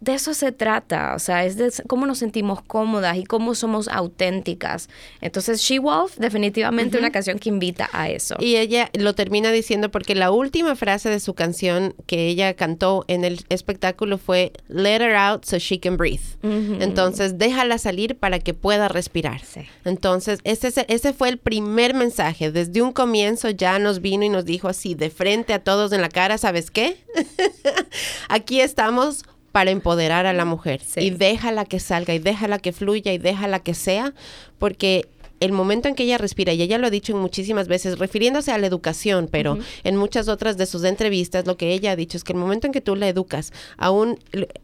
de 0.00 0.14
eso 0.14 0.32
se 0.32 0.50
trata, 0.50 1.14
o 1.14 1.18
sea, 1.18 1.44
es 1.44 1.56
de 1.56 1.70
cómo 1.86 2.06
nos 2.06 2.18
sentimos 2.18 2.62
cómodas 2.62 3.18
y 3.18 3.24
cómo 3.24 3.54
somos 3.54 3.86
auténticas. 3.88 4.88
Entonces, 5.20 5.60
She 5.60 5.78
Wolf, 5.78 6.16
definitivamente 6.16 6.96
una 6.98 7.10
canción 7.10 7.38
que 7.38 7.50
invita 7.50 7.90
a 7.92 8.08
eso. 8.08 8.36
Y 8.38 8.56
ella 8.56 8.88
lo 8.94 9.14
termina 9.14 9.52
diciendo 9.52 9.90
porque 9.90 10.14
la 10.14 10.30
última 10.30 10.74
frase 10.74 11.10
de 11.10 11.20
su 11.20 11.34
canción 11.34 11.94
que 12.06 12.28
ella 12.28 12.54
cantó 12.54 13.04
en 13.08 13.24
el 13.24 13.44
espectáculo 13.50 14.16
fue 14.16 14.52
Let 14.68 15.02
her 15.02 15.14
out 15.14 15.44
so 15.44 15.58
she 15.58 15.78
can 15.78 15.98
breathe. 15.98 16.20
Entonces, 16.42 17.36
déjala 17.36 17.76
salir 17.76 18.16
para 18.16 18.38
que 18.38 18.54
pueda 18.54 18.88
respirar. 18.88 19.42
Entonces, 19.84 20.40
ese, 20.44 20.86
ese 20.88 21.12
fue 21.12 21.28
el 21.28 21.36
primer 21.36 21.92
mensaje. 21.92 22.50
Desde 22.50 22.80
un 22.80 22.92
comienzo 22.92 23.50
ya 23.50 23.78
nos 23.78 24.00
vino 24.00 24.24
y 24.24 24.30
nos 24.30 24.46
dijo 24.46 24.68
así, 24.68 24.94
de 24.94 25.10
frente 25.10 25.52
a 25.52 25.58
todos 25.58 25.92
en 25.92 26.00
la 26.00 26.08
cara, 26.08 26.38
¿sabes 26.38 26.70
qué? 26.70 26.96
Aquí 28.28 28.60
estamos 28.60 29.24
para 29.52 29.70
empoderar 29.70 30.26
a 30.26 30.32
la 30.32 30.44
mujer. 30.44 30.80
Y 30.96 31.10
déjala 31.10 31.64
que 31.64 31.80
salga, 31.80 32.14
y 32.14 32.18
déjala 32.18 32.58
que 32.58 32.72
fluya, 32.72 33.12
y 33.12 33.18
déjala 33.18 33.60
que 33.60 33.74
sea, 33.74 34.14
porque 34.58 35.06
el 35.40 35.52
momento 35.52 35.88
en 35.88 35.94
que 35.94 36.04
ella 36.04 36.18
respira, 36.18 36.52
y 36.52 36.60
ella 36.60 36.76
lo 36.76 36.86
ha 36.86 36.90
dicho 36.90 37.12
en 37.14 37.18
muchísimas 37.18 37.66
veces, 37.66 37.98
refiriéndose 37.98 38.52
a 38.52 38.58
la 38.58 38.66
educación, 38.66 39.26
pero 39.30 39.58
en 39.84 39.96
muchas 39.96 40.28
otras 40.28 40.58
de 40.58 40.66
sus 40.66 40.84
entrevistas, 40.84 41.46
lo 41.46 41.56
que 41.56 41.72
ella 41.72 41.92
ha 41.92 41.96
dicho 41.96 42.18
es 42.18 42.24
que 42.24 42.34
el 42.34 42.38
momento 42.38 42.66
en 42.66 42.74
que 42.74 42.82
tú 42.82 42.94
la 42.94 43.08
educas, 43.08 43.52
a 43.78 43.90
un, 43.90 44.18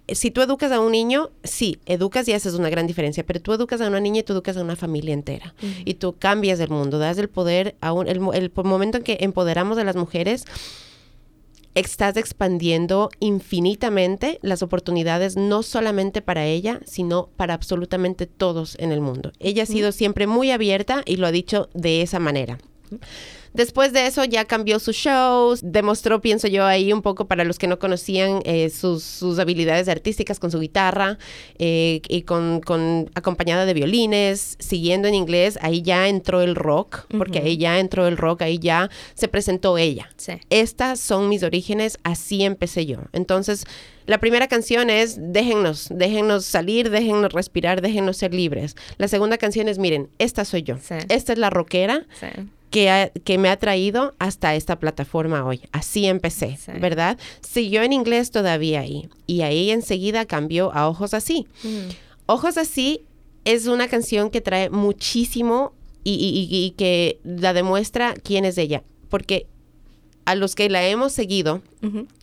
si 0.08 0.30
tú 0.30 0.42
educas 0.42 0.72
a 0.72 0.80
un 0.80 0.92
niño, 0.92 1.30
sí, 1.42 1.78
educas 1.86 2.28
y 2.28 2.34
haces 2.34 2.54
una 2.54 2.68
gran 2.68 2.86
diferencia, 2.86 3.24
pero 3.24 3.40
tú 3.40 3.54
educas 3.54 3.80
a 3.80 3.88
una 3.88 4.00
niña 4.00 4.20
y 4.20 4.22
tú 4.22 4.34
educas 4.34 4.58
a 4.58 4.62
una 4.62 4.76
familia 4.76 5.14
entera. 5.14 5.54
Y 5.86 5.94
tú 5.94 6.14
cambias 6.18 6.60
el 6.60 6.68
mundo, 6.68 6.98
das 6.98 7.16
el 7.16 7.28
poder 7.28 7.74
a 7.80 7.92
un, 7.92 8.06
el, 8.06 8.20
el 8.34 8.52
momento 8.62 8.98
en 8.98 9.02
que 9.02 9.16
empoderamos 9.20 9.78
a 9.78 9.84
las 9.84 9.96
mujeres, 9.96 10.44
estás 11.76 12.16
expandiendo 12.16 13.10
infinitamente 13.20 14.38
las 14.40 14.62
oportunidades, 14.62 15.36
no 15.36 15.62
solamente 15.62 16.22
para 16.22 16.46
ella, 16.46 16.80
sino 16.86 17.28
para 17.36 17.52
absolutamente 17.52 18.26
todos 18.26 18.76
en 18.80 18.92
el 18.92 19.02
mundo. 19.02 19.32
Ella 19.38 19.64
ha 19.64 19.66
sido 19.66 19.92
siempre 19.92 20.26
muy 20.26 20.50
abierta 20.50 21.02
y 21.04 21.16
lo 21.16 21.26
ha 21.26 21.32
dicho 21.32 21.68
de 21.74 22.00
esa 22.00 22.18
manera. 22.18 22.58
Después 23.56 23.94
de 23.94 24.06
eso 24.06 24.22
ya 24.24 24.44
cambió 24.44 24.78
sus 24.78 24.94
shows, 24.94 25.60
demostró, 25.62 26.20
pienso 26.20 26.46
yo, 26.46 26.66
ahí 26.66 26.92
un 26.92 27.00
poco 27.00 27.24
para 27.24 27.42
los 27.42 27.58
que 27.58 27.66
no 27.66 27.78
conocían 27.78 28.42
eh, 28.44 28.68
sus, 28.68 29.22
habilidades 29.38 29.88
artísticas 29.88 30.38
con 30.38 30.50
su 30.50 30.60
guitarra 30.60 31.16
eh, 31.58 32.02
y 32.06 32.22
con, 32.22 32.60
acompañada 33.14 33.64
de 33.64 33.72
violines, 33.72 34.56
siguiendo 34.58 35.08
en 35.08 35.14
inglés, 35.14 35.58
ahí 35.62 35.80
ya 35.80 36.06
entró 36.08 36.42
el 36.42 36.54
rock, 36.54 37.06
porque 37.16 37.38
ahí 37.38 37.56
ya 37.56 37.78
entró 37.78 38.06
el 38.06 38.18
rock, 38.18 38.42
ahí 38.42 38.58
ya 38.58 38.90
se 39.14 39.26
presentó 39.26 39.78
ella. 39.78 40.10
Estas 40.50 41.00
son 41.00 41.30
mis 41.30 41.42
orígenes, 41.42 41.98
así 42.02 42.44
empecé 42.44 42.84
yo. 42.84 42.98
Entonces, 43.14 43.64
la 44.04 44.18
primera 44.18 44.48
canción 44.48 44.90
es 44.90 45.16
déjennos, 45.18 45.88
déjennos 45.90 46.44
salir, 46.44 46.90
déjennos 46.90 47.32
respirar, 47.32 47.80
déjennos 47.80 48.18
ser 48.18 48.34
libres. 48.34 48.76
La 48.98 49.08
segunda 49.08 49.38
canción 49.38 49.66
es 49.66 49.78
miren, 49.78 50.10
esta 50.18 50.44
soy 50.44 50.62
yo. 50.62 50.76
Esta 51.08 51.32
es 51.32 51.38
la 51.38 51.48
rockera 51.48 52.06
que, 52.70 53.38
me 53.38 53.48
ha 53.48 53.56
traído 53.56 54.14
hasta 54.18 54.54
esta 54.54 54.78
plataforma 54.78 55.44
hoy. 55.44 55.60
Así 55.72 56.06
empecé, 56.06 56.58
¿verdad? 56.80 57.18
Siguió 57.40 57.82
en 57.82 57.92
inglés 57.92 58.30
todavía 58.30 58.80
ahí. 58.80 59.08
Y 59.26 59.42
ahí 59.42 59.70
enseguida 59.70 60.26
cambió 60.26 60.72
a 60.72 60.88
Ojos 60.88 61.14
Así. 61.14 61.46
Mm. 61.62 61.88
Ojos 62.26 62.56
Así 62.58 63.04
es 63.44 63.66
una 63.66 63.88
canción 63.88 64.30
que 64.30 64.40
trae 64.40 64.70
muchísimo 64.70 65.72
y, 66.02 66.74
que 66.76 67.20
la 67.24 67.52
demuestra 67.52 68.14
quién 68.14 68.44
es 68.44 68.58
ella. 68.58 68.82
Porque 69.08 69.46
a 70.26 70.34
los 70.34 70.54
que 70.54 70.68
la 70.68 70.86
hemos 70.86 71.12
seguido, 71.12 71.62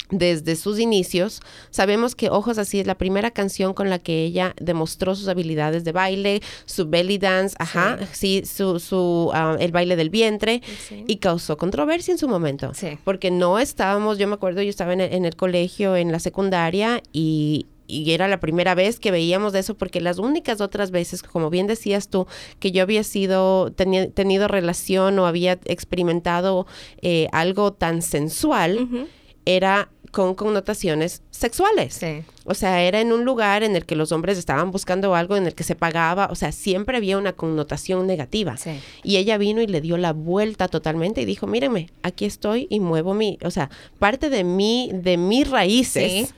desde 0.09 0.55
sus 0.55 0.79
inicios. 0.79 1.41
Sabemos 1.71 2.15
que 2.15 2.29
Ojos 2.29 2.57
Así 2.57 2.79
es 2.79 2.85
la 2.85 2.95
primera 2.95 3.31
canción 3.31 3.73
con 3.73 3.89
la 3.89 3.97
que 3.97 4.23
ella 4.25 4.53
demostró 4.59 5.15
sus 5.15 5.27
habilidades 5.27 5.83
de 5.83 5.91
baile, 5.91 6.41
su 6.65 6.87
belly 6.87 7.17
dance, 7.17 7.55
ajá, 7.59 7.97
sí, 8.11 8.43
su, 8.45 8.79
su 8.79 9.31
ah, 9.33 9.55
el 9.59 9.71
baile 9.71 9.95
del 9.95 10.09
vientre 10.09 10.61
y 11.07 11.17
causó 11.17 11.57
controversia 11.57 12.11
en 12.11 12.17
su 12.17 12.27
momento. 12.27 12.73
Porque 13.03 13.31
no 13.31 13.57
estábamos, 13.57 14.17
yo 14.17 14.27
me 14.27 14.35
acuerdo, 14.35 14.61
yo 14.61 14.69
estaba 14.69 14.93
en 14.93 15.25
el, 15.25 15.35
colegio, 15.35 15.95
en 15.95 16.11
la 16.11 16.19
secundaria 16.19 17.01
y, 17.11 17.65
era 18.07 18.27
la 18.27 18.39
primera 18.39 18.75
vez 18.75 18.99
que 18.99 19.11
veíamos 19.11 19.53
de 19.53 19.59
eso 19.59 19.75
porque 19.75 20.01
las 20.01 20.19
únicas 20.19 20.61
otras 20.61 20.91
veces, 20.91 21.23
como 21.23 21.49
bien 21.49 21.67
decías 21.67 22.09
tú, 22.09 22.27
que 22.59 22.71
yo 22.71 22.83
había 22.83 23.03
sido, 23.03 23.71
tenido 23.71 24.47
relación 24.47 25.17
o 25.19 25.25
había 25.25 25.59
experimentado 25.65 26.67
eh, 27.01 27.27
algo 27.31 27.73
tan 27.73 28.01
sensual, 28.01 29.07
era 29.45 29.89
con 30.13 30.35
connotaciones 30.35 31.23
sexuales. 31.31 31.99
O 32.45 32.53
sea, 32.53 32.83
era 32.83 33.01
en 33.01 33.11
un 33.11 33.25
lugar 33.25 33.63
en 33.63 33.75
el 33.75 33.83
que 33.83 33.95
los 33.95 34.11
hombres 34.11 34.37
estaban 34.37 34.69
buscando 34.69 35.15
algo, 35.15 35.35
en 35.35 35.47
el 35.47 35.55
que 35.55 35.63
se 35.63 35.75
pagaba, 35.75 36.27
o 36.31 36.35
sea, 36.35 36.51
siempre 36.51 36.97
había 36.97 37.17
una 37.17 37.33
connotación 37.33 38.05
negativa. 38.05 38.55
Y 39.03 39.17
ella 39.17 39.39
vino 39.39 39.61
y 39.61 39.67
le 39.67 39.81
dio 39.81 39.97
la 39.97 40.13
vuelta 40.13 40.67
totalmente 40.67 41.21
y 41.21 41.25
dijo, 41.25 41.47
mírenme, 41.47 41.89
aquí 42.03 42.25
estoy 42.25 42.67
y 42.69 42.79
muevo 42.79 43.15
mi, 43.15 43.39
o 43.43 43.49
sea, 43.49 43.71
parte 43.97 44.29
de 44.29 44.43
mí, 44.43 44.91
de 44.93 45.17
mis 45.17 45.49
raíces. 45.49 46.35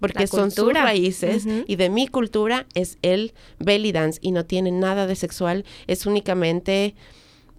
Porque 0.00 0.26
son 0.26 0.50
sus 0.50 0.72
raíces 0.72 1.46
y 1.66 1.76
de 1.76 1.90
mi 1.90 2.08
cultura 2.08 2.66
es 2.74 2.98
el 3.02 3.32
belly 3.58 3.92
dance 3.92 4.18
y 4.22 4.32
no 4.32 4.44
tiene 4.44 4.72
nada 4.72 5.06
de 5.06 5.14
sexual, 5.14 5.64
es 5.86 6.06
únicamente 6.06 6.94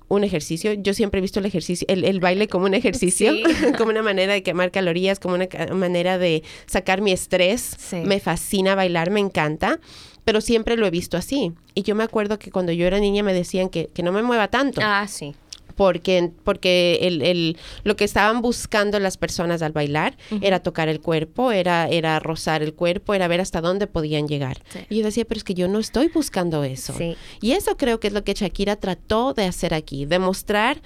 un 0.08 0.24
ejercicio. 0.24 0.74
Yo 0.74 0.94
siempre 0.94 1.20
he 1.20 1.22
visto 1.22 1.40
el 1.40 1.46
ejercicio, 1.46 1.88
el, 1.88 2.20
baile 2.20 2.48
como 2.48 2.66
un 2.66 2.74
ejercicio, 2.74 3.34
como 3.78 3.92
una 3.92 4.04
manera 4.04 4.34
de 4.34 4.44
quemar 4.44 4.72
calorías, 4.72 5.20
como 5.20 5.36
una 5.36 5.48
manera 5.74 6.18
de 6.18 6.44
sacar 6.66 7.02
mi 7.02 7.12
estrés. 7.12 7.78
Me 7.94 8.20
fascina 8.20 8.76
bailar, 8.76 9.10
me 9.10 9.22
encanta, 9.22 9.80
pero 10.26 10.42
siempre 10.42 10.76
lo 10.76 10.86
he 10.86 10.92
visto 10.92 11.16
así. 11.16 11.54
Y 11.76 11.84
yo 11.84 11.96
me 11.96 12.04
acuerdo 12.04 12.40
que 12.40 12.52
cuando 12.52 12.74
yo 12.74 12.86
era 12.86 13.00
niña 13.00 13.24
me 13.24 13.34
decían 13.34 13.70
que, 13.70 13.88
que 13.88 14.04
no 14.04 14.12
me 14.12 14.22
mueva 14.22 14.50
tanto. 14.50 14.82
Ah, 14.84 15.08
sí 15.08 15.34
porque, 15.72 16.32
porque 16.44 17.00
el, 17.02 17.22
el, 17.22 17.58
lo 17.84 17.96
que 17.96 18.04
estaban 18.04 18.42
buscando 18.42 19.00
las 19.00 19.18
personas 19.18 19.62
al 19.62 19.72
bailar 19.72 20.18
era 20.42 20.62
tocar 20.62 20.90
el 20.90 21.02
cuerpo, 21.02 21.52
era, 21.52 21.88
era 21.88 22.20
rozar 22.20 22.62
el 22.64 22.74
cuerpo, 22.74 23.14
era 23.14 23.28
ver 23.28 23.42
hasta 23.42 23.62
dónde 23.62 23.88
podían 23.88 24.28
llegar. 24.28 24.62
Y 24.90 24.98
yo 24.98 25.06
decía, 25.06 25.26
pero 25.26 25.38
es 25.38 25.44
que 25.44 25.54
yo 25.54 25.68
no 25.68 25.80
estoy 25.80 26.10
buscando 26.10 26.64
eso. 26.64 26.94
Y 27.42 27.52
eso 27.52 27.78
creo 27.78 28.00
que 28.00 28.08
es 28.08 28.14
lo 28.14 28.24
que 28.24 28.34
Shakira 28.34 28.76
trató 28.76 29.34
de 29.34 29.46
hacer 29.46 29.74
aquí, 29.74 30.06
demostrar 30.06 30.82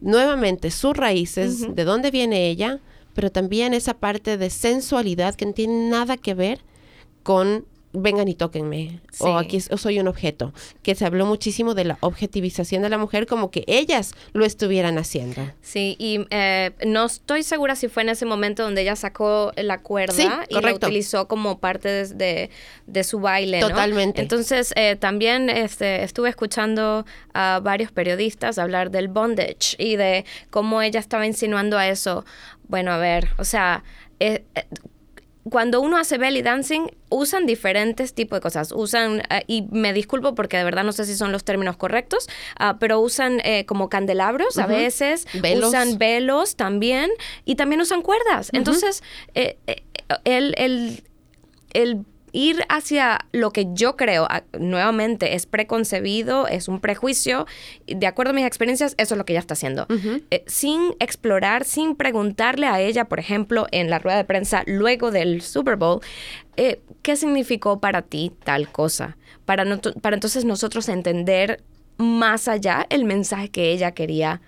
nuevamente 0.00 0.70
sus 0.70 0.96
raíces, 0.96 1.74
de 1.74 1.84
dónde 1.84 2.10
viene 2.10 2.48
ella, 2.48 2.80
pero 3.14 3.30
también 3.30 3.72
esa 3.72 3.94
parte 3.94 4.36
de 4.36 4.50
sensualidad 4.50 5.34
que 5.34 5.46
no 5.46 5.52
tiene 5.52 5.88
nada 5.88 6.16
que 6.16 6.34
ver 6.34 6.60
con 7.22 7.64
vengan 8.02 8.28
y 8.28 8.34
tóquenme, 8.34 9.00
o 9.18 9.36
aquí 9.38 9.58
o 9.70 9.76
soy 9.76 9.98
un 9.98 10.08
objeto, 10.08 10.52
que 10.82 10.94
se 10.94 11.04
habló 11.04 11.26
muchísimo 11.26 11.74
de 11.74 11.84
la 11.84 11.98
objetivización 12.00 12.82
de 12.82 12.88
la 12.88 12.98
mujer 12.98 13.26
como 13.26 13.50
que 13.50 13.64
ellas 13.66 14.12
lo 14.32 14.44
estuvieran 14.44 14.98
haciendo. 14.98 15.50
Sí, 15.62 15.96
y 15.98 16.26
eh, 16.30 16.72
no 16.86 17.06
estoy 17.06 17.42
segura 17.42 17.74
si 17.76 17.88
fue 17.88 18.02
en 18.02 18.10
ese 18.10 18.26
momento 18.26 18.62
donde 18.62 18.82
ella 18.82 18.96
sacó 18.96 19.52
la 19.56 19.78
cuerda 19.78 20.12
Sí, 20.14 20.28
y 20.48 20.60
la 20.60 20.74
utilizó 20.74 21.26
como 21.28 21.58
parte 21.58 21.88
de, 21.88 22.06
de- 22.14 22.50
de 22.86 23.04
su 23.04 23.20
baile, 23.20 23.60
¿no? 23.60 23.68
Totalmente. 23.68 24.20
Entonces, 24.22 24.72
eh, 24.76 24.96
también 24.96 25.50
este, 25.50 26.02
estuve 26.04 26.28
escuchando 26.28 27.04
a 27.34 27.60
varios 27.62 27.90
periodistas 27.92 28.58
hablar 28.58 28.90
del 28.90 29.08
bondage 29.08 29.74
y 29.78 29.96
de 29.96 30.24
cómo 30.50 30.82
ella 30.82 31.00
estaba 31.00 31.26
insinuando 31.26 31.78
a 31.78 31.88
eso. 31.88 32.24
Bueno, 32.68 32.92
a 32.92 32.98
ver, 32.98 33.28
o 33.38 33.44
sea... 33.44 33.82
eh, 34.20 34.44
eh, 34.54 34.64
cuando 35.50 35.80
uno 35.80 35.96
hace 35.96 36.18
belly 36.18 36.42
dancing, 36.42 36.86
usan 37.08 37.46
diferentes 37.46 38.14
tipos 38.14 38.38
de 38.38 38.40
cosas. 38.40 38.72
Usan, 38.72 39.20
eh, 39.30 39.44
y 39.46 39.62
me 39.70 39.92
disculpo 39.92 40.34
porque 40.34 40.56
de 40.56 40.64
verdad 40.64 40.84
no 40.84 40.92
sé 40.92 41.04
si 41.04 41.14
son 41.14 41.32
los 41.32 41.44
términos 41.44 41.76
correctos, 41.76 42.28
ah, 42.58 42.76
pero 42.80 43.00
usan 43.00 43.40
eh, 43.44 43.64
como 43.66 43.88
candelabros 43.88 44.58
a 44.58 44.66
veces, 44.66 45.26
Velos. 45.40 45.68
usan 45.68 45.98
velos 45.98 46.56
también, 46.56 47.10
y 47.44 47.54
también 47.54 47.80
usan 47.80 48.02
cuerdas. 48.02 48.50
Entonces, 48.52 49.02
eh, 49.34 49.58
eh, 49.66 49.84
el, 50.24 50.54
el, 50.58 51.04
el 51.72 52.04
ir 52.36 52.64
hacia 52.68 53.20
lo 53.32 53.50
que 53.50 53.66
yo 53.72 53.96
creo, 53.96 54.28
nuevamente, 54.58 55.34
es 55.34 55.46
preconcebido, 55.46 56.46
es 56.48 56.68
un 56.68 56.80
prejuicio, 56.80 57.46
de 57.86 58.06
acuerdo 58.06 58.30
a 58.30 58.34
mis 58.34 58.44
experiencias, 58.44 58.94
eso 58.98 59.14
es 59.14 59.18
lo 59.18 59.24
que 59.24 59.32
ella 59.32 59.40
está 59.40 59.54
haciendo. 59.54 59.86
Eh, 60.30 60.44
sin 60.46 60.94
explorar, 61.00 61.64
sin 61.64 61.96
preguntarle 61.96 62.66
a 62.66 62.78
ella, 62.80 63.06
por 63.06 63.20
ejemplo, 63.20 63.66
en 63.72 63.88
la 63.88 63.98
rueda 63.98 64.18
de 64.18 64.24
prensa 64.24 64.62
luego 64.66 65.10
del 65.10 65.40
Super 65.40 65.76
Bowl, 65.76 66.00
eh, 66.58 66.80
¿qué 67.02 67.16
significó 67.16 67.80
para 67.80 68.02
ti 68.02 68.32
tal 68.44 68.70
cosa? 68.70 69.16
Para, 69.46 69.64
no- 69.64 69.80
para 70.02 70.16
entonces 70.16 70.44
nosotros 70.44 70.88
entender 70.90 71.62
más 71.96 72.48
allá 72.48 72.86
el 72.90 73.04
mensaje 73.04 73.48
que 73.50 73.70
ella 73.72 73.92
quería 73.92 74.42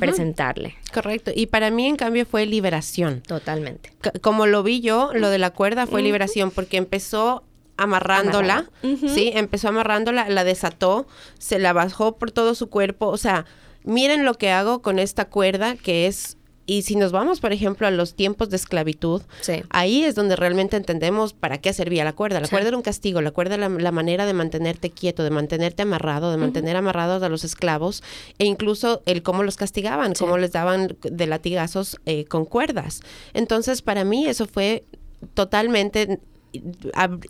presentarle. 0.00 0.74
Correcto. 0.92 1.30
Y 1.34 1.46
para 1.46 1.70
mí, 1.70 1.86
en 1.86 1.96
cambio, 1.96 2.26
fue 2.26 2.46
liberación. 2.46 3.20
Totalmente. 3.22 3.92
C- 4.02 4.18
como 4.20 4.46
lo 4.46 4.62
vi 4.62 4.80
yo, 4.80 5.10
lo 5.14 5.28
de 5.30 5.38
la 5.38 5.50
cuerda 5.50 5.86
fue 5.86 6.02
liberación 6.02 6.50
porque 6.50 6.76
empezó 6.76 7.44
amarrándola, 7.76 8.66
sí, 8.82 9.30
empezó 9.34 9.68
amarrándola, 9.68 10.28
la 10.28 10.44
desató, 10.44 11.06
se 11.38 11.58
la 11.58 11.72
bajó 11.72 12.16
por 12.16 12.30
todo 12.30 12.54
su 12.54 12.68
cuerpo, 12.70 13.06
o 13.08 13.16
sea, 13.16 13.46
miren 13.82 14.24
lo 14.24 14.34
que 14.34 14.50
hago 14.50 14.80
con 14.80 14.98
esta 14.98 15.24
cuerda 15.26 15.74
que 15.76 16.06
es 16.06 16.36
y 16.66 16.82
si 16.82 16.96
nos 16.96 17.12
vamos, 17.12 17.40
por 17.40 17.52
ejemplo, 17.52 17.86
a 17.86 17.90
los 17.90 18.14
tiempos 18.14 18.48
de 18.50 18.56
esclavitud, 18.56 19.22
Sí. 19.42 19.62
ahí 19.70 20.02
es 20.04 20.14
donde 20.14 20.34
realmente 20.36 20.76
entendemos 20.76 21.32
para 21.34 21.58
qué 21.58 21.72
servía 21.72 22.04
la 22.04 22.12
cuerda. 22.14 22.40
La 22.40 22.46
Sí. 22.46 22.50
cuerda 22.52 22.68
era 22.68 22.76
un 22.76 22.82
castigo, 22.82 23.20
la 23.20 23.30
cuerda 23.32 23.56
era 23.56 23.68
la, 23.68 23.78
la 23.78 23.92
manera 23.92 24.24
de 24.26 24.32
mantenerte 24.32 24.90
quieto, 24.90 25.22
de 25.24 25.30
mantenerte 25.30 25.82
amarrado, 25.82 26.30
de 26.30 26.36
mantener 26.38 26.76
amarrados 26.76 27.22
a 27.22 27.28
los 27.28 27.44
esclavos 27.44 28.02
e 28.38 28.46
incluso 28.46 29.02
el 29.06 29.22
cómo 29.22 29.42
los 29.42 29.56
castigaban, 29.56 30.14
cómo 30.14 30.38
les 30.38 30.52
daban 30.52 30.96
de 31.02 31.26
latigazos 31.26 31.98
eh, 32.06 32.24
con 32.24 32.44
cuerdas. 32.46 33.02
Entonces, 33.34 33.82
para 33.82 34.04
mí 34.04 34.26
eso 34.26 34.46
fue 34.46 34.84
totalmente 35.34 36.18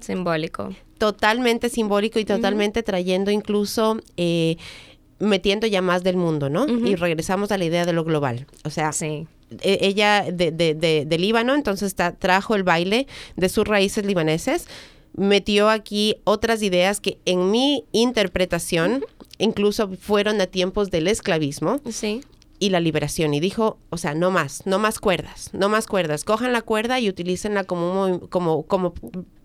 Simbólico. 0.01 0.70
totalmente 0.99 1.68
simbólico 1.68 2.18
y 2.18 2.24
totalmente 2.24 2.82
trayendo 2.82 3.30
incluso 3.30 3.99
eh, 4.16 4.57
metiendo 5.24 5.66
ya 5.66 5.82
más 5.82 6.02
del 6.04 6.16
mundo, 6.16 6.48
¿no? 6.50 6.66
Y 6.68 6.94
regresamos 6.96 7.50
a 7.52 7.58
la 7.58 7.64
idea 7.64 7.84
de 7.84 7.92
lo 7.92 8.04
global. 8.04 8.46
O 8.64 8.70
sea, 8.70 8.92
Sí. 8.92 9.26
e- 9.60 9.78
ella 9.82 10.24
de, 10.32 10.50
de, 10.50 10.74
de, 10.74 11.04
de 11.06 11.18
Líbano, 11.18 11.54
entonces 11.54 11.94
ta- 11.94 12.12
trajo 12.12 12.54
el 12.54 12.62
baile 12.62 13.06
de 13.36 13.48
sus 13.48 13.66
raíces 13.66 14.04
libaneses, 14.04 14.66
metió 15.16 15.68
aquí 15.70 16.16
otras 16.24 16.62
ideas 16.62 17.00
que 17.00 17.18
en 17.24 17.50
mi 17.50 17.84
interpretación 17.92 19.04
incluso 19.38 19.88
fueron 20.00 20.40
a 20.40 20.46
tiempos 20.46 20.90
del 20.90 21.06
esclavismo 21.08 21.80
Sí. 21.90 22.20
y 22.58 22.70
la 22.70 22.80
liberación 22.80 23.32
y 23.34 23.40
dijo, 23.40 23.78
o 23.90 23.96
sea, 23.96 24.14
no 24.14 24.30
más, 24.30 24.62
no 24.66 24.78
más 24.78 24.98
cuerdas, 24.98 25.50
no 25.52 25.68
más 25.68 25.86
cuerdas, 25.86 26.24
cojan 26.24 26.52
la 26.52 26.62
cuerda 26.62 26.98
y 27.00 27.08
utilícenla 27.08 27.64
como 27.64 28.20
como 28.28 28.62
como 28.64 28.94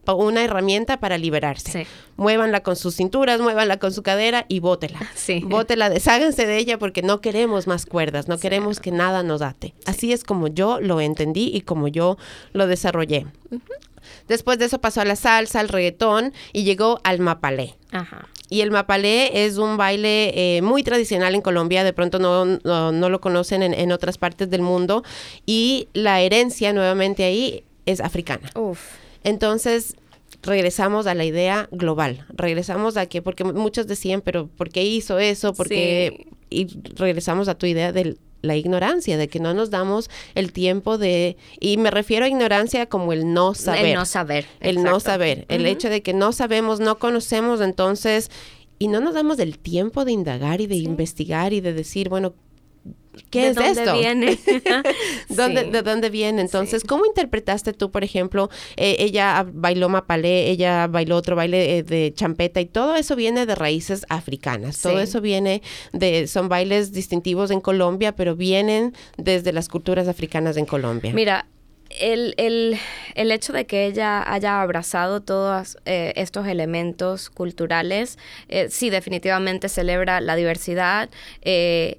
una 0.08 0.44
herramienta 0.44 1.00
para 1.00 1.18
liberarse. 1.18 1.72
Sí. 1.72 1.90
Muévanla 2.18 2.62
con 2.62 2.76
sus 2.76 2.96
cinturas, 2.96 3.40
muévanla 3.40 3.78
con 3.78 3.94
su 3.94 4.04
cadera 4.04 4.46
y 4.48 4.60
bótela. 4.60 5.00
Sí. 5.16 5.44
Bótela, 5.46 5.90
desháganse 5.90 6.48
de 6.48 6.58
ella 6.58 6.80
porque 6.80 7.02
no 7.02 7.22
queremos 7.22 7.68
más 7.68 7.86
cuerdas, 7.86 8.28
no 8.28 8.40
queremos 8.40 8.80
que 8.80 8.92
nada 8.92 9.22
nos 9.22 9.42
ate. 9.42 9.74
Así 9.86 10.14
es 10.14 10.24
como 10.24 10.48
yo 10.48 10.80
lo 10.80 11.02
entendí 11.02 11.52
y 11.54 11.62
como 11.62 11.88
yo 11.88 12.18
lo 12.54 12.66
desarrollé. 12.68 13.28
Después 14.28 14.58
de 14.58 14.66
eso 14.66 14.80
pasó 14.80 15.02
a 15.02 15.06
la 15.06 15.16
salsa, 15.16 15.60
al 15.60 15.70
reggaetón 15.70 16.34
y 16.54 16.64
llegó 16.64 17.00
al 17.04 17.20
mapalé. 17.20 17.76
Ajá. 17.92 18.28
Y 18.50 18.62
el 18.62 18.72
mapalé 18.72 19.46
es 19.46 19.58
un 19.58 19.78
baile 19.78 20.58
eh, 20.58 20.62
muy 20.62 20.82
tradicional 20.82 21.36
en 21.36 21.42
Colombia, 21.42 21.84
de 21.84 21.94
pronto 21.94 22.18
no, 22.18 22.46
no, 22.46 22.92
no 22.92 23.10
lo 23.10 23.22
conocen 23.22 23.62
en, 23.62 23.74
en 23.76 23.92
otras 23.92 24.18
partes 24.18 24.50
del 24.50 24.62
mundo. 24.62 25.04
Y 25.46 25.88
la 25.94 26.22
herencia 26.22 26.74
nuevamente 26.74 27.24
ahí 27.24 27.64
es 27.86 28.02
africana. 28.02 28.50
Uf. 28.56 28.80
Entonces, 29.24 29.96
regresamos 30.42 31.08
a 31.08 31.16
la 31.16 31.26
idea 31.26 31.68
global. 31.72 32.26
Regresamos 32.30 32.98
a 32.98 33.06
que, 33.06 33.22
porque 33.22 33.44
muchos 33.44 33.88
decían, 33.88 34.22
pero 34.22 34.48
¿por 34.48 34.70
qué 34.70 34.84
hizo 34.84 35.20
eso? 35.20 35.54
Porque, 35.54 36.28
y 36.50 36.68
regresamos 36.96 37.48
a 37.48 37.56
tu 37.56 37.66
idea 37.66 37.92
de 37.92 38.18
la 38.42 38.56
ignorancia, 38.56 39.18
de 39.18 39.28
que 39.28 39.40
no 39.40 39.54
nos 39.54 39.70
damos 39.70 40.10
el 40.36 40.54
tiempo 40.54 40.98
de, 40.98 41.38
y 41.60 41.78
me 41.78 41.92
refiero 41.92 42.26
a 42.26 42.30
ignorancia 42.30 42.88
como 42.88 43.12
el 43.12 43.34
no 43.34 43.54
saber. 43.54 43.86
El 43.86 43.94
no 43.96 44.06
saber. 44.06 44.46
El 44.62 44.84
no 44.84 45.00
saber, 45.00 45.46
el 45.50 45.66
hecho 45.66 45.90
de 45.90 46.02
que 46.02 46.14
no 46.14 46.32
sabemos, 46.32 46.80
no 46.80 47.00
conocemos, 47.00 47.60
entonces, 47.62 48.32
y 48.78 48.88
no 48.88 49.02
nos 49.02 49.14
damos 49.14 49.40
el 49.40 49.60
tiempo 49.60 50.06
de 50.06 50.14
indagar 50.14 50.62
y 50.62 50.68
de 50.68 50.78
investigar 50.78 51.52
y 51.52 51.60
de 51.60 51.74
decir, 51.74 52.08
bueno, 52.08 52.34
¿qué 53.30 53.42
¿De 53.42 53.48
es 53.50 53.56
dónde 53.56 53.82
esto? 53.84 53.94
viene? 53.98 54.38
¿Dónde, 55.30 55.64
Sí. 55.64 55.70
¿De 55.72 55.82
dónde 55.82 56.10
viene? 56.10 56.42
Entonces, 56.42 56.82
Sí. 56.82 56.88
¿cómo 56.88 57.06
interpretaste 57.06 57.74
tú, 57.74 57.92
por 57.92 58.04
ejemplo, 58.04 58.50
eh, 58.78 58.96
ella 59.00 59.46
bailó 59.52 59.90
mapalé, 59.90 60.50
ella 60.50 60.88
bailó 60.88 61.16
otro 61.16 61.36
baile 61.36 61.78
eh, 61.78 61.84
de 61.84 62.14
champeta 62.14 62.60
y 62.62 62.66
todo 62.66 62.96
eso 62.96 63.16
viene 63.16 63.46
de 63.46 63.56
raíces 63.56 64.06
africanas, 64.10 64.82
todo 64.82 65.00
eso 65.00 65.22
viene 65.22 65.62
de, 65.94 66.28
son 66.28 66.50
bailes 66.50 66.92
distintivos 66.92 67.52
en 67.52 67.62
Colombia, 67.62 68.16
pero 68.16 68.36
vienen 68.36 68.94
desde 69.18 69.54
las 69.54 69.68
culturas 69.70 70.08
africanas 70.08 70.58
en 70.58 70.66
Colombia. 70.66 71.14
Mira, 71.14 71.46
el, 72.00 72.36
el, 72.38 72.78
el 73.16 73.32
hecho 73.32 73.52
de 73.52 73.66
que 73.66 73.88
ella 73.88 74.22
haya 74.32 74.62
abrazado 74.62 75.22
todos 75.22 75.78
eh, 75.86 76.14
estos 76.16 76.46
elementos 76.48 77.32
culturales, 77.32 78.20
eh, 78.48 78.68
sí, 78.70 78.90
definitivamente 78.92 79.70
celebra 79.70 80.22
la 80.22 80.36
diversidad. 80.36 81.10
eh, 81.42 81.98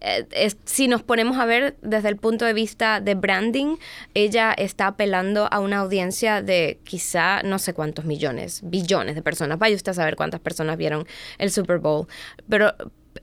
eh, 0.00 0.54
si 0.64 0.88
nos 0.88 1.02
ponemos 1.02 1.38
a 1.38 1.44
ver 1.44 1.76
desde 1.82 2.08
el 2.08 2.16
punto 2.16 2.44
de 2.44 2.52
vista 2.52 3.00
de 3.00 3.14
branding, 3.14 3.76
ella 4.14 4.52
está 4.52 4.86
apelando 4.86 5.48
a 5.50 5.60
una 5.60 5.78
audiencia 5.78 6.42
de 6.42 6.80
quizá 6.84 7.42
no 7.42 7.58
sé 7.58 7.74
cuántos 7.74 8.06
millones, 8.06 8.60
billones 8.64 9.14
de 9.14 9.22
personas. 9.22 9.58
Vaya 9.58 9.76
usted 9.76 9.92
a 9.92 9.94
saber 9.94 10.16
cuántas 10.16 10.40
personas 10.40 10.76
vieron 10.78 11.06
el 11.38 11.50
Super 11.50 11.78
Bowl. 11.78 12.06
Pero 12.48 12.74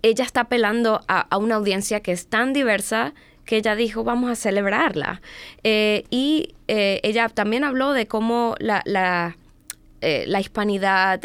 ella 0.02 0.24
está 0.24 0.42
apelando 0.42 1.02
a, 1.08 1.36
una 1.38 1.56
audiencia 1.56 2.02
que 2.02 2.12
es 2.12 2.28
tan 2.28 2.54
diversa 2.54 3.14
que 3.46 3.58
ella 3.58 3.76
dijo, 3.76 4.04
vamos 4.04 4.30
a 4.30 4.36
celebrarla. 4.36 5.22
Eh, 5.64 6.04
y 6.10 6.56
eh, 6.68 7.00
ella 7.04 7.30
también 7.30 7.64
habló 7.64 7.94
de 7.94 8.06
cómo 8.06 8.56
la, 8.60 8.82
la, 8.86 9.38
eh, 10.02 10.26
la 10.28 10.42
hispanidad, 10.42 11.22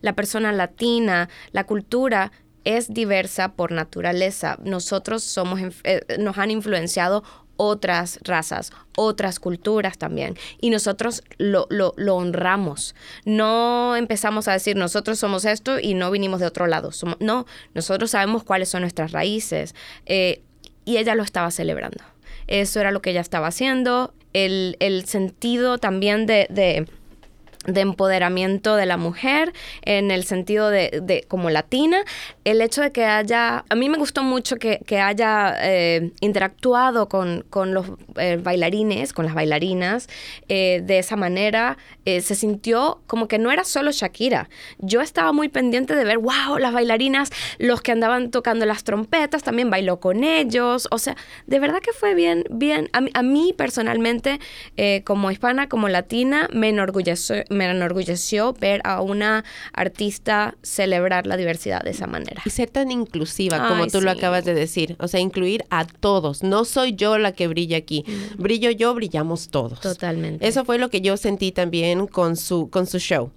la 0.00 0.12
persona 0.12 0.52
latina, 0.52 1.28
la 1.52 1.64
cultura 1.64 2.30
es 2.64 2.92
diversa 2.92 3.52
por 3.52 3.72
naturaleza. 3.72 4.58
Nosotros 4.64 5.22
somos, 5.22 5.60
eh, 5.84 6.00
nos 6.18 6.38
han 6.38 6.50
influenciado 6.50 7.22
otras 7.56 8.18
razas, 8.22 8.72
otras 8.96 9.38
culturas 9.38 9.98
también. 9.98 10.36
Y 10.60 10.70
nosotros 10.70 11.22
lo, 11.38 11.66
lo, 11.70 11.94
lo 11.96 12.16
honramos. 12.16 12.94
No 13.24 13.96
empezamos 13.96 14.48
a 14.48 14.52
decir 14.52 14.76
nosotros 14.76 15.18
somos 15.18 15.44
esto 15.44 15.78
y 15.78 15.94
no 15.94 16.10
vinimos 16.10 16.40
de 16.40 16.46
otro 16.46 16.66
lado. 16.66 16.90
No, 17.20 17.46
nosotros 17.74 18.10
sabemos 18.10 18.42
cuáles 18.42 18.68
son 18.68 18.82
nuestras 18.82 19.12
raíces. 19.12 19.74
Eh, 20.06 20.42
y 20.84 20.96
ella 20.96 21.14
lo 21.14 21.22
estaba 21.22 21.50
celebrando. 21.50 22.02
Eso 22.48 22.80
era 22.80 22.90
lo 22.90 23.00
que 23.00 23.10
ella 23.10 23.20
estaba 23.20 23.48
haciendo. 23.48 24.14
El, 24.32 24.76
el 24.80 25.04
sentido 25.04 25.78
también 25.78 26.26
de, 26.26 26.86
de 27.66 27.80
empoderamiento 27.80 28.76
de 28.76 28.86
la 28.86 28.96
mujer, 28.96 29.52
en 29.82 30.10
el 30.10 30.24
sentido 30.24 30.70
de, 30.70 31.00
de 31.02 31.24
como 31.28 31.50
latina, 31.50 31.98
el 32.44 32.60
hecho 32.60 32.82
de 32.82 32.90
que 32.90 33.04
haya, 33.04 33.64
a 33.68 33.74
mí 33.74 33.88
me 33.88 33.98
gustó 33.98 34.22
mucho 34.22 34.56
que, 34.56 34.80
que 34.86 34.98
haya 34.98 35.54
eh, 35.60 36.10
interactuado 36.20 37.08
con, 37.08 37.44
con 37.48 37.72
los 37.74 37.86
eh, 38.16 38.38
bailarines, 38.42 39.12
con 39.12 39.24
las 39.24 39.34
bailarinas, 39.34 40.08
eh, 40.48 40.82
de 40.84 40.98
esa 40.98 41.16
manera, 41.16 41.78
eh, 42.04 42.20
se 42.20 42.34
sintió 42.34 43.00
como 43.06 43.28
que 43.28 43.38
no 43.38 43.52
era 43.52 43.64
solo 43.64 43.92
Shakira. 43.92 44.48
Yo 44.78 45.00
estaba 45.00 45.32
muy 45.32 45.48
pendiente 45.48 45.94
de 45.94 46.04
ver, 46.04 46.18
wow, 46.18 46.58
las 46.58 46.72
bailarinas, 46.72 47.30
los 47.58 47.80
que 47.80 47.92
andaban 47.92 48.30
tocando 48.30 48.66
las 48.66 48.82
trompetas, 48.82 49.42
también 49.42 49.70
bailó 49.70 50.00
con 50.00 50.24
ellos, 50.24 50.88
o 50.90 50.98
sea, 50.98 51.16
de 51.46 51.60
verdad 51.60 51.78
que 51.80 51.92
fue 51.92 52.14
bien, 52.14 52.44
bien, 52.50 52.88
a 52.92 53.02
a 53.14 53.22
mí 53.22 53.54
personalmente, 53.56 54.40
eh, 54.76 55.02
como 55.04 55.30
hispana, 55.30 55.68
como 55.68 55.88
latina, 55.88 56.48
me 56.52 56.68
enorgulleció, 56.68 57.36
me 57.52 57.70
enorgulleció 57.70 58.52
ver 58.52 58.80
a 58.84 59.00
una 59.02 59.44
artista 59.72 60.56
celebrar 60.62 61.26
la 61.26 61.36
diversidad 61.36 61.82
de 61.82 61.90
esa 61.90 62.06
manera. 62.06 62.42
Y 62.44 62.50
ser 62.50 62.70
tan 62.70 62.90
inclusiva 62.90 63.68
como 63.68 63.84
Ay, 63.84 63.90
tú 63.90 64.00
lo 64.00 64.10
acabas 64.10 64.44
de 64.44 64.54
decir. 64.54 64.96
O 64.98 65.08
sea, 65.08 65.20
incluir 65.20 65.64
a 65.70 65.86
todos. 65.86 66.42
No 66.42 66.64
soy 66.64 66.94
yo 66.94 67.18
la 67.18 67.32
que 67.32 67.48
brilla 67.48 67.76
aquí. 67.76 68.04
Brillo 68.36 68.70
yo, 68.70 68.94
brillamos 68.94 69.48
todos. 69.48 69.80
Totalmente. 69.80 70.46
Eso 70.46 70.64
fue 70.64 70.78
lo 70.78 70.90
que 70.90 71.00
yo 71.00 71.16
sentí 71.16 71.52
también 71.52 72.06
con 72.06 72.36
su, 72.36 72.70
con 72.70 72.86
su 72.86 72.98
show. 72.98 73.30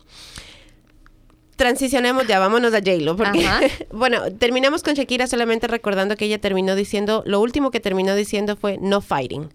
Transicionemos 1.55 2.27
ya, 2.27 2.39
vámonos 2.39 2.73
a 2.73 2.79
J-Lo, 2.79 3.15
porque, 3.15 3.45
Ajá. 3.47 3.61
bueno, 3.91 4.21
terminamos 4.37 4.83
con 4.83 4.93
Shakira 4.93 5.25
solamente 5.27 5.67
recordando 5.67 6.17
que 6.17 6.25
ella 6.25 6.39
terminó 6.39 6.75
diciendo, 6.75 7.23
lo 7.25 7.39
último 7.39 7.71
que 7.71 7.79
terminó 7.79 8.13
diciendo 8.13 8.57
fue 8.57 8.77
no 8.81 8.99
fighting. 9.01 9.49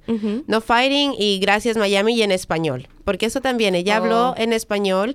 No 0.46 0.60
fighting 0.62 1.14
y 1.18 1.38
gracias 1.40 1.76
Miami 1.76 2.14
y 2.14 2.22
en 2.22 2.32
español. 2.32 2.88
Porque 3.04 3.26
eso 3.26 3.40
también, 3.42 3.74
ella 3.74 3.94
Oh. 4.00 4.02
habló 4.04 4.34
en 4.38 4.52
español 4.54 5.14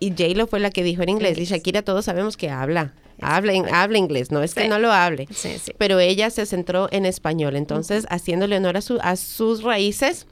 y 0.00 0.10
J-Lo 0.10 0.48
fue 0.48 0.58
la 0.58 0.70
que 0.70 0.82
dijo 0.82 1.02
en 1.02 1.10
inglés. 1.10 1.38
Y 1.38 1.44
Shakira 1.44 1.82
todos 1.82 2.04
sabemos 2.06 2.36
que 2.36 2.50
habla. 2.50 2.94
Habla, 3.20 3.52
habla 3.72 3.96
inglés, 3.98 4.32
no 4.32 4.42
es 4.42 4.54
que 4.54 4.66
no 4.66 4.80
lo 4.80 4.90
hable. 4.90 5.28
Sí, 5.30 5.56
sí. 5.62 5.72
Pero 5.78 6.00
ella 6.00 6.30
se 6.30 6.46
centró 6.46 6.88
en 6.90 7.06
español. 7.06 7.54
Entonces, 7.54 8.06
haciéndole 8.10 8.56
honor 8.56 8.76
a, 8.76 8.80
su- 8.80 8.98
a 9.02 9.14
sus 9.14 9.62
raíces. 9.62 10.26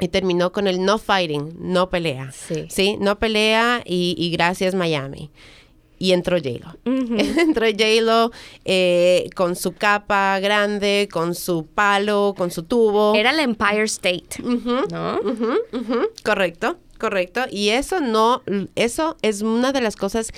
Y 0.00 0.08
terminó 0.08 0.52
con 0.52 0.66
el 0.66 0.84
no 0.84 0.98
fighting, 0.98 1.54
no 1.58 1.90
pelea. 1.90 2.32
Sí. 2.68 2.96
no 2.98 3.18
pelea 3.18 3.82
y, 3.84 4.14
y 4.18 4.30
gracias 4.30 4.74
Miami. 4.74 5.30
Y 5.98 6.12
entró 6.12 6.38
J-Lo. 6.38 6.78
Entró 6.84 7.66
J-Lo 7.66 8.30
eh, 8.64 9.28
con 9.36 9.54
su 9.54 9.72
capa 9.74 10.40
grande, 10.40 11.08
con 11.12 11.34
su 11.34 11.66
palo, 11.66 12.34
con 12.38 12.50
su 12.50 12.62
tubo. 12.62 13.14
Era 13.14 13.30
el 13.32 13.40
Empire 13.40 13.82
State. 13.82 14.42
¿no? 14.42 15.20
Correcto, 16.24 16.78
correcto. 16.98 17.42
Y 17.50 17.68
eso 17.68 18.00
no, 18.00 18.42
eso 18.76 19.18
es 19.20 19.42
una 19.42 19.72
de 19.72 19.82
las 19.82 19.96
cosas 19.96 20.32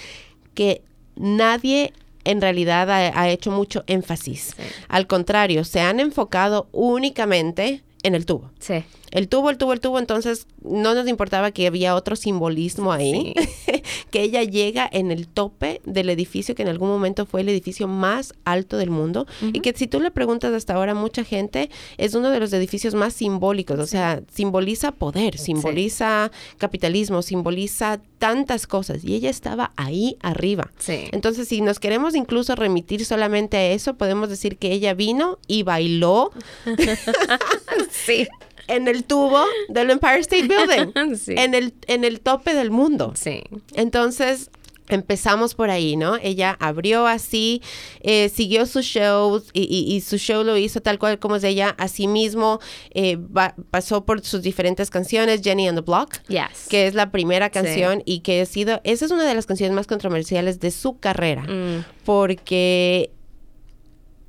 que 0.55 0.83
nadie 1.15 1.93
en 2.25 2.41
realidad 2.41 2.91
ha, 2.91 3.21
ha 3.21 3.31
hecho 3.31 3.53
mucho 3.53 3.85
énfasis. 3.87 4.55
Sí. 4.57 4.63
Al 4.89 5.07
contrario, 5.07 5.65
se 5.65 5.81
han 5.81 6.01
enfocado 6.01 6.69
únicamente 6.73 7.85
en 8.03 8.17
el 8.17 8.27
tubo. 8.27 8.51
Sí. 8.59 8.85
El 9.13 9.29
tubo, 9.29 9.51
el 9.51 9.59
tubo, 9.59 9.73
el 9.73 9.81
tubo, 9.81 9.99
entonces 9.99 10.47
no 10.63 10.95
nos 10.95 11.07
importaba 11.07 11.51
que 11.51 11.67
había 11.67 11.95
otro 11.95 12.17
simbolismo 12.17 12.93
ahí, 12.93 13.35
que 14.11 14.23
ella 14.23 14.43
llega 14.43 14.89
en 14.91 15.11
el 15.11 15.29
tope 15.29 15.81
del 15.85 16.11
edificio 16.11 16.55
que 16.55 16.63
en 16.63 16.69
algún 16.69 16.89
momento 16.89 17.27
fue 17.27 17.43
el 17.43 17.49
edificio 17.49 17.87
más 17.89 18.35
alto 18.45 18.77
del 18.77 18.91
mundo 18.91 19.27
y 19.53 19.61
que 19.61 19.73
si 19.75 19.87
tú 19.87 20.01
le 20.01 20.11
preguntas 20.11 20.53
hasta 20.53 20.75
ahora 20.75 20.93
a 20.93 20.95
mucha 20.95 21.25
gente, 21.25 21.71
es 21.99 22.15
uno 22.15 22.31
de 22.31 22.41
los 22.41 22.53
edificios 22.53 22.95
más 22.95 23.13
simbólicos, 23.13 23.79
o 23.79 23.87
sea, 23.87 24.23
simboliza 24.33 24.93
poder, 24.93 25.39
simboliza 25.39 26.31
capitalismo, 26.59 27.23
simboliza 27.23 28.01
tantas 28.19 28.67
cosas 28.67 29.05
y 29.05 29.15
ella 29.15 29.31
estaba 29.31 29.73
ahí 29.77 30.17
arriba. 30.21 30.71
Sí. 30.79 31.09
Entonces, 31.13 31.49
si 31.49 31.61
nos 31.61 31.81
queremos 31.81 32.15
incluso 32.15 32.55
remitir 32.55 33.05
solamente 33.05 33.57
a 33.57 33.67
eso, 33.73 33.95
podemos 33.95 34.29
decir 34.29 34.59
que 34.59 34.73
ella 34.73 34.95
vino 34.95 35.39
y 35.47 35.65
bailó 35.65 36.31
Sí. 37.91 38.29
En 38.69 38.89
el 38.89 39.05
tubo 39.05 39.45
del 39.69 39.91
Empire 39.91 40.19
State 40.21 40.49
Building, 40.49 41.17
Sí. 41.17 41.35
en, 41.37 41.55
el, 41.55 41.75
en 41.87 42.05
el 42.05 42.21
tope 42.21 42.55
del 42.55 42.71
mundo. 42.71 43.13
Sí. 43.17 43.43
Entonces, 43.75 44.51
empezamos 44.89 45.55
por 45.55 45.71
ahí, 45.71 45.97
¿no? 45.97 46.17
Ella 46.17 46.57
abrió 46.61 47.07
así, 47.07 47.63
eh, 48.01 48.29
siguió 48.29 48.67
sus 48.67 48.85
shows 48.85 49.45
y, 49.55 49.63
y- 49.63 49.95
y 49.95 50.01
su 50.03 50.19
show 50.19 50.45
lo 50.45 50.57
hizo 50.59 50.83
tal 50.83 50.99
cual 50.99 51.19
como 51.19 51.37
es 51.37 51.45
ella. 51.45 51.75
Asimismo, 51.79 52.61
eh, 52.93 53.17
va- 53.17 53.55
pasó 53.71 54.05
por 54.05 54.23
sus 54.23 54.43
diferentes 54.43 54.91
canciones, 54.91 55.41
Jenny 55.43 55.69
on 55.69 55.77
the 55.77 55.81
Block. 55.81 56.19
Yes. 56.29 56.67
que 56.69 56.87
es 56.87 56.95
la 56.95 57.11
primera 57.11 57.49
canción 57.49 58.03
y 58.05 58.21
que 58.21 58.43
ha 58.43 58.47
sido, 58.47 58.81
esa 58.85 59.05
es 59.07 59.11
una 59.13 59.25
de 59.25 59.35
las 59.35 59.47
canciones 59.47 59.75
más 59.75 59.87
controversiales 59.87 60.61
de 60.61 60.71
su 60.71 60.99
carrera, 60.99 61.43
Mm. 61.45 61.85
porque 62.05 63.13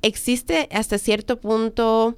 existe 0.02 0.68
hasta 0.70 0.98
cierto 0.98 1.40
punto 1.40 2.16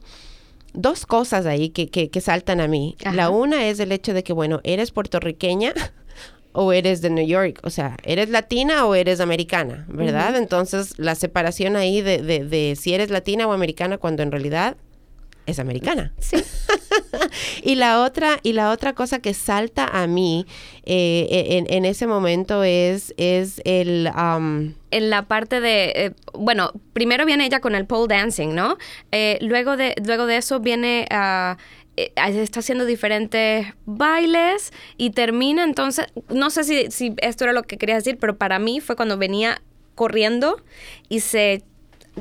dos 0.76 1.06
cosas 1.06 1.46
ahí 1.46 1.70
que, 1.70 1.88
que, 1.88 2.10
que 2.10 2.20
saltan 2.20 2.60
a 2.60 2.68
mí. 2.68 2.96
Ajá. 3.04 3.14
La 3.14 3.30
una 3.30 3.66
es 3.66 3.80
el 3.80 3.92
hecho 3.92 4.14
de 4.14 4.22
que, 4.22 4.32
bueno, 4.32 4.60
eres 4.62 4.92
puertorriqueña 4.92 5.72
o 6.52 6.72
eres 6.72 7.02
de 7.02 7.10
New 7.10 7.26
York, 7.26 7.60
o 7.64 7.70
sea, 7.70 7.96
eres 8.04 8.30
latina 8.30 8.86
o 8.86 8.94
eres 8.94 9.20
americana, 9.20 9.84
¿verdad? 9.88 10.36
Entonces, 10.36 10.98
la 10.98 11.14
separación 11.14 11.76
ahí 11.76 12.00
de, 12.00 12.22
de, 12.22 12.44
de 12.44 12.76
si 12.76 12.94
eres 12.94 13.10
latina 13.10 13.46
o 13.46 13.52
americana 13.52 13.98
cuando 13.98 14.22
en 14.22 14.30
realidad 14.30 14.76
es 15.46 15.58
americana. 15.58 16.12
Sí. 16.18 16.36
Y 17.62 17.74
la 17.74 18.02
otra, 18.02 18.38
y 18.42 18.52
la 18.52 18.70
otra 18.70 18.94
cosa 18.94 19.20
que 19.20 19.34
salta 19.34 19.86
a 19.86 20.06
mí 20.06 20.46
eh, 20.84 21.26
en, 21.50 21.66
en 21.72 21.84
ese 21.84 22.06
momento 22.06 22.62
es, 22.62 23.14
es 23.16 23.60
el 23.64 24.10
um, 24.16 24.74
en 24.90 25.10
la 25.10 25.26
parte 25.26 25.60
de, 25.60 25.92
eh, 25.94 26.12
bueno, 26.34 26.72
primero 26.92 27.26
viene 27.26 27.46
ella 27.46 27.60
con 27.60 27.74
el 27.74 27.86
pole 27.86 28.14
dancing, 28.14 28.54
¿no? 28.54 28.76
Eh, 29.12 29.38
luego, 29.40 29.76
de, 29.76 29.94
luego 30.04 30.26
de 30.26 30.36
eso 30.36 30.60
viene 30.60 31.06
a... 31.10 31.56
eh, 31.96 32.12
está 32.16 32.60
haciendo 32.60 32.84
diferentes 32.84 33.66
bailes 33.84 34.72
y 34.96 35.10
termina 35.10 35.64
entonces, 35.64 36.06
no 36.28 36.50
sé 36.50 36.64
si, 36.64 36.90
si 36.90 37.14
esto 37.18 37.44
era 37.44 37.52
lo 37.52 37.62
que 37.64 37.78
quería 37.78 37.96
decir, 37.96 38.18
pero 38.18 38.36
para 38.36 38.58
mí 38.58 38.80
fue 38.80 38.96
cuando 38.96 39.18
venía 39.18 39.60
corriendo 39.94 40.62
y 41.08 41.20
se 41.20 41.62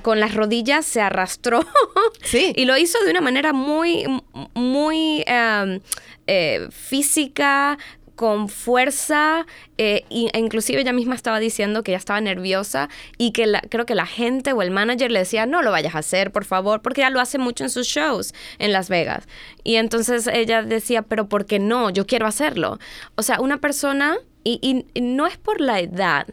con 0.01 0.19
las 0.19 0.33
rodillas 0.35 0.85
se 0.85 1.01
arrastró 1.01 1.61
Sí. 2.23 2.53
y 2.55 2.65
lo 2.65 2.77
hizo 2.77 2.97
de 3.05 3.11
una 3.11 3.21
manera 3.21 3.53
muy 3.53 4.05
muy 4.53 5.23
em, 5.27 5.79
eh, 6.27 6.67
física 6.71 7.77
con 8.15 8.47
fuerza 8.47 9.45
eh, 9.77 10.05
e 10.09 10.39
inclusive 10.39 10.79
ella 10.79 10.93
misma 10.93 11.15
estaba 11.15 11.37
diciendo 11.39 11.83
que 11.83 11.91
ella 11.91 11.97
estaba 11.97 12.21
nerviosa 12.21 12.87
y 13.17 13.31
que 13.33 13.45
la- 13.45 13.59
creo 13.69 13.85
que 13.85 13.93
la 13.93 14.05
gente 14.05 14.53
o 14.53 14.61
el 14.61 14.71
manager 14.71 15.11
le 15.11 15.19
decía 15.19 15.45
no 15.45 15.61
lo 15.61 15.71
vayas 15.71 15.95
a 15.95 15.99
hacer 15.99 16.31
por 16.31 16.45
favor 16.45 16.81
porque 16.81 17.01
ella 17.01 17.09
lo 17.09 17.19
hace 17.19 17.37
mucho 17.37 17.65
en 17.65 17.69
sus 17.69 17.87
shows 17.87 18.33
en 18.57 18.71
Las 18.71 18.87
Vegas 18.87 19.27
y 19.65 19.75
entonces 19.75 20.27
ella 20.27 20.61
decía 20.63 21.01
pero 21.01 21.27
¿por 21.27 21.45
qué 21.45 21.59
no? 21.59 21.89
yo 21.89 22.05
quiero 22.07 22.25
hacerlo 22.25 22.79
o 23.15 23.21
sea 23.21 23.41
una 23.41 23.57
persona 23.59 24.17
y, 24.45 24.85
y- 24.93 25.01
no 25.01 25.27
es 25.27 25.37
por 25.37 25.59
la 25.59 25.81
edad, 25.81 26.27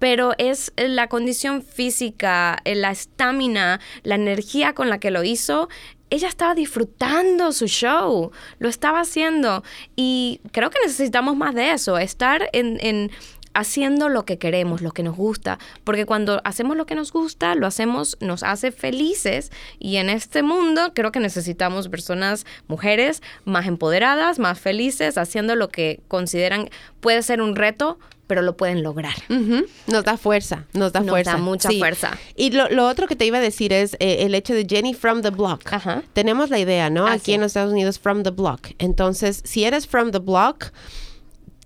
pero 0.00 0.32
es 0.38 0.72
la 0.76 1.06
condición 1.08 1.62
física, 1.62 2.58
eh, 2.64 2.74
la 2.74 2.90
estamina, 2.90 3.78
la 4.02 4.16
energía 4.16 4.72
con 4.74 4.88
la 4.90 4.98
que 4.98 5.10
lo 5.12 5.22
hizo. 5.22 5.68
Ella 6.10 6.28
estaba 6.28 6.54
disfrutando 6.54 7.52
su 7.52 7.66
show, 7.66 8.32
lo 8.58 8.68
estaba 8.68 9.00
haciendo 9.00 9.62
y 9.94 10.40
creo 10.52 10.70
que 10.70 10.78
necesitamos 10.82 11.36
más 11.36 11.54
de 11.54 11.72
eso, 11.72 11.98
estar 11.98 12.48
en, 12.54 12.78
en 12.80 13.10
haciendo 13.54 14.08
lo 14.08 14.24
que 14.24 14.38
queremos, 14.38 14.80
lo 14.82 14.90
que 14.92 15.02
nos 15.02 15.16
gusta, 15.16 15.58
porque 15.84 16.06
cuando 16.06 16.40
hacemos 16.44 16.76
lo 16.76 16.86
que 16.86 16.94
nos 16.94 17.12
gusta, 17.12 17.54
lo 17.54 17.66
hacemos, 17.66 18.16
nos 18.20 18.42
hace 18.42 18.72
felices 18.72 19.50
y 19.78 19.96
en 19.96 20.10
este 20.10 20.42
mundo 20.42 20.92
creo 20.94 21.12
que 21.12 21.20
necesitamos 21.20 21.88
personas, 21.88 22.46
mujeres 22.66 23.22
más 23.44 23.66
empoderadas, 23.66 24.38
más 24.38 24.58
felices, 24.60 25.18
haciendo 25.18 25.56
lo 25.56 25.68
que 25.68 26.00
consideran 26.08 26.70
puede 27.00 27.22
ser 27.22 27.40
un 27.40 27.56
reto, 27.56 27.98
pero 28.26 28.42
lo 28.42 28.58
pueden 28.58 28.82
lograr. 28.82 29.14
Nos 29.86 30.04
da 30.04 30.18
fuerza, 30.18 30.66
nos 30.74 30.92
da 30.92 31.00
Nos 31.00 31.08
fuerza. 31.08 31.32
da 31.32 31.38
mucha 31.38 31.70
fuerza. 31.70 32.10
Y 32.36 32.50
lo, 32.50 32.68
lo 32.68 32.86
otro 32.86 33.06
que 33.06 33.16
te 33.16 33.24
iba 33.24 33.38
a 33.38 33.40
decir 33.40 33.72
es 33.72 33.94
eh, 34.00 34.18
el 34.26 34.34
hecho 34.34 34.52
de 34.52 34.66
Jenny 34.68 34.92
from 34.92 35.22
the 35.22 35.30
block. 35.30 35.62
Ajá. 35.72 36.02
Tenemos 36.12 36.50
la 36.50 36.58
idea, 36.58 36.90
¿no? 36.90 37.06
Ah, 37.06 37.12
Aquí 37.12 37.32
en 37.32 37.40
los 37.40 37.48
Estados 37.52 37.72
Unidos, 37.72 37.98
from 37.98 38.24
the 38.24 38.30
block. 38.30 38.68
Entonces, 38.78 39.40
si 39.44 39.64
eres 39.64 39.86
from 39.86 40.10
the 40.10 40.18
block, 40.18 40.66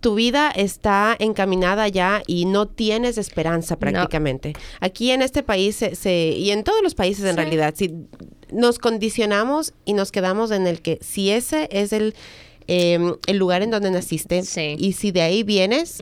tu 0.02 0.14
vida 0.14 0.50
está 0.50 1.16
encaminada 1.18 1.88
ya 1.88 2.22
y 2.26 2.44
no 2.44 2.66
tienes 2.68 3.16
esperanza 3.16 3.78
prácticamente. 3.78 4.52
Aquí 4.80 5.10
en 5.12 5.22
este 5.22 5.42
país 5.42 5.76
se, 5.76 5.94
se- 5.94 6.34
y 6.36 6.50
en 6.50 6.64
todos 6.64 6.82
los 6.82 6.94
países 6.94 7.24
en 7.24 7.30
Sí. 7.30 7.36
realidad, 7.36 7.72
si 7.74 7.94
nos 8.52 8.78
condicionamos 8.78 9.72
y 9.86 9.94
nos 9.94 10.12
quedamos 10.12 10.50
en 10.50 10.66
el 10.66 10.82
que 10.82 10.98
si 11.00 11.30
ese 11.30 11.68
es 11.72 11.94
el, 11.94 12.14
eh, 12.66 12.98
el 13.26 13.36
lugar 13.38 13.62
en 13.62 13.70
donde 13.70 13.90
naciste 13.90 14.42
Sí. 14.42 14.76
y 14.78 14.92
si 14.92 15.10
de 15.12 15.22
ahí 15.22 15.42
vienes, 15.42 15.98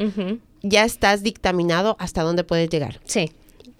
ya 0.62 0.84
estás 0.84 1.22
dictaminado 1.22 1.96
hasta 2.00 2.22
dónde 2.22 2.42
puedes 2.42 2.68
llegar. 2.68 3.00
Sí. 3.04 3.30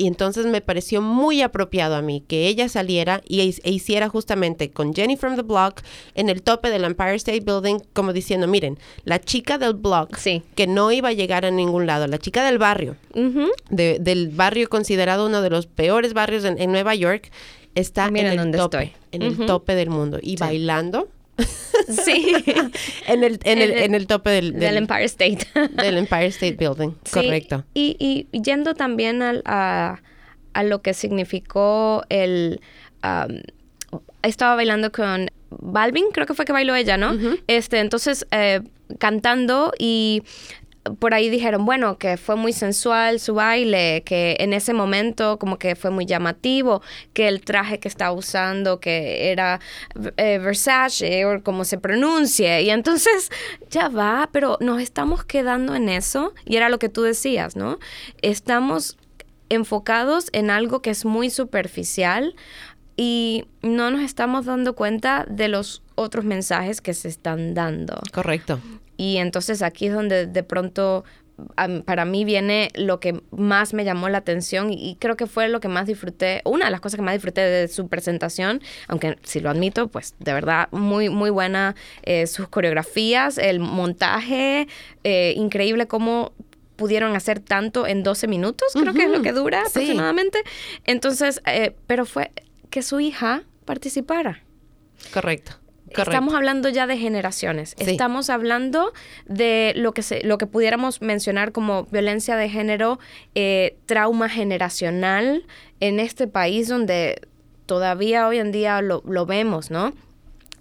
Y 0.01 0.07
entonces 0.07 0.46
me 0.46 0.62
pareció 0.62 1.03
muy 1.03 1.42
apropiado 1.42 1.94
a 1.94 2.01
mí 2.01 2.24
que 2.26 2.46
ella 2.48 2.70
saliera 2.70 3.20
y 3.28 3.40
e- 3.42 3.55
e 3.64 3.70
hiciera 3.70 4.09
justamente 4.09 4.70
con 4.70 4.94
Jenny 4.94 5.16
from 5.18 5.36
the 5.36 5.42
Block 5.42 5.82
en 6.14 6.30
el 6.30 6.40
tope 6.40 6.70
del 6.70 6.84
Empire 6.84 7.16
State 7.16 7.40
Building, 7.40 7.80
como 7.92 8.14
diciendo, 8.14 8.46
miren, 8.48 8.78
la 9.05 9.20
chica 9.20 9.59
del 9.59 9.74
block 9.74 10.16
Sí. 10.16 10.42
que 10.55 10.66
no 10.66 10.90
iba 10.90 11.11
a 11.11 11.12
llegar 11.12 11.44
a 11.44 11.51
ningún 11.51 11.86
lado, 11.86 12.07
la 12.07 12.16
chica 12.16 12.46
del 12.46 12.57
barrio, 12.57 12.96
de- 13.68 13.98
del 14.01 14.28
barrio 14.30 14.70
considerado 14.70 15.26
uno 15.26 15.42
de 15.42 15.51
los 15.51 15.66
peores 15.66 16.14
barrios 16.14 16.44
en, 16.44 16.59
en 16.59 16.72
Nueva 16.72 16.94
York, 16.94 17.30
está 17.74 18.11
Miren 18.11 18.32
en 18.32 18.40
el 18.40 18.53
tope, 18.53 18.82
estoy. 18.84 18.92
en 19.12 19.20
el 19.22 19.36
tope 19.44 19.74
del 19.74 19.90
mundo 19.90 20.18
y 20.22 20.36
bailando 20.36 21.09
Sí. 22.05 22.34
en 23.07 23.24
el, 23.24 23.38
en 23.45 23.61
el, 23.62 23.70
En 23.72 23.95
el- 23.95 24.07
tope 24.07 24.30
del, 24.30 24.53
Del 24.53 24.61
del, 24.61 24.76
Empire 24.78 25.05
State. 25.05 25.38
del 25.82 25.97
Empire 25.99 26.26
State 26.26 26.57
Building. 26.59 26.91
Sí, 27.05 27.12
Correcto. 27.14 27.64
Y, 27.74 27.97
y 28.32 28.41
yendo 28.43 28.74
también 28.74 29.22
al- 29.22 29.43
a, 29.45 30.01
a 30.53 30.62
lo 30.62 30.82
que 30.82 30.95
significó 30.95 32.05
el... 32.09 32.61
um, 33.05 33.38
estaba 34.22 34.55
bailando 34.55 34.93
con 34.93 35.30
Balvin, 35.51 36.07
creo 36.12 36.26
que 36.26 36.34
fue 36.34 36.45
que 36.45 36.53
bailó 36.53 36.74
ella, 36.74 36.97
¿no? 36.97 37.16
Este, 37.47 37.80
entonces, 37.80 38.26
eh, 38.30 38.61
cantando 38.99 39.72
y 39.78 40.22
por 40.99 41.12
ahí 41.12 41.28
dijeron, 41.28 41.66
bueno, 41.66 41.99
que 41.99 42.16
fue 42.16 42.37
muy 42.37 42.53
sensual 42.53 43.20
su 43.20 43.35
baile, 43.35 44.03
que 44.05 44.37
en 44.41 44.53
ese 44.53 44.72
momento 44.72 45.39
como 45.39 45.59
que 45.59 45.76
fue 45.76 45.91
muy 45.91 46.07
llamativo, 46.07 46.83
que 47.12 47.28
el 47.28 47.43
traje 47.43 47.78
que 47.78 47.89
estaba 47.89 48.12
usando, 48.12 48.81
que 48.81 49.31
era 49.31 49.61
eh, 50.16 50.39
Versace 50.39 51.26
o 51.26 51.43
como 51.43 51.64
se 51.64 51.78
pronuncie. 51.78 52.62
Y 52.62 52.70
entonces 52.70 53.31
ya 53.70 53.89
va, 53.89 54.28
pero 54.33 54.57
nos 54.61 54.81
estamos 54.81 55.24
quedando 55.24 55.74
en 55.74 55.89
eso. 55.89 56.33
Y 56.47 56.57
era 56.57 56.68
lo 56.68 56.78
que 56.78 56.89
tú 56.89 57.03
decías, 57.03 57.57
¿no? 57.57 57.78
Estamos 58.22 58.97
enfocados 59.51 60.28
en 60.33 60.49
algo 60.49 60.81
que 60.81 60.91
es 60.91 61.05
muy 61.05 61.28
superficial 61.28 62.35
y 62.97 63.45
no 63.62 63.91
nos 63.91 64.03
estamos 64.03 64.47
dando 64.47 64.74
cuenta 64.74 65.26
de 65.28 65.49
los 65.49 65.83
otros 65.95 66.24
mensajes 66.24 66.81
que 66.81 66.95
se 66.95 67.09
están 67.09 67.55
dando. 67.55 68.01
Correcto. 68.12 68.61
Y 69.01 69.16
entonces 69.16 69.62
aquí 69.62 69.86
es 69.86 69.94
donde 69.94 70.26
de 70.26 70.42
pronto 70.42 71.05
para 71.86 72.05
mí 72.05 72.26
viene 72.26 72.68
lo 72.74 73.01
que 73.01 73.22
más 73.30 73.72
me 73.72 73.82
llamó 73.86 74.11
la 74.11 74.18
atención 74.18 74.70
y 74.70 74.98
creo 75.01 75.16
que 75.16 75.26
fue 75.26 75.48
lo 75.48 75.59
que 75.59 75.68
más 75.68 75.86
disfruté, 75.86 76.42
una 76.44 76.66
de 76.66 76.70
las 76.70 76.82
cosas 76.82 76.98
que 76.98 77.03
más 77.03 77.14
disfruté 77.14 77.40
de 77.40 77.68
su 77.68 77.88
presentación, 77.88 78.61
aunque 78.88 79.16
si 79.22 79.40
lo 79.40 79.48
admito, 79.48 79.88
pues 79.88 80.16
de 80.18 80.34
verdad 80.34 80.68
muy, 80.70 81.09
muy 81.09 81.30
buena 81.30 81.76
eh, 82.03 82.26
sus 82.26 82.48
coreografías, 82.48 83.38
el 83.38 83.59
montaje, 83.59 84.68
eh, 85.03 85.32
increíble 85.34 85.86
cómo 85.86 86.34
pudieron 86.76 87.16
hacer 87.16 87.40
tanto 87.40 87.86
en 87.86 88.03
12 88.03 88.28
minutos, 88.28 88.68
creo 88.74 88.92
que 88.92 89.05
es 89.05 89.11
lo 89.11 89.22
que 89.22 89.32
dura 89.32 89.62
aproximadamente. 89.62 90.42
Entonces, 90.84 91.40
eh, 91.46 91.74
pero 91.86 92.05
fue 92.05 92.32
que 92.68 92.82
su 92.82 93.01
hija 93.01 93.44
participara. 93.64 94.42
Correcto. 95.14 95.53
Estamos 95.91 96.34
hablando 96.34 96.68
ya 96.68 96.86
de 96.86 96.97
generaciones. 96.97 97.74
Estamos 97.78 98.30
hablando 98.30 98.93
de 99.26 99.72
lo 99.76 99.93
que 99.93 100.03
se, 100.03 100.22
lo 100.24 100.38
que 100.38 100.47
pudiéramos 100.47 101.03
mencionar 101.03 101.53
como 101.53 101.84
violencia 101.84 102.36
de 102.36 102.49
género, 102.49 102.99
eh, 103.34 103.76
trauma 103.86 104.28
generacional 104.28 105.45
en 105.80 106.01
este 106.01 106.26
país 106.26 106.68
donde 106.68 107.20
todavía 107.66 108.26
hoy 108.26 108.38
en 108.38 108.53
día 108.53 108.82
lo, 108.82 109.26
vemos, 109.26 109.70
¿no? 109.70 109.93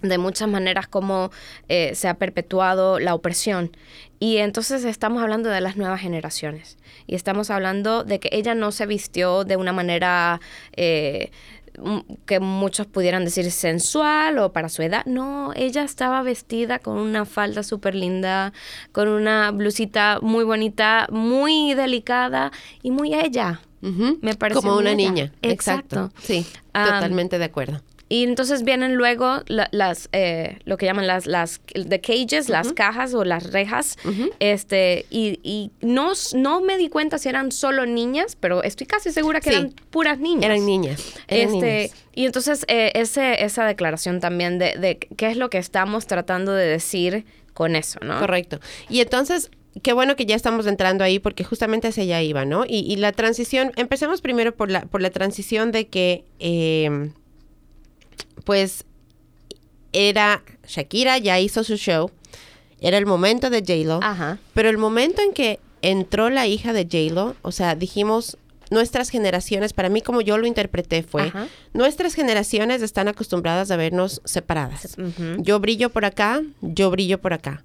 de 0.01 0.17
muchas 0.17 0.47
maneras 0.47 0.87
como 0.87 1.29
eh, 1.67 1.93
se 1.93 2.07
ha 2.07 2.13
perpetuado 2.13 2.99
la 2.99 3.13
opresión. 3.13 3.71
Y 4.19 4.37
entonces 4.37 4.83
estamos 4.83 5.21
hablando 5.23 5.49
de 5.49 5.61
las 5.61 5.77
nuevas 5.77 6.01
generaciones. 6.01 6.77
Y 7.07 7.15
estamos 7.15 7.49
hablando 7.49 8.03
de 8.03 8.19
que 8.19 8.29
ella 8.31 8.53
no 8.53 8.71
se 8.71 8.85
vistió 8.85 9.43
de 9.43 9.55
una 9.55 9.73
manera 9.73 10.39
eh, 10.75 11.31
que 12.25 12.39
muchos 12.39 12.87
pudieran 12.87 13.25
decir 13.25 13.49
sensual 13.51 14.37
o 14.39 14.51
para 14.51 14.69
su 14.69 14.81
edad. 14.81 15.05
No, 15.05 15.53
ella 15.55 15.83
estaba 15.83 16.21
vestida 16.21 16.79
con 16.79 16.97
una 16.97 17.25
falda 17.25 17.63
súper 17.63 17.95
linda, 17.95 18.53
con 18.91 19.07
una 19.07 19.51
blusita 19.51 20.19
muy 20.21 20.43
bonita, 20.43 21.07
muy 21.11 21.73
delicada 21.73 22.51
y 22.81 22.91
muy 22.91 23.13
ella. 23.13 23.61
Me 23.81 24.35
parece. 24.35 24.61
Como 24.61 24.77
una 24.77 24.93
niña. 24.93 25.31
Exacto. 25.41 26.11
Sí, 26.21 26.45
totalmente 26.73 27.37
de 27.37 27.45
acuerdo. 27.45 27.81
Y 28.11 28.23
entonces 28.23 28.63
vienen 28.63 28.95
luego 28.95 29.43
las, 29.47 30.09
eh, 30.13 30.57
lo 30.65 30.77
que 30.77 30.87
llaman 30.87 31.05
las, 31.05 31.27
las 31.27 31.61
the 31.73 32.01
cages, 32.01 32.49
las 32.49 32.73
cajas 32.73 33.13
o 33.13 33.23
las 33.23 33.51
rejas. 33.51 33.97
Este, 34.39 35.05
y, 35.11 35.39
y 35.43 35.69
no, 35.81 36.13
no 36.33 36.59
me 36.59 36.77
di 36.77 36.89
cuenta 36.89 37.19
si 37.19 37.29
eran 37.29 37.51
solo 37.51 37.85
niñas, 37.85 38.35
pero 38.35 38.63
estoy 38.63 38.87
casi 38.87 39.11
segura 39.11 39.41
que 39.41 39.51
eran 39.51 39.73
puras 39.91 40.17
niñas. 40.19 40.45
Eran 40.45 40.65
niñas. 40.65 41.13
este, 41.27 41.91
Y 42.15 42.25
entonces 42.25 42.65
eh, 42.67 42.91
ese, 42.95 43.43
esa 43.45 43.65
declaración 43.65 44.19
también 44.19 44.57
de, 44.57 44.75
de 44.77 44.97
qué 44.97 45.27
es 45.27 45.37
lo 45.37 45.51
que 45.51 45.59
estamos 45.59 46.07
tratando 46.07 46.53
de 46.53 46.65
decir 46.65 47.25
con 47.53 47.75
eso, 47.75 47.99
¿no? 48.03 48.19
Correcto. 48.19 48.59
Y 48.89 49.01
entonces, 49.01 49.51
qué 49.83 49.93
bueno 49.93 50.15
que 50.15 50.25
ya 50.25 50.35
estamos 50.35 50.65
entrando 50.65 51.03
ahí 51.03 51.19
porque 51.19 51.43
justamente 51.43 51.89
hacia 51.89 52.03
allá 52.03 52.21
iba, 52.23 52.43
¿no? 52.43 52.65
Y, 52.65 52.79
y 52.91 52.95
la 52.95 53.11
transición, 53.11 53.71
empecemos 53.75 54.21
primero 54.21 54.55
por 54.55 54.71
la, 54.71 54.81
por 54.81 55.01
la 55.01 55.11
transición 55.11 55.71
de 55.71 55.87
que 55.87 56.23
eh, 56.39 57.11
pues 58.43 58.85
era 59.93 60.43
Shakira 60.67 61.17
ya 61.17 61.39
hizo 61.39 61.63
su 61.63 61.77
show, 61.77 62.11
era 62.79 62.97
el 62.97 63.05
momento 63.05 63.49
de 63.49 63.59
J-Lo, 63.59 63.99
pero 64.53 64.69
el 64.69 64.77
momento 64.77 65.21
en 65.21 65.33
que 65.33 65.59
entró 65.81 66.29
la 66.29 66.47
hija 66.47 66.73
de 66.73 66.83
J-Lo, 66.83 67.35
o 67.41 67.51
sea, 67.51 67.75
dijimos, 67.75 68.37
nuestras 68.69 69.09
generaciones, 69.09 69.73
para 69.73 69.89
mí 69.89 70.01
como 70.01 70.21
yo 70.21 70.37
lo 70.37 70.45
interpreté 70.45 71.03
fue, 71.03 71.31
nuestras 71.73 72.13
generaciones 72.13 72.81
están 72.81 73.07
acostumbradas 73.07 73.71
a 73.71 73.77
vernos 73.77 74.21
separadas. 74.25 74.95
Yo 75.39 75.59
brillo 75.59 75.89
por 75.89 76.05
acá, 76.05 76.41
yo 76.61 76.91
brillo 76.91 77.19
por 77.19 77.33
acá 77.33 77.63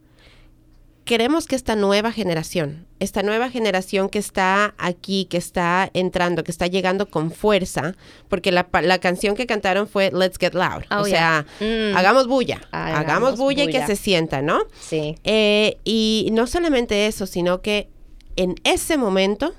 queremos 1.05 1.47
que 1.47 1.55
esta 1.55 1.77
nueva 1.77 2.13
generación, 2.13 2.87
esta 2.99 3.23
nueva 3.23 3.51
generación 3.51 4.09
que 4.09 4.19
está 4.19 4.75
aquí, 4.79 5.27
que 5.27 5.37
está 5.37 5.91
entrando, 5.93 6.45
que 6.45 6.51
está 6.51 6.67
llegando 6.67 7.11
con 7.11 7.31
fuerza, 7.31 7.95
porque 8.29 8.51
la, 8.51 8.65
canción 8.99 9.37
que 9.37 9.47
cantaron 9.47 9.87
fue 9.87 10.11
Let's 10.13 10.39
Get 10.39 10.55
Loud. 10.55 10.85
Oh, 10.91 11.03
o 11.03 11.05
sea, 11.05 11.47
mm. 11.61 11.97
hagamos 11.97 12.27
bulla, 12.27 12.63
hagamos, 12.71 13.37
bulla, 13.37 13.65
y 13.65 13.69
que 13.69 13.87
se 13.87 13.97
sienta, 13.97 14.41
¿no? 14.41 14.65
Sí. 14.81 15.17
Eh, 15.25 15.79
y 15.85 16.29
no 16.33 16.47
solamente 16.47 17.07
eso, 17.07 17.27
sino 17.27 17.61
que 17.61 17.89
en 18.37 18.55
ese 18.65 18.97
momento 18.97 19.55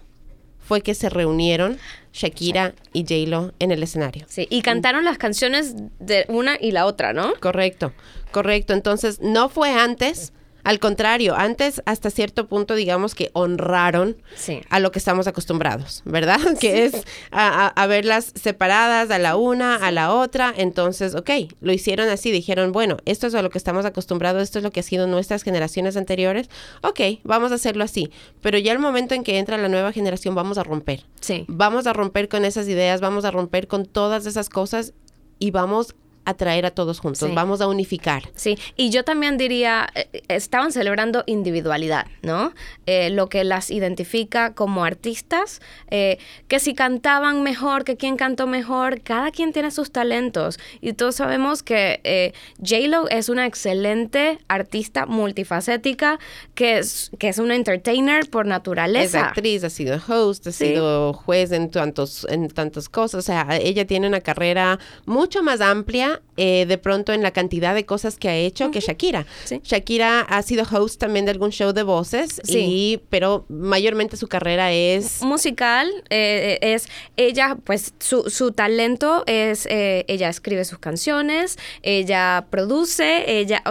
fue 0.59 0.81
que 0.81 0.95
se 0.95 1.09
reunieron 1.09 1.77
Shakira 2.11 2.73
y 2.91 3.01
J-Lo 3.01 3.53
en 3.59 3.71
el 3.71 3.83
escenario. 3.83 4.25
Sí, 4.27 4.47
y 4.49 4.61
cantaron 4.63 5.05
las 5.05 5.19
canciones 5.19 5.75
de 5.99 6.25
una 6.27 6.57
y 6.59 6.71
la 6.71 6.87
otra, 6.87 7.13
¿no? 7.13 7.33
Correcto, 7.39 7.93
correcto. 8.31 8.73
Entonces, 8.73 9.19
no 9.21 9.49
fue 9.49 9.71
antes 9.73 10.33
al 10.65 10.79
contrario, 10.79 11.35
antes 11.35 11.83
hasta 11.85 12.09
cierto 12.09 12.47
punto 12.47 12.73
digamos 12.73 13.13
que 13.13 13.29
honraron 13.33 14.17
a 14.71 14.79
lo 14.79 14.91
que 14.91 14.97
estamos 14.97 15.27
acostumbrados, 15.27 16.01
¿verdad? 16.05 16.39
Que 16.59 16.85
es 16.85 17.03
a, 17.31 17.85
verlas 17.87 18.31
separadas 18.33 19.11
a 19.11 19.19
la 19.19 19.35
una, 19.35 19.75
a 19.75 19.91
la 19.91 20.11
otra. 20.11 20.51
Entonces, 20.57 21.13
ok, 21.13 21.29
lo 21.61 21.71
hicieron 21.71 22.09
así, 22.09 22.31
dijeron, 22.31 22.71
bueno, 22.71 22.97
esto 23.05 23.27
es 23.27 23.35
a 23.35 23.43
lo 23.43 23.51
que 23.51 23.59
estamos 23.59 23.85
acostumbrados, 23.85 24.41
esto 24.41 24.57
es 24.57 24.63
lo 24.63 24.71
que 24.71 24.79
ha 24.79 24.83
sido 24.83 25.05
nuestras 25.05 25.43
generaciones 25.43 25.97
anteriores. 25.97 26.49
Ok, 26.81 26.99
vamos 27.23 27.51
a 27.51 27.55
hacerlo 27.55 27.83
así. 27.83 28.09
Pero 28.41 28.57
ya 28.57 28.71
el 28.71 28.79
momento 28.79 29.13
en 29.13 29.23
que 29.23 29.37
entra 29.37 29.59
la 29.59 29.69
nueva 29.69 29.91
generación 29.91 30.33
vamos 30.33 30.57
a 30.57 30.63
romper. 30.63 31.05
Sí. 31.21 31.45
Vamos 31.47 31.85
a 31.85 31.93
romper 31.93 32.27
con 32.27 32.43
esas 32.43 32.67
ideas, 32.67 33.01
vamos 33.01 33.23
a 33.23 33.29
romper 33.29 33.67
con 33.67 33.85
todas 33.85 34.25
esas 34.25 34.49
cosas 34.49 34.93
y 35.37 35.51
vamos 35.51 35.95
atraer 36.25 36.65
a 36.65 36.71
todos 36.71 36.99
juntos, 36.99 37.33
vamos 37.33 37.61
a 37.61 37.67
unificar. 37.67 38.23
Sí, 38.35 38.57
y 38.75 38.89
yo 38.89 39.03
también 39.03 39.37
diría, 39.37 39.87
eh, 39.95 40.23
estaban 40.27 40.71
celebrando 40.71 41.23
individualidad, 41.27 42.07
¿no? 42.21 42.53
Eh, 42.85 43.09
lo 43.11 43.29
que 43.29 43.43
las 43.43 43.69
identifica 43.71 44.53
como 44.53 44.83
artistas, 44.83 45.61
eh, 45.89 46.17
que 46.47 46.59
si 46.59 46.73
cantaban 46.73 47.43
mejor, 47.43 47.83
que 47.83 47.95
quién 47.95 48.17
cantó 48.17 48.47
mejor, 48.47 49.01
cada 49.01 49.31
quien 49.31 49.53
tiene 49.53 49.71
sus 49.71 49.91
talentos. 49.91 50.59
Y 50.81 50.93
todos 50.93 51.15
sabemos 51.15 51.63
que 51.63 52.33
J-Lo 52.59 53.07
es 53.09 53.29
una 53.29 53.45
excelente 53.45 54.39
artista 54.47 55.05
multifacética, 55.05 56.19
que 56.55 56.79
es, 56.79 57.11
que 57.19 57.29
es 57.29 57.37
una 57.37 57.55
entertainer 57.55 58.29
por 58.29 58.45
naturaleza. 58.45 59.19
Es 59.19 59.23
actriz, 59.25 59.63
ha 59.63 59.69
sido 59.69 59.99
host, 60.07 60.47
ha 60.47 60.51
sido 60.51 61.13
juez 61.13 61.51
en 61.51 61.69
tantos, 61.69 62.25
en 62.29 62.49
tantas 62.49 62.89
cosas, 62.89 63.19
o 63.19 63.21
sea, 63.21 63.57
ella 63.61 63.85
tiene 63.85 64.07
una 64.07 64.21
carrera 64.21 64.79
mucho 65.05 65.43
más 65.43 65.61
amplia 65.61 66.14
that 66.15 66.21
eh, 66.37 66.65
de 66.67 66.77
pronto 66.77 67.13
en 67.13 67.23
la 67.23 67.31
cantidad 67.31 67.73
de 67.73 67.85
cosas 67.85 68.17
que 68.17 68.29
ha 68.29 68.35
hecho 68.35 68.71
que 68.71 68.79
Shakira. 68.79 69.25
Shakira 69.63 70.21
ha 70.21 70.41
sido 70.41 70.65
host 70.69 70.99
también 70.99 71.25
de 71.25 71.31
algún 71.31 71.51
show 71.51 71.71
de 71.71 71.83
voces, 71.83 72.41
sí. 72.43 73.01
pero 73.09 73.45
mayormente 73.49 74.17
su 74.17 74.27
carrera 74.27 74.71
es... 74.73 75.21
Musical, 75.21 75.89
eh, 76.09 76.59
eh, 76.61 76.73
es 76.73 76.89
ella, 77.15 77.57
pues 77.63 77.93
su, 77.99 78.29
su 78.29 78.51
talento 78.51 79.23
es, 79.27 79.65
ella 79.69 80.29
escribe 80.29 80.65
sus 80.65 80.79
canciones, 80.79 81.57
ella 81.83 82.47
produce, 82.49 83.39
ella... 83.39 83.63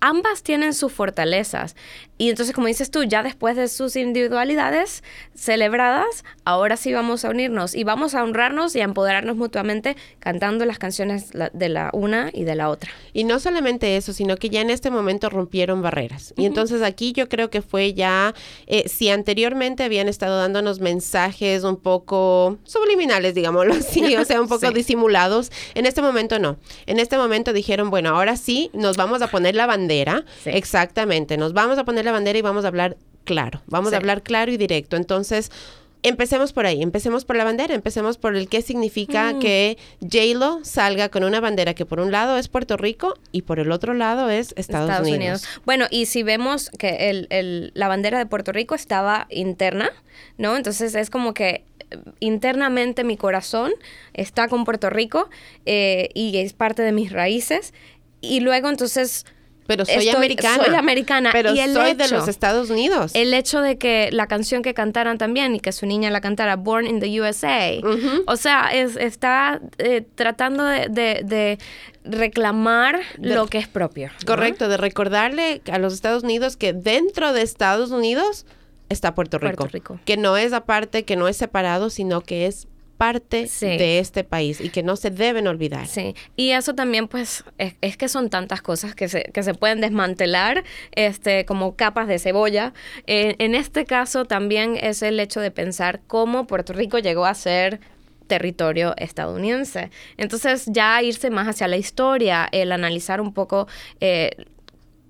ambas 0.00 0.42
tienen 0.42 0.74
sus 0.74 0.92
fortalezas. 0.92 1.74
Y 2.16 2.30
entonces, 2.30 2.54
como 2.54 2.68
dices 2.68 2.92
tú, 2.92 3.02
ya 3.02 3.24
después 3.24 3.56
de 3.56 3.66
sus 3.66 3.96
individualidades 3.96 5.02
celebradas, 5.34 6.24
ahora 6.44 6.76
sí 6.76 6.92
vamos 6.92 7.24
a 7.24 7.30
unirnos 7.30 7.74
y 7.74 7.82
vamos 7.82 8.14
a 8.14 8.22
honrarnos 8.22 8.76
y 8.76 8.80
a 8.80 8.84
empoderarnos 8.84 9.36
mutuamente 9.36 9.96
cantando 10.20 10.64
las 10.64 10.78
canciones 10.78 11.32
de 11.52 11.68
la 11.68 11.90
una 11.92 12.03
y 12.32 12.44
de 12.44 12.54
la 12.54 12.68
otra. 12.68 12.90
Y 13.12 13.24
no 13.24 13.40
solamente 13.40 13.96
eso, 13.96 14.12
sino 14.12 14.36
que 14.36 14.50
ya 14.50 14.60
en 14.60 14.70
este 14.70 14.90
momento 14.90 15.30
rompieron 15.30 15.82
barreras. 15.82 16.34
Y 16.36 16.46
entonces 16.46 16.82
aquí 16.82 17.12
yo 17.12 17.28
creo 17.28 17.50
que 17.50 17.62
fue 17.62 17.94
ya, 17.94 18.34
eh, 18.66 18.88
si 18.88 19.08
anteriormente 19.08 19.84
habían 19.84 20.08
estado 20.08 20.38
dándonos 20.38 20.80
mensajes 20.80 21.64
un 21.64 21.76
poco 21.76 22.58
subliminales, 22.64 23.34
digámoslo 23.34 23.74
así, 23.74 24.16
o 24.16 24.24
sea, 24.24 24.40
un 24.40 24.48
poco 24.54 24.70
disimulados, 24.70 25.50
en 25.74 25.86
este 25.86 26.02
momento 26.02 26.38
no. 26.38 26.56
En 26.86 26.98
este 26.98 27.16
momento 27.16 27.52
dijeron, 27.52 27.90
bueno, 27.90 28.10
ahora 28.10 28.36
sí, 28.36 28.70
nos 28.72 28.96
vamos 28.96 29.22
a 29.22 29.28
poner 29.28 29.54
la 29.54 29.66
bandera. 29.66 30.24
Exactamente, 30.44 31.36
nos 31.36 31.52
vamos 31.52 31.78
a 31.78 31.84
poner 31.84 32.04
la 32.04 32.12
bandera 32.12 32.38
y 32.38 32.42
vamos 32.42 32.64
a 32.64 32.68
hablar 32.68 32.96
claro. 33.24 33.62
Vamos 33.66 33.92
a 33.92 33.96
hablar 33.96 34.22
claro 34.22 34.52
y 34.52 34.56
directo. 34.56 34.96
Entonces, 34.96 35.50
Empecemos 36.06 36.52
por 36.52 36.66
ahí, 36.66 36.82
empecemos 36.82 37.24
por 37.24 37.34
la 37.34 37.44
bandera, 37.44 37.74
empecemos 37.74 38.18
por 38.18 38.36
el 38.36 38.48
qué 38.48 38.60
significa 38.62 39.32
Mm. 39.32 39.38
que 39.40 39.78
J-Lo 40.02 40.62
salga 40.62 41.08
con 41.08 41.24
una 41.24 41.40
bandera 41.40 41.72
que 41.74 41.86
por 41.86 41.98
un 41.98 42.12
lado 42.12 42.36
es 42.36 42.48
Puerto 42.48 42.76
Rico 42.76 43.14
y 43.32 43.42
por 43.42 43.58
el 43.58 43.72
otro 43.72 43.94
lado 43.94 44.28
es 44.28 44.52
Estados, 44.56 45.00
Unidos. 45.08 45.44
Bueno, 45.64 45.86
y 45.90 46.04
si 46.06 46.22
vemos 46.22 46.68
que 46.78 47.08
el, 47.10 47.26
el- 47.30 47.72
la 47.74 47.88
bandera 47.88 48.18
de 48.18 48.26
Puerto 48.26 48.52
Rico 48.52 48.74
estaba 48.74 49.26
interna, 49.30 49.90
¿no? 50.36 50.56
Entonces 50.56 50.94
es 50.94 51.08
como 51.08 51.32
que 51.32 51.64
eh, 51.90 51.98
internamente 52.20 53.02
mi 53.02 53.16
corazón 53.16 53.72
está 54.12 54.48
con 54.48 54.64
Puerto 54.64 54.90
Rico 54.90 55.30
eh, 55.64 56.10
y 56.14 56.36
es 56.36 56.52
parte 56.52 56.82
de 56.82 56.92
mis 56.92 57.12
raíces. 57.12 57.72
Y 58.20 58.40
luego 58.40 58.68
entonces 58.68 59.26
Pero 59.66 59.84
soy 59.86 59.94
Estoy- 60.08 60.16
americana. 60.16 60.64
soy 60.64 60.74
americana. 60.74 61.30
Pero 61.32 61.54
Y 61.54 61.60
el 61.60 61.72
soy 61.72 61.94
de 61.94 62.04
hecho- 62.04 62.16
los 62.16 62.28
Estados 62.28 62.68
Unidos. 62.70 63.12
el 63.14 63.32
hecho 63.32 63.60
de 63.62 63.78
que 63.78 64.10
la 64.12 64.26
canción 64.26 64.62
que 64.62 64.74
cantaran 64.74 65.16
también 65.16 65.54
y 65.54 65.60
que 65.60 65.72
su 65.72 65.86
niña 65.86 66.10
la 66.10 66.20
cantara 66.20 66.56
Born 66.56 66.86
in 66.86 67.00
the 67.00 67.20
USA, 67.20 67.80
o 68.26 68.36
sea, 68.36 68.74
es, 68.74 68.96
está 68.96 69.60
eh, 69.78 70.04
tratando 70.14 70.64
de, 70.64 70.88
de- 70.90 71.22
de 71.24 71.58
reclamar 72.04 73.00
De- 73.18 73.34
lo 73.34 73.46
que 73.46 73.58
es 73.58 73.68
propio. 73.68 74.08
¿no? 74.20 74.26
Correcto, 74.26 74.68
de 74.68 74.76
recordarle 74.76 75.62
a 75.72 75.78
los 75.78 75.92
Estados 75.94 76.22
Unidos 76.22 76.56
que 76.56 76.72
dentro 76.72 77.32
de 77.32 77.42
Estados 77.42 77.90
Unidos 77.90 78.46
está 78.88 79.14
Puerto 79.14 79.38
Rico. 79.38 79.56
Puerto 79.56 79.72
Rico. 79.72 80.00
Que 80.04 80.16
no 80.16 80.36
es 80.36 80.52
aparte, 80.52 81.04
que 81.04 81.16
no 81.16 81.28
es 81.28 81.36
separado, 81.36 81.90
sino 81.90 82.20
que 82.20 82.46
es 82.46 82.68
parte 83.04 83.46
Sí. 83.48 83.66
de 83.66 83.98
este 83.98 84.24
país 84.24 84.60
y 84.60 84.70
que 84.70 84.82
no 84.82 84.96
se 84.96 85.10
deben 85.10 85.46
olvidar. 85.46 85.86
Sí, 85.86 86.14
y 86.36 86.50
eso 86.50 86.74
también 86.74 87.06
pues 87.08 87.44
es, 87.58 87.74
es 87.80 87.96
que 87.96 88.08
son 88.08 88.30
tantas 88.30 88.62
cosas 88.62 88.94
que 88.94 89.08
se, 89.08 89.24
que 89.24 89.42
se 89.42 89.54
pueden 89.54 89.80
desmantelar 89.80 90.64
este, 90.92 91.44
como 91.44 91.76
capas 91.76 92.08
de 92.08 92.18
cebolla. 92.18 92.72
Eh, 93.06 93.36
en 93.38 93.54
este 93.54 93.84
caso 93.84 94.24
también 94.24 94.76
es 94.80 95.02
el 95.02 95.20
hecho 95.20 95.40
de 95.40 95.50
pensar 95.50 96.00
cómo 96.06 96.46
Puerto 96.46 96.72
Rico 96.72 96.98
llegó 96.98 97.26
a 97.26 97.34
ser 97.34 97.80
territorio 98.26 98.94
estadounidense. 98.96 99.90
Entonces 100.16 100.64
ya 100.66 101.02
irse 101.02 101.28
más 101.30 101.46
hacia 101.46 101.68
la 101.68 101.76
historia, 101.76 102.48
el 102.52 102.72
analizar 102.72 103.20
un 103.20 103.34
poco 103.34 103.68
eh, 104.00 104.30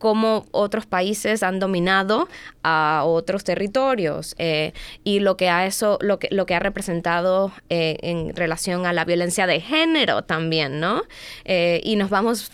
cómo 0.05 0.45
otros 0.51 0.85
países 0.85 1.43
han 1.43 1.59
dominado 1.59 2.29
a 2.63 3.05
otros 3.07 3.43
territorios 3.43 4.35
eh, 4.37 4.75
y 5.03 5.21
lo 5.21 5.39
que 5.39 5.49
ha 5.49 5.65
eso 5.65 5.97
lo 6.03 6.19
que 6.19 6.29
lo 6.31 6.45
que 6.45 6.55
ha 6.55 6.59
representado 6.59 7.53
eh, 7.71 7.97
en 8.03 8.37
relación 8.37 8.85
a 8.85 8.93
la 8.93 9.07
violencia 9.07 9.47
de 9.47 9.63
género 9.63 10.21
también 10.21 10.79
no 10.79 11.05
Eh, 11.47 11.81
y 11.83 11.97
nos 11.97 12.11
vamos 12.11 12.53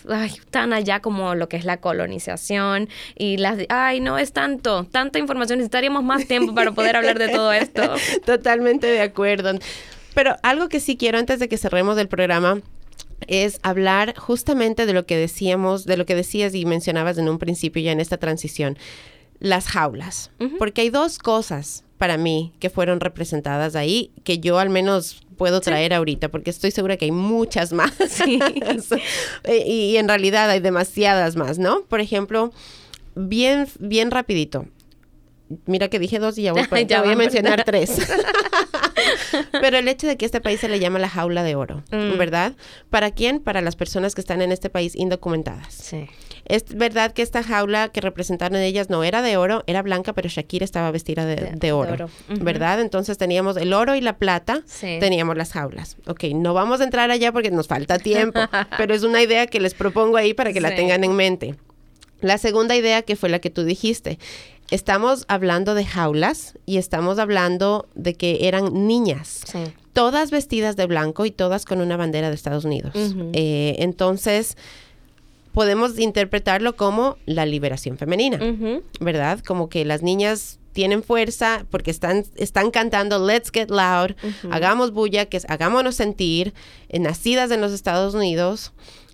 tan 0.49 0.71
allá 0.71 1.01
como 1.01 1.35
lo 1.35 1.49
que 1.49 1.57
es 1.57 1.65
la 1.65 1.75
colonización 1.75 2.87
y 3.17 3.35
las 3.35 3.57
ay 3.67 3.99
no 3.99 4.17
es 4.17 4.31
tanto 4.31 4.85
tanta 4.85 5.19
información 5.19 5.59
necesitaríamos 5.59 6.05
más 6.05 6.25
tiempo 6.27 6.55
para 6.55 6.71
poder 6.71 6.95
hablar 6.95 7.19
de 7.19 7.27
todo 7.27 7.51
esto 7.51 7.81
Totalmente 8.25 8.87
de 8.87 9.01
acuerdo. 9.01 9.59
Pero 10.13 10.37
algo 10.41 10.69
que 10.69 10.79
sí 10.79 10.95
quiero 10.95 11.17
antes 11.17 11.39
de 11.39 11.49
que 11.49 11.57
cerremos 11.57 11.97
el 11.97 12.07
programa 12.07 12.61
es 13.27 13.59
hablar 13.63 14.17
justamente 14.17 14.85
de 14.85 14.93
lo 14.93 15.05
que 15.05 15.17
decíamos, 15.17 15.85
de 15.85 15.97
lo 15.97 16.05
que 16.05 16.15
decías 16.15 16.53
y 16.55 16.65
mencionabas 16.65 17.17
en 17.17 17.29
un 17.29 17.37
principio 17.39 17.81
ya 17.81 17.91
en 17.91 17.99
esta 17.99 18.17
transición, 18.17 18.77
las 19.39 19.67
jaulas. 19.67 20.31
Porque 20.59 20.81
hay 20.81 20.89
dos 20.89 21.17
cosas 21.17 21.83
para 21.97 22.17
mí 22.17 22.53
que 22.59 22.69
fueron 22.69 22.99
representadas 22.99 23.75
ahí 23.75 24.11
que 24.23 24.39
yo 24.39 24.57
al 24.59 24.69
menos 24.69 25.21
puedo 25.37 25.61
traer 25.61 25.93
ahorita, 25.93 26.29
porque 26.29 26.51
estoy 26.51 26.71
segura 26.71 26.97
que 26.97 27.05
hay 27.05 27.11
muchas 27.11 27.73
más. 27.73 27.93
Eh, 29.43 29.63
y, 29.65 29.91
y 29.91 29.97
en 29.97 30.07
realidad 30.07 30.49
hay 30.49 30.59
demasiadas 30.59 31.35
más, 31.35 31.57
¿no? 31.57 31.81
Por 31.85 31.99
ejemplo, 32.01 32.51
bien, 33.15 33.67
bien 33.79 34.11
rapidito. 34.11 34.67
Mira 35.65 35.89
que 35.89 35.99
dije 35.99 36.19
dos 36.19 36.37
y 36.37 36.43
ya 36.43 36.53
voy, 36.53 36.63
Ya 36.71 36.81
ya 36.81 37.01
voy 37.01 37.13
a 37.13 37.15
mencionar 37.15 37.63
tres. 37.63 37.97
Pero 39.51 39.77
el 39.77 39.87
hecho 39.87 40.07
de 40.07 40.17
que 40.17 40.25
este 40.25 40.41
país 40.41 40.59
se 40.59 40.67
le 40.69 40.79
llama 40.79 40.99
la 40.99 41.09
jaula 41.09 41.43
de 41.43 41.55
oro, 41.55 41.83
Mm. 41.91 42.17
¿verdad? 42.17 42.53
¿Para 42.89 43.11
quién? 43.11 43.39
Para 43.39 43.61
las 43.61 43.75
personas 43.75 44.15
que 44.15 44.21
están 44.21 44.41
en 44.41 44.51
este 44.51 44.69
país 44.69 44.95
indocumentadas. 44.95 45.73
sí 45.73 46.07
Es 46.45 46.65
verdad 46.75 47.11
que 47.13 47.21
esta 47.21 47.43
jaula 47.43 47.89
que 47.89 48.01
representaron 48.01 48.57
ellas 48.59 48.89
no 48.89 49.03
era 49.03 49.21
de 49.21 49.37
oro, 49.37 49.63
era 49.67 49.81
blanca, 49.83 50.13
pero 50.13 50.27
Shakira 50.27 50.65
estaba 50.65 50.89
vestida 50.91 51.25
de, 51.25 51.35
De- 51.35 51.41
de 51.51 51.51
de 51.57 51.71
oro, 51.71 51.93
oro. 51.93 52.09
¿verdad? 52.29 52.81
Entonces 52.81 53.17
teníamos 53.17 53.57
el 53.57 53.73
oro 53.73 53.95
y 53.95 54.01
la 54.01 54.17
plata, 54.17 54.61
Sí. 54.65 54.97
teníamos 54.99 55.37
las 55.37 55.53
jaulas. 55.53 55.97
Ok, 56.07 56.23
no 56.33 56.53
vamos 56.53 56.81
a 56.81 56.83
entrar 56.83 57.11
allá 57.11 57.31
porque 57.31 57.51
nos 57.51 57.67
falta 57.67 57.99
tiempo, 57.99 58.39
pero 58.77 58.93
es 58.93 59.03
una 59.03 59.21
idea 59.21 59.45
que 59.47 59.59
les 59.59 59.73
propongo 59.75 60.17
ahí 60.17 60.33
para 60.33 60.51
que 60.51 60.61
la 60.61 60.75
tengan 60.75 61.03
en 61.03 61.15
mente. 61.15 61.55
La 62.21 62.37
segunda 62.37 62.75
idea 62.75 63.01
que 63.01 63.15
fue 63.15 63.29
la 63.29 63.39
que 63.39 63.49
tú 63.49 63.63
dijiste. 63.63 64.19
Estamos 64.71 65.25
hablando 65.27 65.75
de 65.75 65.85
jaulas 65.85 66.57
y 66.65 66.77
estamos 66.77 67.19
hablando 67.19 67.87
de 67.95 68.15
que 68.15 68.47
eran 68.47 68.87
niñas 68.87 69.41
sí 69.45 69.59
todas 69.93 70.31
vestidas 70.31 70.77
de 70.77 70.85
blanco 70.85 71.25
y 71.25 71.31
todas 71.31 71.65
con 71.65 71.81
una 71.81 71.97
bandera 71.97 72.29
de 72.29 72.35
Estados 72.35 72.63
Unidos. 72.63 72.93
Eh, 73.33 73.75
entonces, 73.79 74.55
podemos 75.53 75.99
interpretarlo 75.99 76.77
como 76.77 77.17
la 77.25 77.45
liberación 77.45 77.97
femenina. 77.97 78.37
¿verdad? 79.01 79.39
Como 79.45 79.67
que 79.67 79.83
las 79.83 80.01
niñas 80.01 80.59
tienen 80.71 81.03
fuerza 81.03 81.65
porque 81.69 81.91
están, 81.91 82.23
están 82.37 82.71
cantando 82.71 83.19
Let's 83.27 83.51
Get 83.51 83.69
Loud, 83.69 84.15
hagamos 84.49 84.91
bulla, 84.93 85.25
que 85.25 85.35
es- 85.35 85.45
hagámonos 85.49 85.95
sentir, 85.95 86.53
eh, 86.87 86.99
nacidas 86.99 87.51
en 87.51 87.59
los 87.59 87.73
Estados 87.73 88.13
Unidos. 88.13 88.71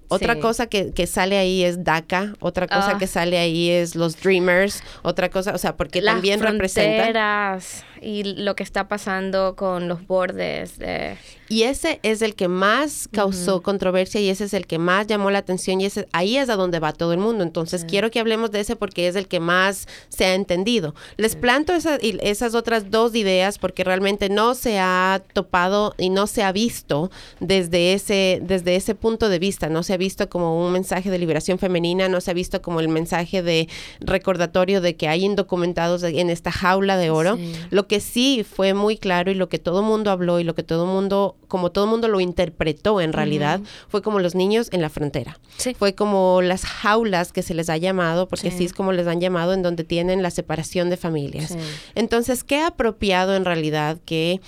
Otra 0.10 0.36
Sí. 0.36 0.40
cosa 0.40 0.68
que, 0.68 0.92
que 0.94 1.06
sale 1.08 1.38
ahí 1.38 1.64
es 1.64 1.84
DACA, 1.84 2.34
otra 2.40 2.68
cosa 2.68 2.92
Ah. 2.96 2.98
que 2.98 3.08
sale 3.08 3.38
ahí 3.38 3.70
es 3.70 3.96
los 3.96 4.20
Dreamers, 4.22 4.82
otra 5.02 5.30
cosa, 5.30 5.54
o 5.54 5.58
sea, 5.58 5.76
porque 5.76 6.02
las 6.02 6.16
también 6.16 6.40
representa... 6.40 7.04
fronteras 7.04 7.84
y 8.02 8.24
lo 8.24 8.56
que 8.56 8.64
está 8.64 8.88
pasando 8.88 9.56
con 9.56 9.88
los 9.88 10.06
bordes 10.08 10.78
de 10.80 11.18
Y 11.50 11.64
ese 11.64 12.00
es 12.04 12.22
el 12.22 12.36
que 12.36 12.48
más 12.48 13.08
causó 13.12 13.62
controversia 13.62 14.20
y 14.22 14.30
ese 14.30 14.44
es 14.46 14.54
el 14.54 14.68
que 14.68 14.78
más 14.80 15.08
llamó 15.08 15.32
la 15.32 15.40
atención 15.40 15.80
y 15.82 15.86
ese, 15.86 16.08
ahí 16.12 16.38
es 16.38 16.50
a 16.50 16.56
donde 16.56 16.80
va 16.80 16.92
todo 16.94 17.14
el 17.14 17.20
mundo. 17.20 17.44
Entonces 17.44 17.86
quiero 17.86 18.12
que 18.12 18.20
hablemos 18.20 18.52
de 18.52 18.60
ese 18.60 18.76
porque 18.76 19.08
es 19.08 19.16
el 19.16 19.28
que 19.28 19.40
más 19.40 19.88
se 20.10 20.26
ha 20.26 20.34
entendido. 20.36 20.94
Les 21.16 21.36
planto 21.36 21.74
esa- 21.74 21.98
esas 22.02 22.54
otras 22.56 22.92
dos 22.92 23.16
ideas 23.16 23.58
porque 23.60 23.84
realmente 23.84 24.30
no 24.30 24.56
se 24.56 24.78
ha 24.80 25.22
topado 25.34 25.96
y 25.98 26.10
no 26.10 26.28
se 26.28 26.44
ha 26.44 26.52
visto 26.52 27.10
desde 27.40 27.94
ese, 27.94 28.40
desde 28.44 28.76
ese 28.76 28.94
punto 28.96 29.30
de 29.30 29.40
vista. 29.40 29.70
No 29.70 29.84
se 29.84 29.94
ha 29.94 29.98
visto 29.98 30.28
como 30.30 30.66
un 30.66 30.74
mensaje 30.74 31.10
de 31.10 31.18
liberación 31.18 31.60
femenina, 31.60 32.10
no 32.10 32.20
se 32.22 32.32
ha 32.32 32.34
visto 32.34 32.62
como 32.62 32.80
el 32.82 32.90
mensaje 32.90 33.42
de 33.42 33.68
recordatorio 34.02 34.82
de 34.82 34.96
que 34.96 35.08
hay 35.08 35.24
indocumentados 35.26 36.04
en 36.04 36.30
esta 36.30 36.52
jaula 36.52 36.98
de 36.98 37.10
oro. 37.10 37.36
Sí. 37.38 37.54
Lo 37.70 37.87
que 37.88 38.00
sí 38.00 38.44
fue 38.50 38.74
muy 38.74 38.98
claro 38.98 39.32
y 39.32 39.36
lo 39.36 39.50
que 39.50 39.60
todo 39.60 39.82
mundo 39.82 40.12
habló 40.12 40.40
y 40.40 40.44
lo 40.44 40.54
que 40.56 40.64
todo 40.64 40.86
mundo, 40.86 41.36
como 41.48 41.72
todo 41.72 41.88
mundo 41.88 42.08
lo 42.08 42.20
interpretó 42.20 43.02
en 43.02 43.14
realidad, 43.14 43.62
fue 43.88 44.02
como 44.02 44.20
los 44.20 44.36
niños 44.36 44.70
en 44.72 44.82
la 44.82 44.90
frontera. 44.90 45.40
Sí. 45.58 45.74
Fue 45.74 45.96
como 45.96 46.42
las 46.42 46.66
jaulas 46.66 47.32
que 47.34 47.42
se 47.42 47.54
les 47.54 47.70
ha 47.70 47.78
llamado, 47.78 48.28
porque 48.28 48.52
Sí. 48.52 48.60
sí 48.60 48.66
es 48.66 48.74
como 48.74 48.92
les 48.92 49.08
han 49.08 49.20
llamado, 49.22 49.54
en 49.54 49.64
donde 49.64 49.84
tienen 49.84 50.22
la 50.22 50.32
separación 50.32 50.90
de 50.90 50.98
familias. 50.98 51.50
Sí. 51.52 51.58
Entonces, 51.96 52.44
qué 52.44 52.62
apropiado 52.62 53.36
en 53.36 53.46
realidad 53.46 53.98
que 54.06 54.42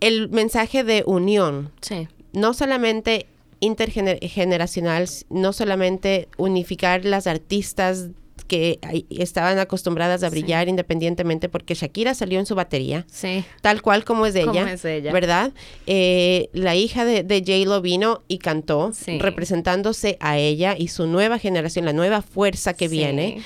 el 0.00 0.28
mensaje 0.28 0.84
de 0.84 1.02
unión, 1.06 1.72
sí 1.80 2.08
no 2.34 2.52
solamente 2.52 3.28
intergeneracional, 3.60 5.08
no 5.30 5.52
solamente 5.52 6.28
unificar 6.36 7.04
las 7.04 7.26
artistas 7.26 8.08
que 8.46 8.78
estaban 9.10 9.58
acostumbradas 9.58 10.22
a 10.22 10.28
Sí. 10.28 10.40
brillar 10.40 10.68
independientemente 10.68 11.48
porque 11.48 11.74
Shakira 11.74 12.14
salió 12.14 12.38
en 12.40 12.46
su 12.46 12.54
batería, 12.54 13.06
sí 13.10 13.44
tal 13.62 13.80
cual 13.80 14.04
como 14.04 14.26
es 14.26 14.34
de 14.34 14.42
ella, 14.42 14.72
es 14.72 14.84
ella. 14.84 15.12
¿verdad? 15.12 15.52
Eh, 15.86 16.50
la 16.52 16.74
hija 16.74 17.04
de, 17.04 17.22
de 17.22 17.38
J-Lo 17.40 17.80
vino 17.80 18.22
y 18.28 18.38
cantó, 18.38 18.90
Sí. 18.92 19.18
representándose 19.18 20.16
a 20.20 20.36
ella 20.38 20.74
y 20.76 20.88
su 20.88 21.06
nueva 21.06 21.38
generación, 21.38 21.84
la 21.84 21.92
nueva 21.92 22.22
fuerza 22.22 22.74
que 22.74 22.88
viene. 22.88 23.40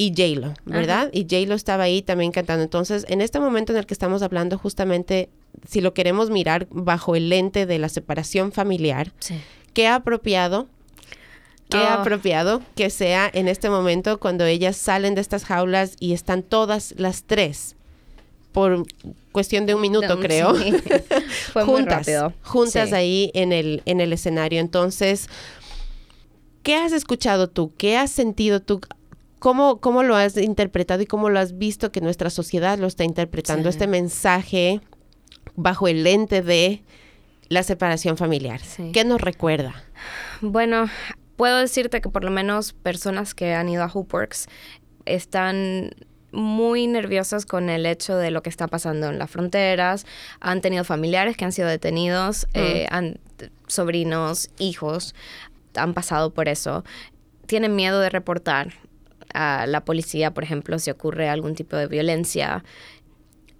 Y 0.00 0.10
J-Lo, 0.16 0.54
¿verdad? 0.64 1.10
Y 1.12 1.22
J-Lo 1.22 1.56
estaba 1.56 1.82
ahí 1.82 2.02
también 2.02 2.30
cantando. 2.30 2.62
Entonces, 2.62 3.04
en 3.08 3.20
este 3.20 3.40
momento 3.40 3.72
en 3.72 3.78
el 3.78 3.86
que 3.86 3.94
estamos 3.94 4.22
hablando, 4.22 4.56
justamente, 4.56 5.28
si 5.68 5.80
lo 5.80 5.92
queremos 5.92 6.30
mirar 6.30 6.68
bajo 6.70 7.16
el 7.16 7.28
lente 7.28 7.66
de 7.66 7.78
la 7.80 7.88
separación 7.88 8.52
familiar, 8.52 9.12
sí 9.18 9.34
qué 9.74 9.86
apropiado, 9.88 10.68
qué 11.68 11.78
Oh. 11.78 12.00
apropiado 12.00 12.62
que 12.74 12.90
sea 12.90 13.30
en 13.32 13.48
este 13.48 13.68
momento 13.70 14.18
cuando 14.18 14.44
ellas 14.44 14.76
salen 14.76 15.14
de 15.14 15.20
estas 15.20 15.44
jaulas 15.44 15.96
y 16.00 16.12
están 16.14 16.42
todas 16.42 16.94
las 16.96 17.24
tres 17.24 17.74
por 18.52 18.84
cuestión 19.32 19.66
de 19.66 19.74
un 19.74 19.80
minuto, 19.82 20.18
creo. 20.18 20.56
sí. 20.56 20.72
Fue 21.52 21.64
muy 21.64 21.74
juntas, 21.76 21.98
rápido. 21.98 22.32
juntas 22.42 22.88
Sí. 22.88 22.94
ahí 22.94 23.30
en 23.34 23.52
el, 23.52 23.82
en 23.84 24.00
el 24.00 24.12
escenario. 24.12 24.58
Entonces, 24.60 25.28
¿qué 26.62 26.74
has 26.74 26.92
escuchado 26.92 27.48
tú? 27.48 27.72
¿Qué 27.76 27.96
has 27.96 28.10
sentido 28.10 28.60
tú? 28.60 28.80
¿Cómo, 29.38 29.78
¿Cómo 29.80 30.02
lo 30.02 30.16
has 30.16 30.36
interpretado 30.36 31.02
y 31.02 31.06
cómo 31.06 31.28
lo 31.30 31.38
has 31.38 31.58
visto 31.58 31.92
que 31.92 32.00
nuestra 32.00 32.30
sociedad 32.30 32.78
lo 32.78 32.86
está 32.88 33.04
interpretando? 33.04 33.64
Sí. 33.70 33.76
Este 33.76 33.86
mensaje 33.86 34.80
bajo 35.54 35.86
el 35.86 36.02
lente 36.02 36.42
de 36.42 36.82
la 37.48 37.62
separación 37.62 38.16
familiar. 38.16 38.60
¿Qué 38.92 39.04
nos 39.04 39.20
recuerda? 39.20 39.84
Bueno, 40.40 40.86
puedo 41.38 41.56
decirte 41.56 42.00
que 42.02 42.10
por 42.10 42.24
lo 42.24 42.30
menos 42.30 42.72
personas 42.72 43.32
que 43.32 43.54
han 43.54 43.68
ido 43.68 43.84
a 43.84 43.86
Hoopworks 43.88 44.48
están 45.06 45.92
muy 46.32 46.88
nerviosas 46.88 47.46
con 47.46 47.70
el 47.70 47.86
hecho 47.86 48.16
de 48.16 48.32
lo 48.32 48.42
que 48.42 48.50
está 48.50 48.66
pasando 48.66 49.08
en 49.08 49.20
las 49.20 49.30
fronteras. 49.30 50.04
Han 50.40 50.60
tenido 50.60 50.82
familiares 50.82 51.36
que 51.36 51.44
han 51.44 51.52
sido 51.52 51.68
detenidos, 51.68 52.48
eh, 52.54 52.86
han, 52.90 53.20
sobrinos, 53.68 54.50
hijos, 54.58 55.14
han 55.76 55.94
pasado 55.94 56.34
por 56.34 56.48
eso. 56.48 56.84
Tienen 57.46 57.76
miedo 57.76 58.00
de 58.00 58.10
reportar 58.10 58.74
a 59.32 59.66
la 59.68 59.84
policía, 59.84 60.34
por 60.34 60.42
ejemplo, 60.42 60.80
si 60.80 60.90
ocurre 60.90 61.28
algún 61.28 61.54
tipo 61.54 61.76
de 61.76 61.86
violencia. 61.86 62.64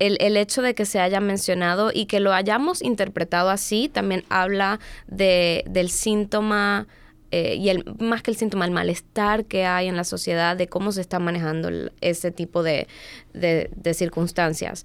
El, 0.01 0.17
el, 0.21 0.37
hecho 0.37 0.63
de 0.63 0.75
que 0.75 0.85
se 0.85 0.99
haya 0.99 1.21
mencionado 1.21 1.93
y 1.95 2.07
que 2.07 2.19
lo 2.19 2.33
hayamos 2.33 2.83
interpretado 2.83 3.51
así 3.51 3.89
también 3.89 4.25
habla 4.29 4.81
de, 5.07 5.65
del 5.69 5.91
síntoma 5.91 6.89
eh, 7.31 7.57
y 7.57 7.69
el, 7.69 7.85
más 7.99 8.23
que 8.23 8.31
el 8.31 8.37
síntoma, 8.37 8.65
el 8.65 8.71
malestar 8.71 9.45
que 9.45 9.67
hay 9.67 9.89
en 9.89 9.97
la 9.97 10.05
sociedad 10.05 10.57
de 10.57 10.69
cómo 10.69 10.93
se 10.93 11.03
está 11.03 11.19
manejando 11.19 11.69
ese 12.01 12.31
tipo 12.31 12.63
de, 12.63 12.89
de, 13.35 13.95
circunstancias. 13.95 14.85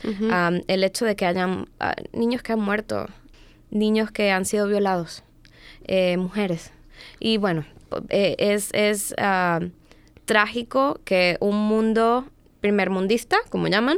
el 0.68 0.84
hecho 0.84 1.06
de 1.06 1.16
que 1.16 1.26
hayan 1.26 1.68
ah, 1.80 1.96
niños 2.12 2.42
que 2.42 2.54
han 2.54 2.60
muerto, 2.60 3.08
niños 3.70 4.12
que 4.12 4.32
han 4.32 4.46
sido 4.46 4.68
violados, 4.68 5.24
eh, 5.86 6.18
mujeres. 6.18 6.72
Y 7.20 7.38
bueno, 7.38 7.66
eh, 8.10 8.36
es, 8.38 8.70
es 8.74 9.16
ah, 9.18 9.62
trágico 10.26 11.00
que 11.06 11.38
un 11.40 11.56
mundo 11.56 12.26
primermundista, 12.60 13.38
como 13.50 13.68
llaman, 13.68 13.98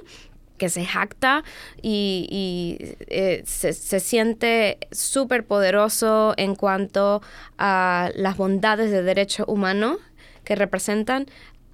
que 0.58 0.70
se 0.70 0.86
jacta 0.86 1.44
y, 1.82 2.78
eh, 3.08 3.44
se, 3.46 3.74
siente 4.00 4.78
súper 4.92 5.46
poderoso 5.46 6.34
en 6.38 6.56
cuanto 6.56 7.22
a 7.58 8.10
las 8.16 8.38
bondades 8.38 8.92
de 8.92 9.04
derecho 9.04 9.46
humano 9.48 9.98
que 10.44 10.56
representan, 10.56 11.26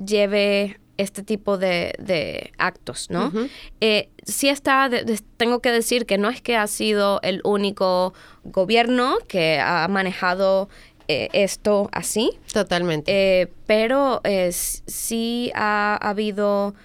lleve 0.03 0.79
este 0.97 1.23
tipo 1.23 1.57
de, 1.57 2.51
actos, 2.57 3.09
¿no? 3.09 3.32
Eh, 3.79 4.09
sí 4.23 4.49
está, 4.49 4.89
tengo 5.38 5.59
que 5.59 5.71
decir 5.71 6.05
que 6.05 6.17
no 6.17 6.29
es 6.29 6.41
que 6.41 6.55
ha 6.55 6.67
sido 6.67 7.19
el 7.23 7.41
único 7.43 8.13
gobierno 8.43 9.17
que 9.27 9.59
ha 9.59 9.88
manejado 9.88 10.69
eh, 11.07 11.27
esto 11.34 11.89
así. 11.91 12.38
Totalmente. 12.53 13.51
pero 13.65 14.21
sí 14.86 15.51
ha 15.55 15.97
habido 16.01 16.75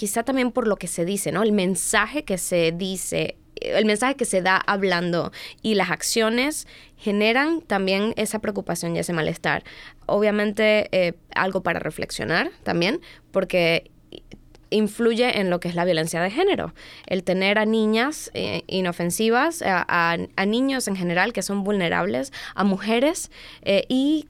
quizá 0.00 0.22
también 0.22 0.50
por 0.50 0.66
lo 0.66 0.76
que 0.76 0.86
se 0.86 1.04
dice, 1.04 1.30
¿no? 1.30 1.42
El 1.42 1.52
mensaje 1.52 2.24
que 2.24 2.38
se 2.38 2.72
dice, 2.72 3.36
el 3.56 3.84
mensaje 3.84 4.14
que 4.14 4.24
se 4.24 4.40
da 4.40 4.56
hablando 4.56 5.30
y 5.60 5.74
las 5.74 5.90
acciones 5.90 6.66
generan 6.96 7.60
también 7.60 8.14
esa 8.16 8.38
preocupación 8.38 8.96
y 8.96 9.00
ese 9.00 9.12
malestar. 9.12 9.62
Obviamente 10.06 10.88
eh, 10.92 11.12
algo 11.34 11.62
para 11.62 11.80
reflexionar 11.80 12.50
también, 12.62 13.02
porque 13.30 13.90
influye 14.70 15.38
en 15.38 15.50
lo 15.50 15.60
que 15.60 15.68
es 15.68 15.74
la 15.74 15.84
violencia 15.84 16.22
de 16.22 16.30
género. 16.30 16.72
El 17.06 17.22
tener 17.22 17.58
a 17.58 17.66
niñas 17.66 18.30
eh, 18.32 18.62
inofensivas, 18.68 19.62
a, 19.62 20.16
niños 20.46 20.88
en 20.88 20.96
general 20.96 21.34
que 21.34 21.42
son 21.42 21.62
vulnerables, 21.62 22.32
a 22.54 22.64
mujeres 22.64 23.30
eh, 23.60 23.84
y 23.90 24.29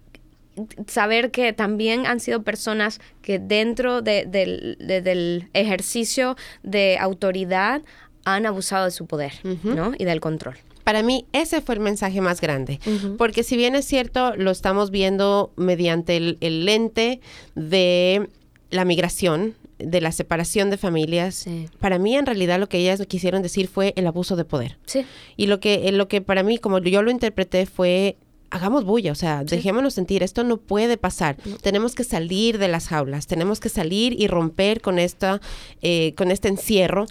saber 0.87 1.31
que 1.31 1.53
también 1.53 2.07
han 2.07 2.21
sido 2.21 2.43
personas 2.43 3.01
que 3.23 3.39
dentro 3.39 4.03
del 4.03 5.49
ejercicio 5.53 6.37
de 6.63 6.99
autoridad 6.99 7.83
han 8.25 8.47
abusado 8.47 8.85
de 8.85 8.91
su 8.91 9.07
poder, 9.07 9.33
¿no? 9.65 9.93
Y 9.99 10.05
del 10.05 10.21
control. 10.21 10.57
Para 10.85 11.03
mí 11.03 11.27
ese 11.33 11.61
fue 11.61 11.77
el 11.77 11.81
mensaje 11.81 12.21
más 12.21 12.41
grande, 12.41 12.81
porque 13.19 13.43
si 13.43 13.57
bien 13.57 13.75
es 13.75 13.85
cierto, 13.85 14.35
lo 14.37 14.51
estamos 14.51 14.91
viendo 14.91 15.53
mediante 15.57 16.17
el, 16.17 16.65
lente 16.65 17.21
de 17.55 18.29
la 18.71 18.85
migración, 18.85 19.55
de 19.79 20.01
la 20.01 20.13
separación 20.13 20.71
de 20.71 20.77
familias. 20.77 21.47
Para 21.79 21.99
mí, 21.99 22.17
en 22.17 22.27
realidad, 22.27 22.59
lo 22.59 22.69
que 22.69 22.79
ellas 22.79 23.03
quisieron 23.09 23.43
decir 23.43 23.69
fue 23.69 23.93
el 23.97 24.07
abuso 24.07 24.37
de 24.37 24.45
poder. 24.45 24.79
Sí. 24.87 25.07
Y 25.37 25.47
lo 25.47 25.61
que, 25.61 25.91
lo 25.93 26.09
que 26.09 26.21
para 26.21 26.43
mí, 26.43 26.59
como 26.59 26.79
yo 26.79 27.03
lo 27.03 27.11
interpreté, 27.11 27.67
fue 27.67 28.17
hagamos 28.51 28.85
bulla, 28.85 29.13
o 29.13 29.15
sea, 29.15 29.45
dejémonos 29.45 29.95
sentir, 29.95 30.23
esto 30.23 30.45
no 30.45 30.57
puede 30.59 30.97
pasar. 30.97 31.37
Tenemos 31.63 31.95
que 31.95 32.05
salir 32.05 32.59
de 32.59 32.69
las 32.69 32.89
jaulas, 32.89 33.27
tenemos 33.27 33.61
que 33.61 33.69
salir 33.69 34.21
y 34.21 34.27
romper 34.27 34.81
con 34.81 34.99
esta, 34.99 35.41
eh, 35.83 36.15
con 36.17 36.31
este 36.31 36.49
encierro 36.49 37.07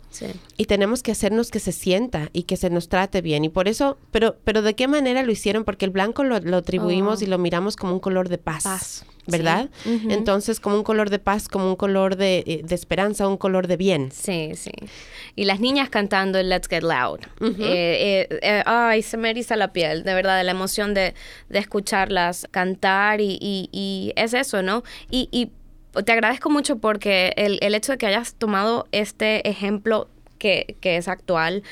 y 0.57 0.65
tenemos 0.65 1.01
que 1.01 1.11
hacernos 1.11 1.51
que 1.51 1.59
se 1.59 1.71
sienta 1.71 2.29
y 2.33 2.43
que 2.43 2.57
se 2.57 2.69
nos 2.69 2.89
trate 2.89 3.21
bien. 3.21 3.45
Y 3.45 3.49
por 3.49 3.67
eso, 3.67 3.97
pero, 4.11 4.37
pero 4.43 4.61
¿de 4.61 4.75
qué 4.75 4.87
manera 4.87 5.23
lo 5.23 5.31
hicieron? 5.31 5.63
Porque 5.63 5.85
el 5.85 5.91
blanco 5.91 6.23
lo, 6.23 6.35
atribuimos 6.55 7.21
oh. 7.21 7.23
y 7.23 7.27
lo 7.27 7.37
miramos 7.37 7.75
como 7.75 7.93
un 7.93 7.99
color 7.99 8.29
de 8.29 8.37
paz. 8.37 9.05
¿Verdad? 9.29 9.69
Entonces, 9.85 10.59
como 10.59 10.75
un 10.75 10.83
color 10.83 11.09
de 11.09 11.19
paz, 11.19 11.47
como 11.47 11.67
un 11.67 11.75
color 11.75 12.15
de, 12.15 12.43
eh, 12.45 12.61
de, 12.63 12.75
esperanza, 12.75 13.27
un 13.27 13.37
color 13.37 13.67
de 13.67 13.77
bien. 13.77 14.11
Sí, 14.11 14.51
sí. 14.55 14.71
Y 15.35 15.45
las 15.45 15.59
niñas 15.59 15.89
cantando 15.89 16.41
Let's 16.41 16.67
Get 16.67 16.83
Loud. 16.83 17.19
Eh, 17.41 18.27
eh, 18.29 18.63
ay, 18.65 19.01
se 19.01 19.17
me 19.17 19.29
eriza 19.29 19.55
la 19.55 19.73
piel, 19.73 20.03
de 20.03 20.13
verdad, 20.13 20.37
de 20.37 20.43
la 20.43 20.51
emoción 20.51 20.93
de, 20.93 21.13
de 21.49 21.59
escucharlas 21.59 22.47
cantar 22.51 23.21
y, 23.21 23.37
y, 23.41 24.13
es 24.15 24.33
eso, 24.33 24.61
¿no? 24.61 24.83
Y, 25.09 25.29
y 25.31 25.51
te 26.03 26.11
agradezco 26.11 26.49
mucho 26.49 26.77
porque 26.77 27.33
el, 27.35 27.57
el, 27.61 27.75
hecho 27.75 27.93
de 27.93 27.97
que 27.97 28.05
hayas 28.05 28.35
tomado 28.35 28.87
este 28.91 29.47
ejemplo 29.49 30.09
que, 30.37 30.77
que 30.81 30.97
es 30.97 31.07
actual 31.07 31.63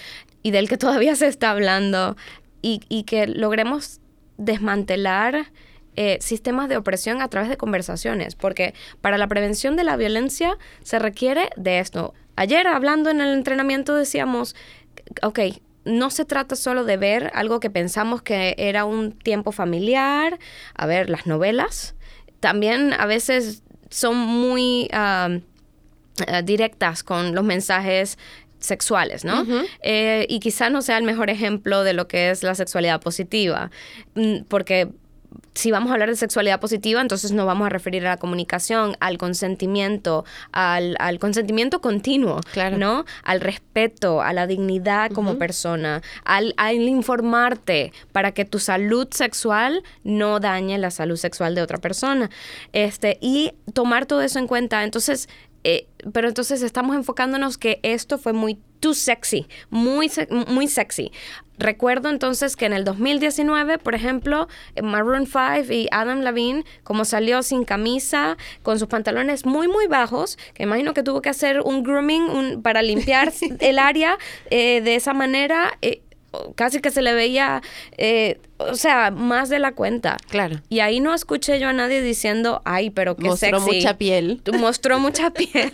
y 0.43 0.51
del 0.51 0.70
que 0.70 0.78
todavía 0.78 1.16
se 1.16 1.28
está 1.28 1.51
hablando 1.51 2.16
y, 2.62 2.82
y 2.89 3.03
que 3.03 3.28
logremos 3.28 3.99
desmantelar 4.38 5.51
eh, 6.00 6.20
sistemas 6.22 6.70
de 6.70 6.78
opresión 6.78 7.22
a 7.24 7.28
través 7.28 7.50
de 7.50 7.58
conversaciones, 7.58 8.36
porque 8.36 8.76
para 9.02 9.18
la 9.18 9.28
prevención 9.28 9.76
de 9.76 9.84
la 9.84 9.98
violencia 9.98 10.58
se 10.84 11.00
requiere 11.00 11.50
de 11.58 11.80
esto. 11.80 12.14
Ayer 12.36 12.68
hablando 12.68 13.10
en 13.10 13.20
el 13.20 13.34
entrenamiento 13.34 13.95
decíamos, 13.95 14.56
ok, 15.24 15.39
no 15.86 16.12
se 16.12 16.24
trata 16.24 16.56
solo 16.56 16.84
de 16.84 16.98
ver 16.98 17.32
algo 17.34 17.60
que 17.60 17.72
pensamos 17.72 18.22
que 18.22 18.54
era 18.60 18.86
un 18.86 19.12
tiempo 19.12 19.52
familiar, 19.52 20.38
a 20.76 20.86
ver, 20.86 21.10
las 21.10 21.26
novelas, 21.26 21.95
también 22.39 22.93
a 22.93 23.08
veces 23.08 23.64
son 23.89 24.18
muy 24.18 24.89
eh, 24.91 25.41
directas 26.43 27.04
con 27.04 27.34
los 27.34 27.43
mensajes 27.43 28.20
sexuales, 28.60 29.26
¿no? 29.26 29.45
Eh, 29.82 30.28
y 30.30 30.39
quizá 30.39 30.70
no 30.70 30.84
sea 30.84 30.98
el 31.00 31.04
mejor 31.06 31.32
ejemplo 31.32 31.84
de 31.84 31.93
lo 31.93 32.08
que 32.08 32.30
es 32.30 32.43
la 32.43 32.54
sexualidad 32.54 33.02
positiva, 33.02 33.72
mm, 34.14 34.43
porque 34.48 34.89
si 35.54 35.72
vamos 35.72 35.90
a 35.90 35.94
hablar 35.94 36.10
de 36.10 36.16
sexualidad 36.16 36.60
positiva, 36.60 37.02
entonces 37.02 37.32
nos 37.32 37.46
vamos 37.46 37.66
a 37.66 37.70
referir 37.70 38.06
a 38.06 38.12
la 38.12 38.18
comunicación, 38.18 38.96
al 39.00 39.18
consentimiento, 39.18 40.24
al, 40.52 40.96
consentimiento 41.20 41.82
continuo, 41.82 42.42
¿no? 42.78 43.06
Al 43.24 43.42
respeto, 43.42 44.22
a 44.22 44.34
la 44.34 44.46
dignidad 44.46 45.12
como 45.12 45.38
persona, 45.38 46.02
al, 46.24 46.54
informarte 46.88 47.92
para 48.12 48.34
que 48.34 48.46
tu 48.46 48.60
salud 48.60 49.08
sexual 49.12 49.84
no 50.04 50.40
dañe 50.40 50.78
la 50.78 50.92
salud 50.92 51.18
sexual 51.18 51.56
de 51.56 51.64
otra 51.64 51.80
persona. 51.80 52.30
Este, 52.72 53.18
y 53.20 53.54
tomar 53.74 54.06
todo 54.06 54.22
eso 54.22 54.38
en 54.38 54.48
cuenta. 54.48 54.84
Entonces, 54.84 55.28
eh, 55.64 55.88
pero 56.14 56.28
entonces 56.28 56.62
estamos 56.62 56.96
enfocándonos 56.96 57.58
que 57.58 57.80
esto 57.84 58.18
fue 58.18 58.32
muy 58.32 58.60
too 58.80 58.94
sexy, 58.94 59.48
muy, 59.70 60.10
muy 60.48 60.68
sexy. 60.68 61.12
Recuerdo 61.58 62.10
entonces 62.10 62.55
que 62.55 62.66
en 62.66 62.74
el 62.74 62.84
2019, 62.84 63.80
por 63.80 63.95
ejemplo, 63.95 64.47
Maroon 64.82 65.26
5 65.26 65.72
y 65.74 65.88
Adam 65.91 66.22
Levine, 66.22 66.66
como 66.84 67.05
salió 67.05 67.41
sin 67.43 67.66
camisa, 67.66 68.38
con 68.64 68.80
sus 68.80 68.88
pantalones 68.88 69.45
muy, 69.45 69.68
muy 69.68 69.88
bajos, 69.88 70.38
que 70.53 70.64
imagino 70.64 70.93
que 70.93 71.03
tuvo 71.03 71.22
que 71.22 71.30
hacer 71.30 71.62
un 71.62 71.84
grooming 71.84 72.62
para 72.62 72.82
limpiar 72.82 73.32
el 73.60 73.80
área 73.80 74.18
eh, 74.49 74.82
de 74.82 74.95
esa 74.95 75.14
manera. 75.14 75.78
Eh, 75.82 76.01
casi 76.56 76.82
que 76.82 76.92
se 76.92 77.02
le 77.02 77.14
veía, 77.14 77.62
eh, 77.98 78.40
o 78.58 78.76
sea, 78.76 79.12
más 79.12 79.50
de 79.50 79.60
la 79.60 79.74
cuenta. 79.74 80.18
Claro. 80.30 80.62
Y 80.70 80.80
ahí 80.80 81.00
no 81.00 81.14
escuché 81.14 81.60
yo 81.60 81.70
a 81.70 81.74
nadie 81.74 82.02
diciendo, 82.02 82.62
ay, 82.66 82.90
pero 82.90 83.16
qué 83.16 83.28
Mostró 83.28 83.60
mucha 83.60 83.98
piel. 83.98 84.42
Mostró 84.58 85.00
mucha 85.00 85.32
piel. 85.34 85.72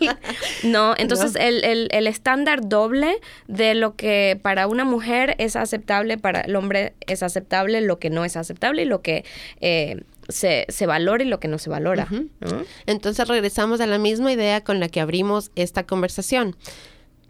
no, 0.63 0.93
entonces 0.97 1.35
El, 1.35 1.89
el, 1.91 2.07
estándar 2.07 2.67
doble 2.67 3.19
de 3.47 3.75
lo 3.75 3.95
que 3.95 4.39
para 4.41 4.67
una 4.67 4.85
mujer 4.85 5.35
es 5.39 5.55
aceptable, 5.55 6.17
para 6.17 6.41
el 6.41 6.55
hombre 6.55 6.93
es 7.07 7.23
aceptable, 7.23 7.81
lo 7.81 7.99
que 7.99 8.09
no 8.09 8.25
es 8.25 8.37
aceptable 8.37 8.83
y 8.83 8.85
lo 8.85 9.01
que... 9.01 9.25
Eh, 9.61 10.01
se, 10.29 10.65
se, 10.69 10.85
valora 10.85 11.21
y 11.21 11.27
lo 11.27 11.41
que 11.41 11.49
no 11.49 11.57
se 11.57 11.69
valora. 11.69 12.07
Entonces 12.85 13.27
regresamos 13.27 13.81
a 13.81 13.87
la 13.87 13.97
misma 13.97 14.31
idea 14.31 14.63
con 14.63 14.79
la 14.79 14.87
que 14.87 15.01
abrimos 15.01 15.51
esta 15.55 15.83
conversación 15.83 16.55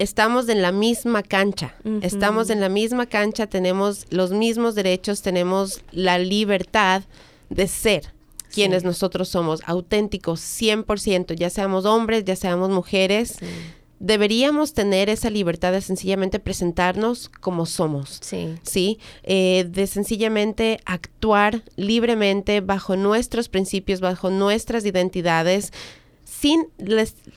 estamos 0.04 0.50
en 0.50 0.62
la 0.62 0.72
misma 0.72 1.24
cancha, 1.24 1.74
estamos 2.02 2.50
en 2.50 2.60
la 2.60 2.70
misma 2.70 3.06
cancha, 3.06 3.48
tenemos 3.48 4.06
los 4.10 4.32
mismos 4.32 4.76
derechos, 4.76 5.22
tenemos 5.22 5.82
la 5.92 6.20
libertad 6.20 7.04
de 7.50 7.68
ser 7.68 8.14
quienes 8.54 8.84
nosotros 8.84 9.30
somos, 9.30 9.62
auténticos 9.66 10.42
100%, 10.42 11.36
ya 11.36 11.50
seamos 11.50 11.86
hombres, 11.86 12.26
ya 12.26 12.36
seamos 12.36 12.70
mujeres. 12.70 13.38
Deberíamos 14.00 14.74
tener 14.74 15.10
esa 15.10 15.30
libertad 15.30 15.72
de 15.72 15.82
sencillamente 15.82 16.40
presentarnos 16.40 17.30
como 17.30 17.66
somos. 17.66 18.20
Sí. 18.22 18.56
¿sí? 18.62 19.00
Eh, 19.24 19.66
de 19.70 19.88
sencillamente 19.88 20.82
actuar 20.86 21.64
libremente 21.78 22.60
bajo 22.60 22.98
nuestros 22.98 23.48
principios, 23.48 24.02
bajo 24.02 24.30
nuestras 24.30 24.86
identidades, 24.86 25.72
sin 26.40 26.68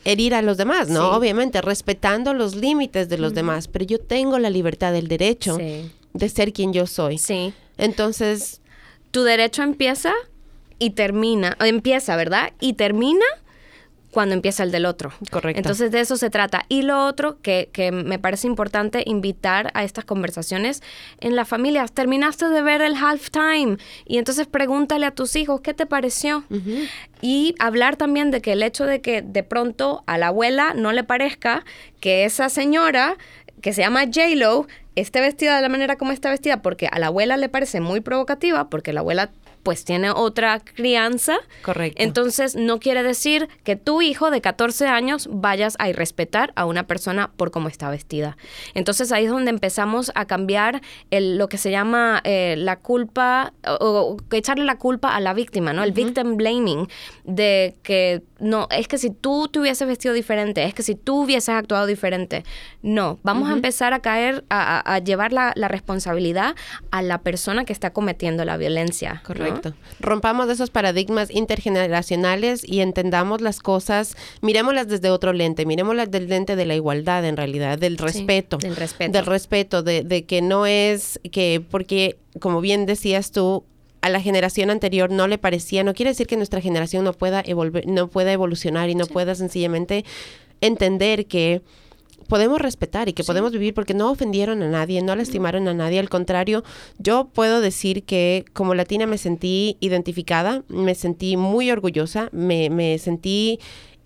herir 0.04 0.34
a 0.34 0.42
los 0.42 0.56
demás, 0.56 0.88
¿no? 0.88 1.10
Obviamente, 1.12 1.60
respetando 1.60 2.34
los 2.34 2.54
límites 2.54 3.08
de 3.08 3.18
los 3.18 3.34
demás, 3.34 3.68
pero 3.68 3.84
yo 3.84 4.00
tengo 4.00 4.38
la 4.38 4.50
libertad, 4.50 4.94
el 4.96 5.08
derecho 5.08 5.58
de 5.58 6.28
ser 6.28 6.52
quien 6.52 6.72
yo 6.72 6.86
soy. 6.86 7.18
Sí. 7.18 7.52
Entonces... 7.78 8.60
Tu 9.12 9.22
derecho 9.22 9.62
empieza 9.62 10.12
y 10.78 10.90
termina, 10.90 11.56
empieza, 11.60 12.16
¿verdad? 12.16 12.52
Y 12.60 12.74
termina 12.74 13.24
cuando 14.16 14.34
empieza 14.34 14.62
el 14.62 14.70
del 14.70 14.86
otro. 14.86 15.12
Correcto. 15.30 15.58
Entonces 15.58 15.90
de 15.90 16.00
eso 16.00 16.16
se 16.16 16.30
trata. 16.30 16.64
Y 16.70 16.80
lo 16.80 17.04
otro 17.04 17.38
que, 17.42 17.68
que, 17.70 17.92
me 17.92 18.18
parece 18.18 18.46
importante 18.46 19.02
invitar 19.04 19.70
a 19.74 19.84
estas 19.84 20.06
conversaciones 20.06 20.82
en 21.20 21.36
la 21.36 21.44
familia. 21.44 21.84
Terminaste 21.86 22.48
de 22.48 22.62
ver 22.62 22.80
el 22.80 22.94
halftime 22.94 23.76
y 24.06 24.16
entonces 24.16 24.46
pregúntale 24.46 25.04
a 25.04 25.10
tus 25.10 25.36
hijos 25.36 25.60
qué 25.60 25.74
te 25.74 25.84
pareció. 25.84 26.44
Y 27.20 27.54
hablar 27.58 27.96
también 27.96 28.30
de 28.30 28.40
que 28.40 28.52
el 28.52 28.62
hecho 28.62 28.86
de 28.86 29.02
que 29.02 29.20
de 29.20 29.42
pronto 29.42 30.02
a 30.06 30.16
la 30.16 30.28
abuela 30.28 30.72
no 30.72 30.92
le 30.92 31.04
parezca 31.04 31.66
que 32.00 32.24
esa 32.24 32.48
señora 32.48 33.18
que 33.60 33.74
se 33.74 33.82
llama 33.82 34.04
J-Lo 34.04 34.66
esté 34.94 35.20
vestida 35.20 35.56
de 35.56 35.60
la 35.60 35.68
manera 35.68 35.96
como 35.96 36.12
está 36.12 36.30
vestida 36.30 36.62
porque 36.62 36.88
a 36.90 36.98
la 36.98 37.08
abuela 37.08 37.36
le 37.36 37.50
parece 37.50 37.82
muy 37.82 38.00
provocativa 38.00 38.70
porque 38.70 38.94
la 38.94 39.00
abuela 39.00 39.30
pues 39.66 39.84
tiene 39.84 40.12
otra 40.12 40.60
crianza. 40.60 41.38
Correcto. 41.62 42.00
Entonces 42.00 42.54
no 42.54 42.78
quiere 42.78 43.02
decir 43.02 43.48
que 43.64 43.74
tu 43.74 44.00
hijo 44.00 44.30
de 44.30 44.40
14 44.40 44.86
años 44.86 45.28
vayas 45.28 45.74
a 45.80 45.88
irrespetar 45.88 46.52
a 46.54 46.66
una 46.66 46.86
persona 46.86 47.32
por 47.36 47.50
cómo 47.50 47.66
está 47.66 47.90
vestida. 47.90 48.36
Entonces 48.74 49.10
ahí 49.10 49.24
es 49.24 49.30
donde 49.32 49.50
empezamos 49.50 50.12
a 50.14 50.26
cambiar 50.26 50.82
el, 51.10 51.36
lo 51.36 51.48
que 51.48 51.58
se 51.58 51.72
llama 51.72 52.20
eh, 52.22 52.54
la 52.56 52.76
culpa 52.78 53.54
o, 53.80 54.18
echarle 54.30 54.64
la 54.64 54.78
culpa 54.78 55.16
a 55.16 55.18
la 55.18 55.34
víctima, 55.34 55.72
¿no? 55.72 55.82
El 55.82 55.90
victim 55.90 56.36
blaming 56.36 56.86
de 57.24 57.74
que 57.82 58.22
no, 58.38 58.68
es 58.70 58.86
que 58.86 58.98
si 58.98 59.10
tú 59.10 59.48
te 59.48 59.58
hubieses 59.58 59.88
vestido 59.88 60.14
diferente, 60.14 60.62
es 60.62 60.74
que 60.74 60.84
si 60.84 60.94
tú 60.94 61.24
hubieses 61.24 61.48
actuado 61.48 61.86
diferente. 61.86 62.44
No, 62.82 63.18
vamos 63.24 63.50
a 63.50 63.52
empezar 63.52 63.94
a 63.94 64.00
caer, 64.00 64.44
a, 64.48 64.98
llevar 65.00 65.32
la, 65.32 65.52
responsabilidad 65.66 66.54
a 66.92 67.02
la 67.02 67.18
persona 67.18 67.64
que 67.64 67.72
está 67.72 67.92
cometiendo 67.92 68.44
la 68.44 68.56
violencia. 68.56 69.22
Correcto. 69.24 69.55
Rompamos 70.00 70.48
esos 70.48 70.70
paradigmas 70.70 71.30
intergeneracionales 71.30 72.62
y 72.66 72.80
entendamos 72.80 73.40
las 73.40 73.60
cosas, 73.60 74.16
miremoslas 74.42 74.88
desde 74.88 75.10
otro 75.10 75.32
lente, 75.32 75.66
miremoslas 75.66 76.10
del 76.10 76.28
lente 76.28 76.56
de 76.56 76.66
la 76.66 76.74
igualdad 76.74 77.24
en 77.24 77.36
realidad, 77.36 77.78
del 77.78 77.98
respeto. 77.98 78.58
del 78.58 78.76
respeto. 78.76 79.12
Del 79.12 79.26
respeto, 79.26 79.82
de, 79.82 80.02
de 80.02 80.24
que 80.24 80.42
no 80.42 80.66
es 80.66 81.20
que, 81.30 81.62
porque 81.70 82.18
como 82.40 82.60
bien 82.60 82.86
decías 82.86 83.32
tú, 83.32 83.64
a 84.02 84.08
la 84.08 84.20
generación 84.20 84.70
anterior 84.70 85.10
no 85.10 85.26
le 85.26 85.36
parecía, 85.36 85.82
no 85.82 85.92
quiere 85.92 86.10
decir 86.10 86.26
que 86.28 86.36
nuestra 86.36 86.60
generación 86.60 87.04
no 87.04 87.12
pueda, 87.12 87.42
no 87.86 88.08
pueda 88.08 88.32
evolucionar 88.32 88.88
y 88.88 88.94
no 88.94 89.06
pueda 89.06 89.34
sencillamente 89.34 90.04
entender 90.60 91.26
que 91.26 91.62
podemos 92.26 92.60
respetar 92.60 93.08
y 93.08 93.12
que 93.12 93.24
podemos 93.24 93.52
vivir 93.52 93.74
porque 93.74 93.94
no 93.94 94.10
ofendieron 94.10 94.62
a 94.62 94.68
nadie, 94.68 95.02
no 95.02 95.14
lastimaron 95.16 95.68
a 95.68 95.74
nadie. 95.74 95.98
Al 95.98 96.08
contrario, 96.08 96.64
yo 96.98 97.28
puedo 97.32 97.60
decir 97.60 98.04
que 98.04 98.44
como 98.52 98.74
latina 98.74 99.06
me 99.06 99.18
sentí 99.18 99.76
identificada, 99.80 100.62
me 100.68 100.94
sentí 100.94 101.36
muy 101.36 101.70
orgullosa, 101.70 102.28
me, 102.32 102.70
me 102.70 102.98
sentí 102.98 103.58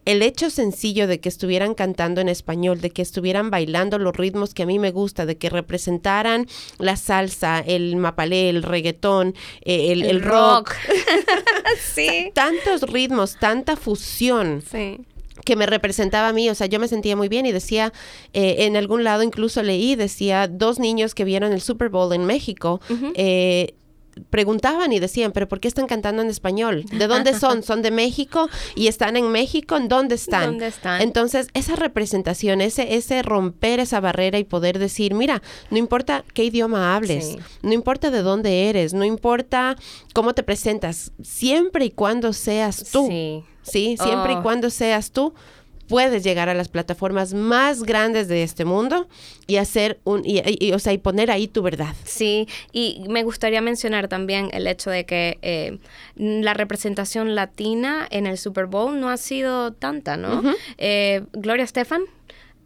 el 0.04 0.22
hecho 0.22 0.50
sencillo 0.50 1.06
de 1.06 1.20
que 1.20 1.28
estuvieran 1.28 1.74
cantando 1.74 2.20
en 2.20 2.28
español, 2.28 2.80
de 2.80 2.90
que 2.90 3.02
estuvieran 3.02 3.50
bailando 3.50 3.98
los 3.98 4.16
ritmos 4.16 4.54
que 4.54 4.62
a 4.62 4.66
mí 4.66 4.78
me 4.78 4.90
gusta, 4.90 5.26
de 5.26 5.36
que 5.36 5.50
representaran 5.50 6.46
la 6.78 6.96
salsa, 6.96 7.60
el 7.60 7.96
mapalé, 7.96 8.48
el 8.50 8.62
reggaetón, 8.62 9.34
eh, 9.62 9.92
el, 9.92 10.22
rock. 10.22 10.74
sí. 11.94 12.32
Tantos 12.34 12.82
ritmos, 12.82 13.36
tanta 13.38 13.76
fusión. 13.76 14.62
Sí 14.68 14.98
que 15.45 15.57
me 15.57 15.66
representaba 15.66 16.28
a 16.28 16.32
mí, 16.32 16.49
o 16.51 16.55
sea, 16.55 16.66
yo 16.66 16.78
me 16.78 16.88
sentía 16.88 17.16
muy 17.16 17.28
bien 17.28 17.47
y 17.47 17.53
decía, 17.53 17.93
eh, 18.32 18.57
en 18.61 18.76
algún 18.76 19.05
lado 19.05 19.22
incluso 19.22 19.62
leí, 19.62 19.95
decía, 19.95 20.49
dos 20.49 20.78
niños 20.78 21.14
que 21.14 21.24
vieron 21.24 21.53
el 21.53 21.61
Super 21.61 21.88
Bowl 21.88 22.12
en 22.12 22.24
México, 22.24 22.80
preguntaban 24.30 24.92
y 24.92 25.00
decían, 25.00 25.32
pero 25.32 25.48
¿por 25.48 25.61
qué 25.61 25.68
están 25.68 25.86
cantando 25.86 26.22
en 26.22 26.28
español? 26.28 26.84
¿De 26.90 27.06
dónde 27.06 27.38
son? 27.38 27.62
¿Son 27.70 27.82
de 27.82 27.90
México? 27.90 28.48
¿Y 28.74 28.88
están 28.88 29.16
en 29.16 29.30
México? 29.30 29.76
¿En 29.76 29.88
dónde 29.88 30.14
están? 30.14 30.46
¿Dónde 30.46 30.66
están? 30.66 31.00
Entonces, 31.00 31.48
esa 31.54 31.76
representación, 31.76 32.61
ese, 32.61 32.94
ese 32.94 33.22
romper 33.22 33.80
esa 33.80 34.00
barrera 34.00 34.38
y 34.38 34.44
poder 34.44 34.78
decir, 34.78 35.14
mira, 35.14 35.42
no 35.70 35.78
importa 35.78 36.24
qué 36.34 36.44
idioma 36.44 36.96
hables, 36.96 37.36
no 37.62 37.72
importa 37.72 38.11
de 38.11 38.22
dónde 38.22 38.68
eres, 38.68 38.94
no 38.94 39.04
importa 39.04 39.76
cómo 40.12 40.34
te 40.34 40.42
presentas, 40.42 41.12
siempre 41.22 41.84
y 41.86 41.90
cuando 41.90 42.32
seas 42.32 42.84
tú. 42.90 43.06
Sí. 43.08 43.44
Sí, 43.62 43.96
siempre 44.02 44.32
y 44.32 44.36
oh. 44.36 44.42
cuando 44.42 44.70
seas 44.70 45.11
tú, 45.11 45.34
puedes 45.91 46.22
llegar 46.22 46.49
a 46.49 46.55
las 46.55 46.68
plataformas 46.68 47.34
más 47.34 47.82
grandes 47.82 48.28
de 48.28 48.45
este 48.45 48.64
mundo 48.64 49.09
y 49.49 49.57
hacer 49.57 49.99
un, 50.05 50.22
y, 50.24 50.72
o 50.72 50.78
sea, 50.78 50.93
y 50.93 50.99
poner 50.99 51.32
ahí 51.32 51.49
tu 51.49 51.62
verdad. 51.62 51.95
Sí, 52.05 52.47
y 52.72 53.03
me 53.09 53.24
gustaría 53.24 53.61
mencionar 53.61 54.07
también 54.07 54.51
el 54.53 54.68
hecho 54.68 54.88
de 54.88 55.05
que 55.05 55.38
eh, 55.43 55.78
la 56.14 56.55
representación 56.55 57.34
latina 57.34 58.07
en 58.11 58.28
el 58.28 58.38
Super 58.38 58.66
Bowl 58.66 59.01
no 59.01 59.11
ha 59.11 59.16
sido 59.16 59.72
tanta, 59.72 60.16
¿no? 60.16 60.43
Eh, 60.78 61.22
Gloria 61.32 61.64
Estefan, 61.64 62.03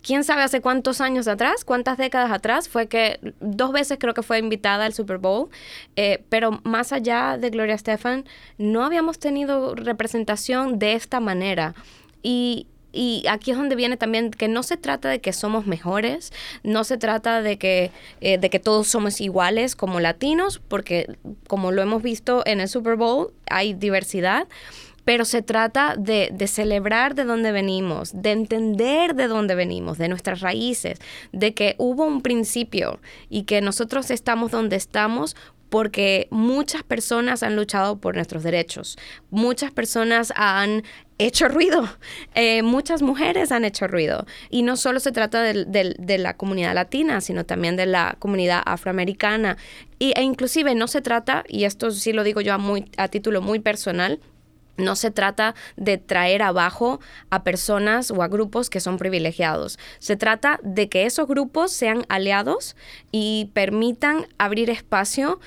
quién 0.02 0.22
sabe 0.22 0.42
hace 0.42 0.60
cuántos 0.60 1.00
años 1.00 1.26
atrás, 1.26 1.64
cuántas 1.64 1.96
décadas 1.96 2.30
atrás, 2.30 2.68
fue 2.68 2.88
que 2.88 3.20
dos 3.40 3.72
veces 3.72 3.96
creo 3.98 4.12
que 4.12 4.22
fue 4.22 4.38
invitada 4.38 4.84
al 4.84 4.92
Super 4.92 5.16
Bowl, 5.16 5.48
eh, 5.96 6.22
pero 6.28 6.60
más 6.62 6.92
allá 6.92 7.38
de 7.38 7.48
Gloria 7.48 7.74
Estefan, 7.74 8.26
no 8.58 8.84
habíamos 8.84 9.18
tenido 9.18 9.74
representación 9.74 10.78
de 10.78 10.92
esta 10.92 11.20
manera. 11.20 11.74
Y 12.22 12.66
y 12.94 13.24
aquí 13.28 13.50
es 13.50 13.56
donde 13.56 13.76
viene 13.76 13.96
también 13.96 14.30
que 14.30 14.48
no 14.48 14.62
se 14.62 14.76
trata 14.76 15.08
de 15.08 15.20
que 15.20 15.32
somos 15.32 15.66
mejores, 15.66 16.32
no 16.62 16.84
se 16.84 16.96
trata 16.96 17.42
de 17.42 17.58
que, 17.58 17.90
eh, 18.20 18.38
de 18.38 18.50
que 18.50 18.60
todos 18.60 18.88
somos 18.88 19.20
iguales 19.20 19.76
como 19.76 20.00
latinos, 20.00 20.60
porque 20.68 21.16
como 21.48 21.72
lo 21.72 21.82
hemos 21.82 22.02
visto 22.02 22.42
en 22.46 22.60
el 22.60 22.68
Super 22.68 22.96
Bowl, 22.96 23.32
hay 23.50 23.74
diversidad 23.74 24.46
pero 25.04 25.26
se 25.26 25.42
trata 25.42 25.96
de, 25.98 26.30
de, 26.32 26.46
celebrar 26.46 27.14
de 27.14 27.24
dónde 27.24 27.52
venimos, 27.52 28.10
de 28.14 28.32
entender 28.32 29.14
de 29.14 29.28
dónde 29.28 29.54
venimos, 29.54 29.98
de 29.98 30.08
nuestras 30.08 30.40
raíces, 30.40 30.98
de 31.30 31.52
que 31.52 31.74
hubo 31.76 32.04
un 32.06 32.22
principio 32.22 33.00
y 33.28 33.42
que 33.42 33.60
nosotros 33.60 34.10
estamos 34.10 34.50
donde 34.50 34.76
estamos 34.76 35.36
porque 35.68 36.28
muchas 36.30 36.82
personas 36.82 37.42
han 37.42 37.56
luchado 37.56 37.98
por 37.98 38.14
nuestros 38.14 38.42
derechos, 38.42 38.96
muchas 39.30 39.72
personas 39.72 40.32
han 40.36 40.82
hecho 41.18 41.48
ruido, 41.48 41.88
eh, 42.34 42.62
muchas 42.62 43.02
mujeres 43.02 43.52
han 43.52 43.64
hecho 43.64 43.86
ruido. 43.86 44.26
Y 44.50 44.62
no 44.62 44.76
solo 44.76 45.00
se 45.00 45.12
trata 45.12 45.42
de, 45.42 46.18
la 46.18 46.36
comunidad 46.36 46.74
latina, 46.74 47.20
sino 47.20 47.44
también 47.44 47.76
de 47.76 47.86
la 47.86 48.16
comunidad 48.18 48.62
afroamericana. 48.64 49.56
Y, 49.98 50.12
e 50.16 50.22
inclusive 50.22 50.74
no 50.74 50.88
se 50.88 51.00
trata, 51.00 51.44
y 51.48 51.64
esto 51.64 51.90
sí 51.90 52.12
lo 52.12 52.24
digo 52.24 52.40
yo 52.40 52.54
a, 52.54 52.58
muy, 52.58 52.90
a 52.96 53.08
título 53.08 53.42
muy 53.42 53.58
personal, 53.58 54.20
no 54.76 54.96
se 54.96 55.10
trata 55.10 55.54
de 55.76 55.98
traer 55.98 56.42
abajo 56.42 57.00
a 57.30 57.44
personas 57.44 58.10
o 58.10 58.22
a 58.22 58.28
grupos 58.28 58.70
que 58.70 58.80
son 58.80 58.98
privilegiados. 58.98 59.78
Se 59.98 60.16
trata 60.16 60.60
de 60.62 60.88
que 60.88 61.06
esos 61.06 61.28
grupos 61.28 61.72
sean 61.72 62.04
aliados 62.08 62.76
y 63.12 63.50
permitan 63.54 64.26
abrir 64.38 64.70
espacio 64.70 65.40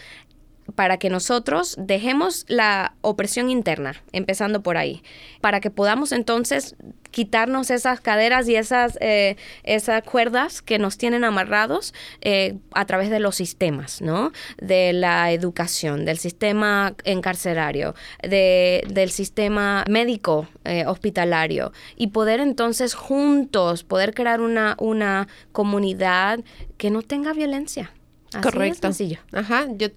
para 0.76 0.98
que 0.98 1.10
nosotros 1.10 1.76
dejemos 1.80 2.46
la 2.48 2.96
opresión 3.02 3.50
interna, 3.50 3.96
empezando 4.12 4.62
por 4.62 4.78
ahí, 4.78 5.02
para 5.42 5.60
que 5.60 5.70
podamos 5.70 6.12
entonces 6.12 6.76
quitarnos 7.12 7.72
esas 7.72 8.00
caderas 8.00 8.48
y 8.48 8.56
esas, 8.56 8.98
eh, 9.02 9.38
esas 9.64 10.04
cuerdas 10.04 10.62
que 10.62 10.78
nos 10.78 10.98
tienen 10.98 11.24
amarrados 11.24 11.94
eh, 12.22 12.58
a 12.74 12.86
través 12.86 13.10
de 13.10 13.20
los 13.20 13.36
sistemas, 13.36 14.02
¿no? 14.02 14.32
De 14.62 14.94
la 14.94 15.32
educación, 15.32 16.06
del 16.06 16.18
sistema 16.18 16.96
encarcerario, 17.06 17.96
del 18.22 19.10
sistema 19.10 19.84
médico 19.90 20.48
eh, 20.64 20.86
hospitalario 20.86 21.72
y 21.96 22.08
poder 22.08 22.40
entonces 22.40 22.94
juntos 22.94 23.84
poder 23.84 24.14
crear 24.14 24.42
una, 24.42 24.76
una 24.80 25.28
comunidad 25.52 26.40
que 26.78 26.90
no 26.90 27.02
tenga 27.02 27.34
violencia. 27.34 27.92
Así 28.34 28.42
Correcto. 28.42 28.88
sencillo. 28.88 29.20
Ajá, 29.32 29.68
yo 29.78 29.88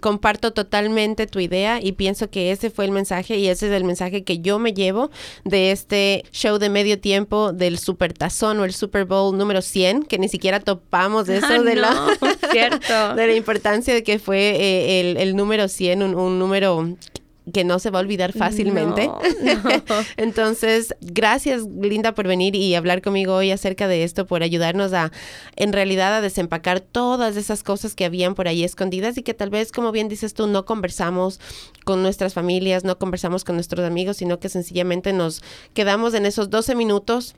comparto 0.00 0.52
totalmente 0.52 1.26
tu 1.26 1.40
idea 1.40 1.80
y 1.82 1.92
pienso 1.92 2.30
que 2.30 2.50
ese 2.52 2.70
fue 2.70 2.84
el 2.84 2.90
mensaje 2.90 3.36
y 3.36 3.48
ese 3.48 3.66
es 3.66 3.72
el 3.72 3.84
mensaje 3.84 4.24
que 4.24 4.40
yo 4.40 4.58
me 4.58 4.72
llevo 4.72 5.10
de 5.44 5.70
este 5.70 6.24
show 6.32 6.58
de 6.58 6.68
medio 6.68 6.98
tiempo 7.00 7.52
del 7.52 7.78
Super 7.78 8.12
Tazón 8.12 8.60
o 8.60 8.64
el 8.64 8.72
Super 8.72 9.04
Bowl 9.04 9.36
número 9.36 9.62
100, 9.62 10.04
que 10.04 10.18
ni 10.18 10.28
siquiera 10.28 10.60
topamos 10.60 11.26
de 11.26 11.38
eso 11.38 11.46
ah, 11.50 11.62
de, 11.62 11.76
la, 11.76 12.18
cierto. 12.50 13.14
de 13.16 13.26
la 13.26 13.34
importancia 13.34 13.94
de 13.94 14.02
que 14.02 14.18
fue 14.18 14.56
eh, 14.56 15.14
el, 15.22 15.36
número 15.36 15.68
100, 15.68 16.02
un, 16.02 16.38
número 16.38 16.96
que 17.52 17.64
no 17.64 17.78
se 17.78 17.90
va 17.90 18.00
a 18.00 18.02
olvidar 18.02 18.32
fácilmente. 18.32 19.10
Entonces, 20.16 20.94
gracias 21.00 21.62
Linda 21.62 22.14
por 22.14 22.26
venir 22.26 22.56
y 22.56 22.74
hablar 22.74 23.02
conmigo 23.02 23.34
hoy 23.34 23.50
acerca 23.50 23.88
de 23.88 24.02
esto, 24.02 24.26
por 24.26 24.42
ayudarnos 24.42 24.92
a, 24.92 25.12
en 25.54 25.72
realidad, 25.72 26.14
a 26.14 26.20
desempacar 26.20 26.80
todas 26.80 27.36
esas 27.36 27.62
cosas 27.62 27.94
que 27.94 28.04
habían 28.04 28.34
por 28.34 28.48
ahí 28.48 28.64
escondidas 28.64 29.16
y 29.18 29.22
que 29.22 29.34
tal 29.34 29.50
vez, 29.50 29.70
como 29.70 29.92
bien 29.92 30.08
dices 30.08 30.34
tú, 30.34 30.46
no 30.46 30.64
conversamos 30.64 31.40
con 31.84 32.02
nuestras 32.02 32.34
familias, 32.34 32.84
no 32.84 32.98
conversamos 32.98 33.44
con 33.44 33.54
nuestros 33.54 33.86
amigos, 33.86 34.16
sino 34.16 34.40
que 34.40 34.48
sencillamente 34.48 35.12
nos 35.12 35.42
quedamos 35.72 36.14
en 36.14 36.26
esos 36.26 36.50
12 36.50 36.74
minutos 36.74 37.36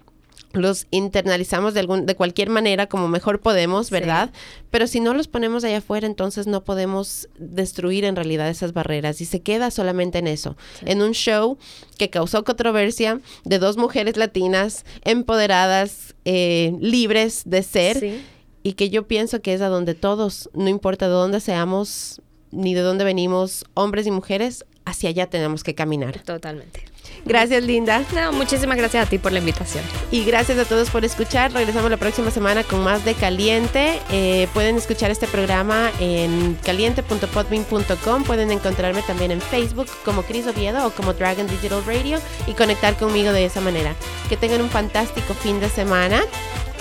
los 0.52 0.86
internalizamos 0.90 1.74
de, 1.74 1.80
algún, 1.80 2.06
de 2.06 2.16
cualquier 2.16 2.48
manera 2.50 2.86
como 2.86 3.08
mejor 3.08 3.40
podemos, 3.40 3.90
¿verdad? 3.90 4.30
Pero 4.70 4.86
si 4.86 5.00
no 5.00 5.14
los 5.14 5.28
ponemos 5.28 5.64
allá 5.64 5.78
afuera, 5.78 6.06
entonces 6.06 6.46
no 6.46 6.64
podemos 6.64 7.28
destruir 7.38 8.04
en 8.04 8.16
realidad 8.16 8.48
esas 8.48 8.72
barreras 8.72 9.20
y 9.20 9.24
se 9.26 9.40
queda 9.40 9.70
solamente 9.70 10.18
en 10.18 10.26
eso, 10.26 10.56
en 10.82 11.02
un 11.02 11.12
show 11.12 11.58
que 11.98 12.10
causó 12.10 12.44
controversia 12.44 13.20
de 13.44 13.58
dos 13.58 13.76
mujeres 13.76 14.16
latinas 14.16 14.84
empoderadas, 15.02 16.14
eh, 16.24 16.74
libres 16.80 17.42
de 17.44 17.62
ser 17.62 18.22
y 18.62 18.72
que 18.72 18.90
yo 18.90 19.06
pienso 19.06 19.42
que 19.42 19.54
es 19.54 19.60
a 19.60 19.68
donde 19.68 19.94
todos, 19.94 20.50
no 20.54 20.68
importa 20.68 21.06
de 21.06 21.12
dónde 21.12 21.40
seamos 21.40 22.20
ni 22.50 22.74
de 22.74 22.80
dónde 22.80 23.04
venimos, 23.04 23.66
hombres 23.74 24.06
y 24.06 24.10
mujeres, 24.10 24.64
hacia 24.84 25.10
allá 25.10 25.28
tenemos 25.28 25.62
que 25.62 25.74
caminar. 25.74 26.22
Totalmente. 26.22 26.84
Gracias, 27.24 27.62
Linda. 27.62 28.02
No, 28.14 28.32
muchísimas 28.32 28.76
gracias 28.76 29.06
a 29.06 29.10
ti 29.10 29.18
por 29.18 29.32
la 29.32 29.38
invitación. 29.38 29.84
Y 30.10 30.24
gracias 30.24 30.58
a 30.58 30.64
todos 30.64 30.90
por 30.90 31.04
escuchar. 31.04 31.52
Regresamos 31.52 31.90
la 31.90 31.96
próxima 31.96 32.30
semana 32.30 32.64
con 32.64 32.82
más 32.82 33.04
de 33.04 33.14
Caliente. 33.14 34.00
Eh, 34.10 34.48
pueden 34.54 34.76
escuchar 34.76 35.10
este 35.10 35.26
programa 35.26 35.90
en 36.00 36.56
caliente.podbean.com. 36.64 38.24
Pueden 38.24 38.50
encontrarme 38.50 39.02
también 39.02 39.30
en 39.30 39.40
Facebook 39.40 39.88
como 40.04 40.22
Cris 40.22 40.46
Oviedo 40.46 40.86
o 40.86 40.90
como 40.90 41.12
Dragon 41.12 41.46
Digital 41.46 41.84
Radio 41.84 42.18
y 42.46 42.52
conectar 42.52 42.96
conmigo 42.96 43.32
de 43.32 43.44
esa 43.44 43.60
manera. 43.60 43.94
Que 44.28 44.36
tengan 44.36 44.62
un 44.62 44.70
fantástico 44.70 45.34
fin 45.34 45.60
de 45.60 45.68
semana 45.68 46.22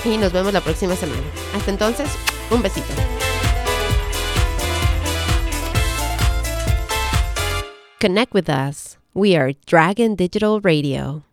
y 0.05 0.17
nos 0.17 0.31
vemos 0.31 0.53
la 0.53 0.61
próxima 0.61 0.95
semana. 0.95 1.21
Hasta 1.55 1.71
entonces, 1.71 2.09
un 2.49 2.61
besito. 2.61 2.87
Connect 7.99 8.33
with 8.33 8.47
us. 8.47 8.96
We 9.17 9.35
are 9.35 9.53
Dragon 9.65 10.13
Digital 10.13 10.61
Radio. 10.61 11.23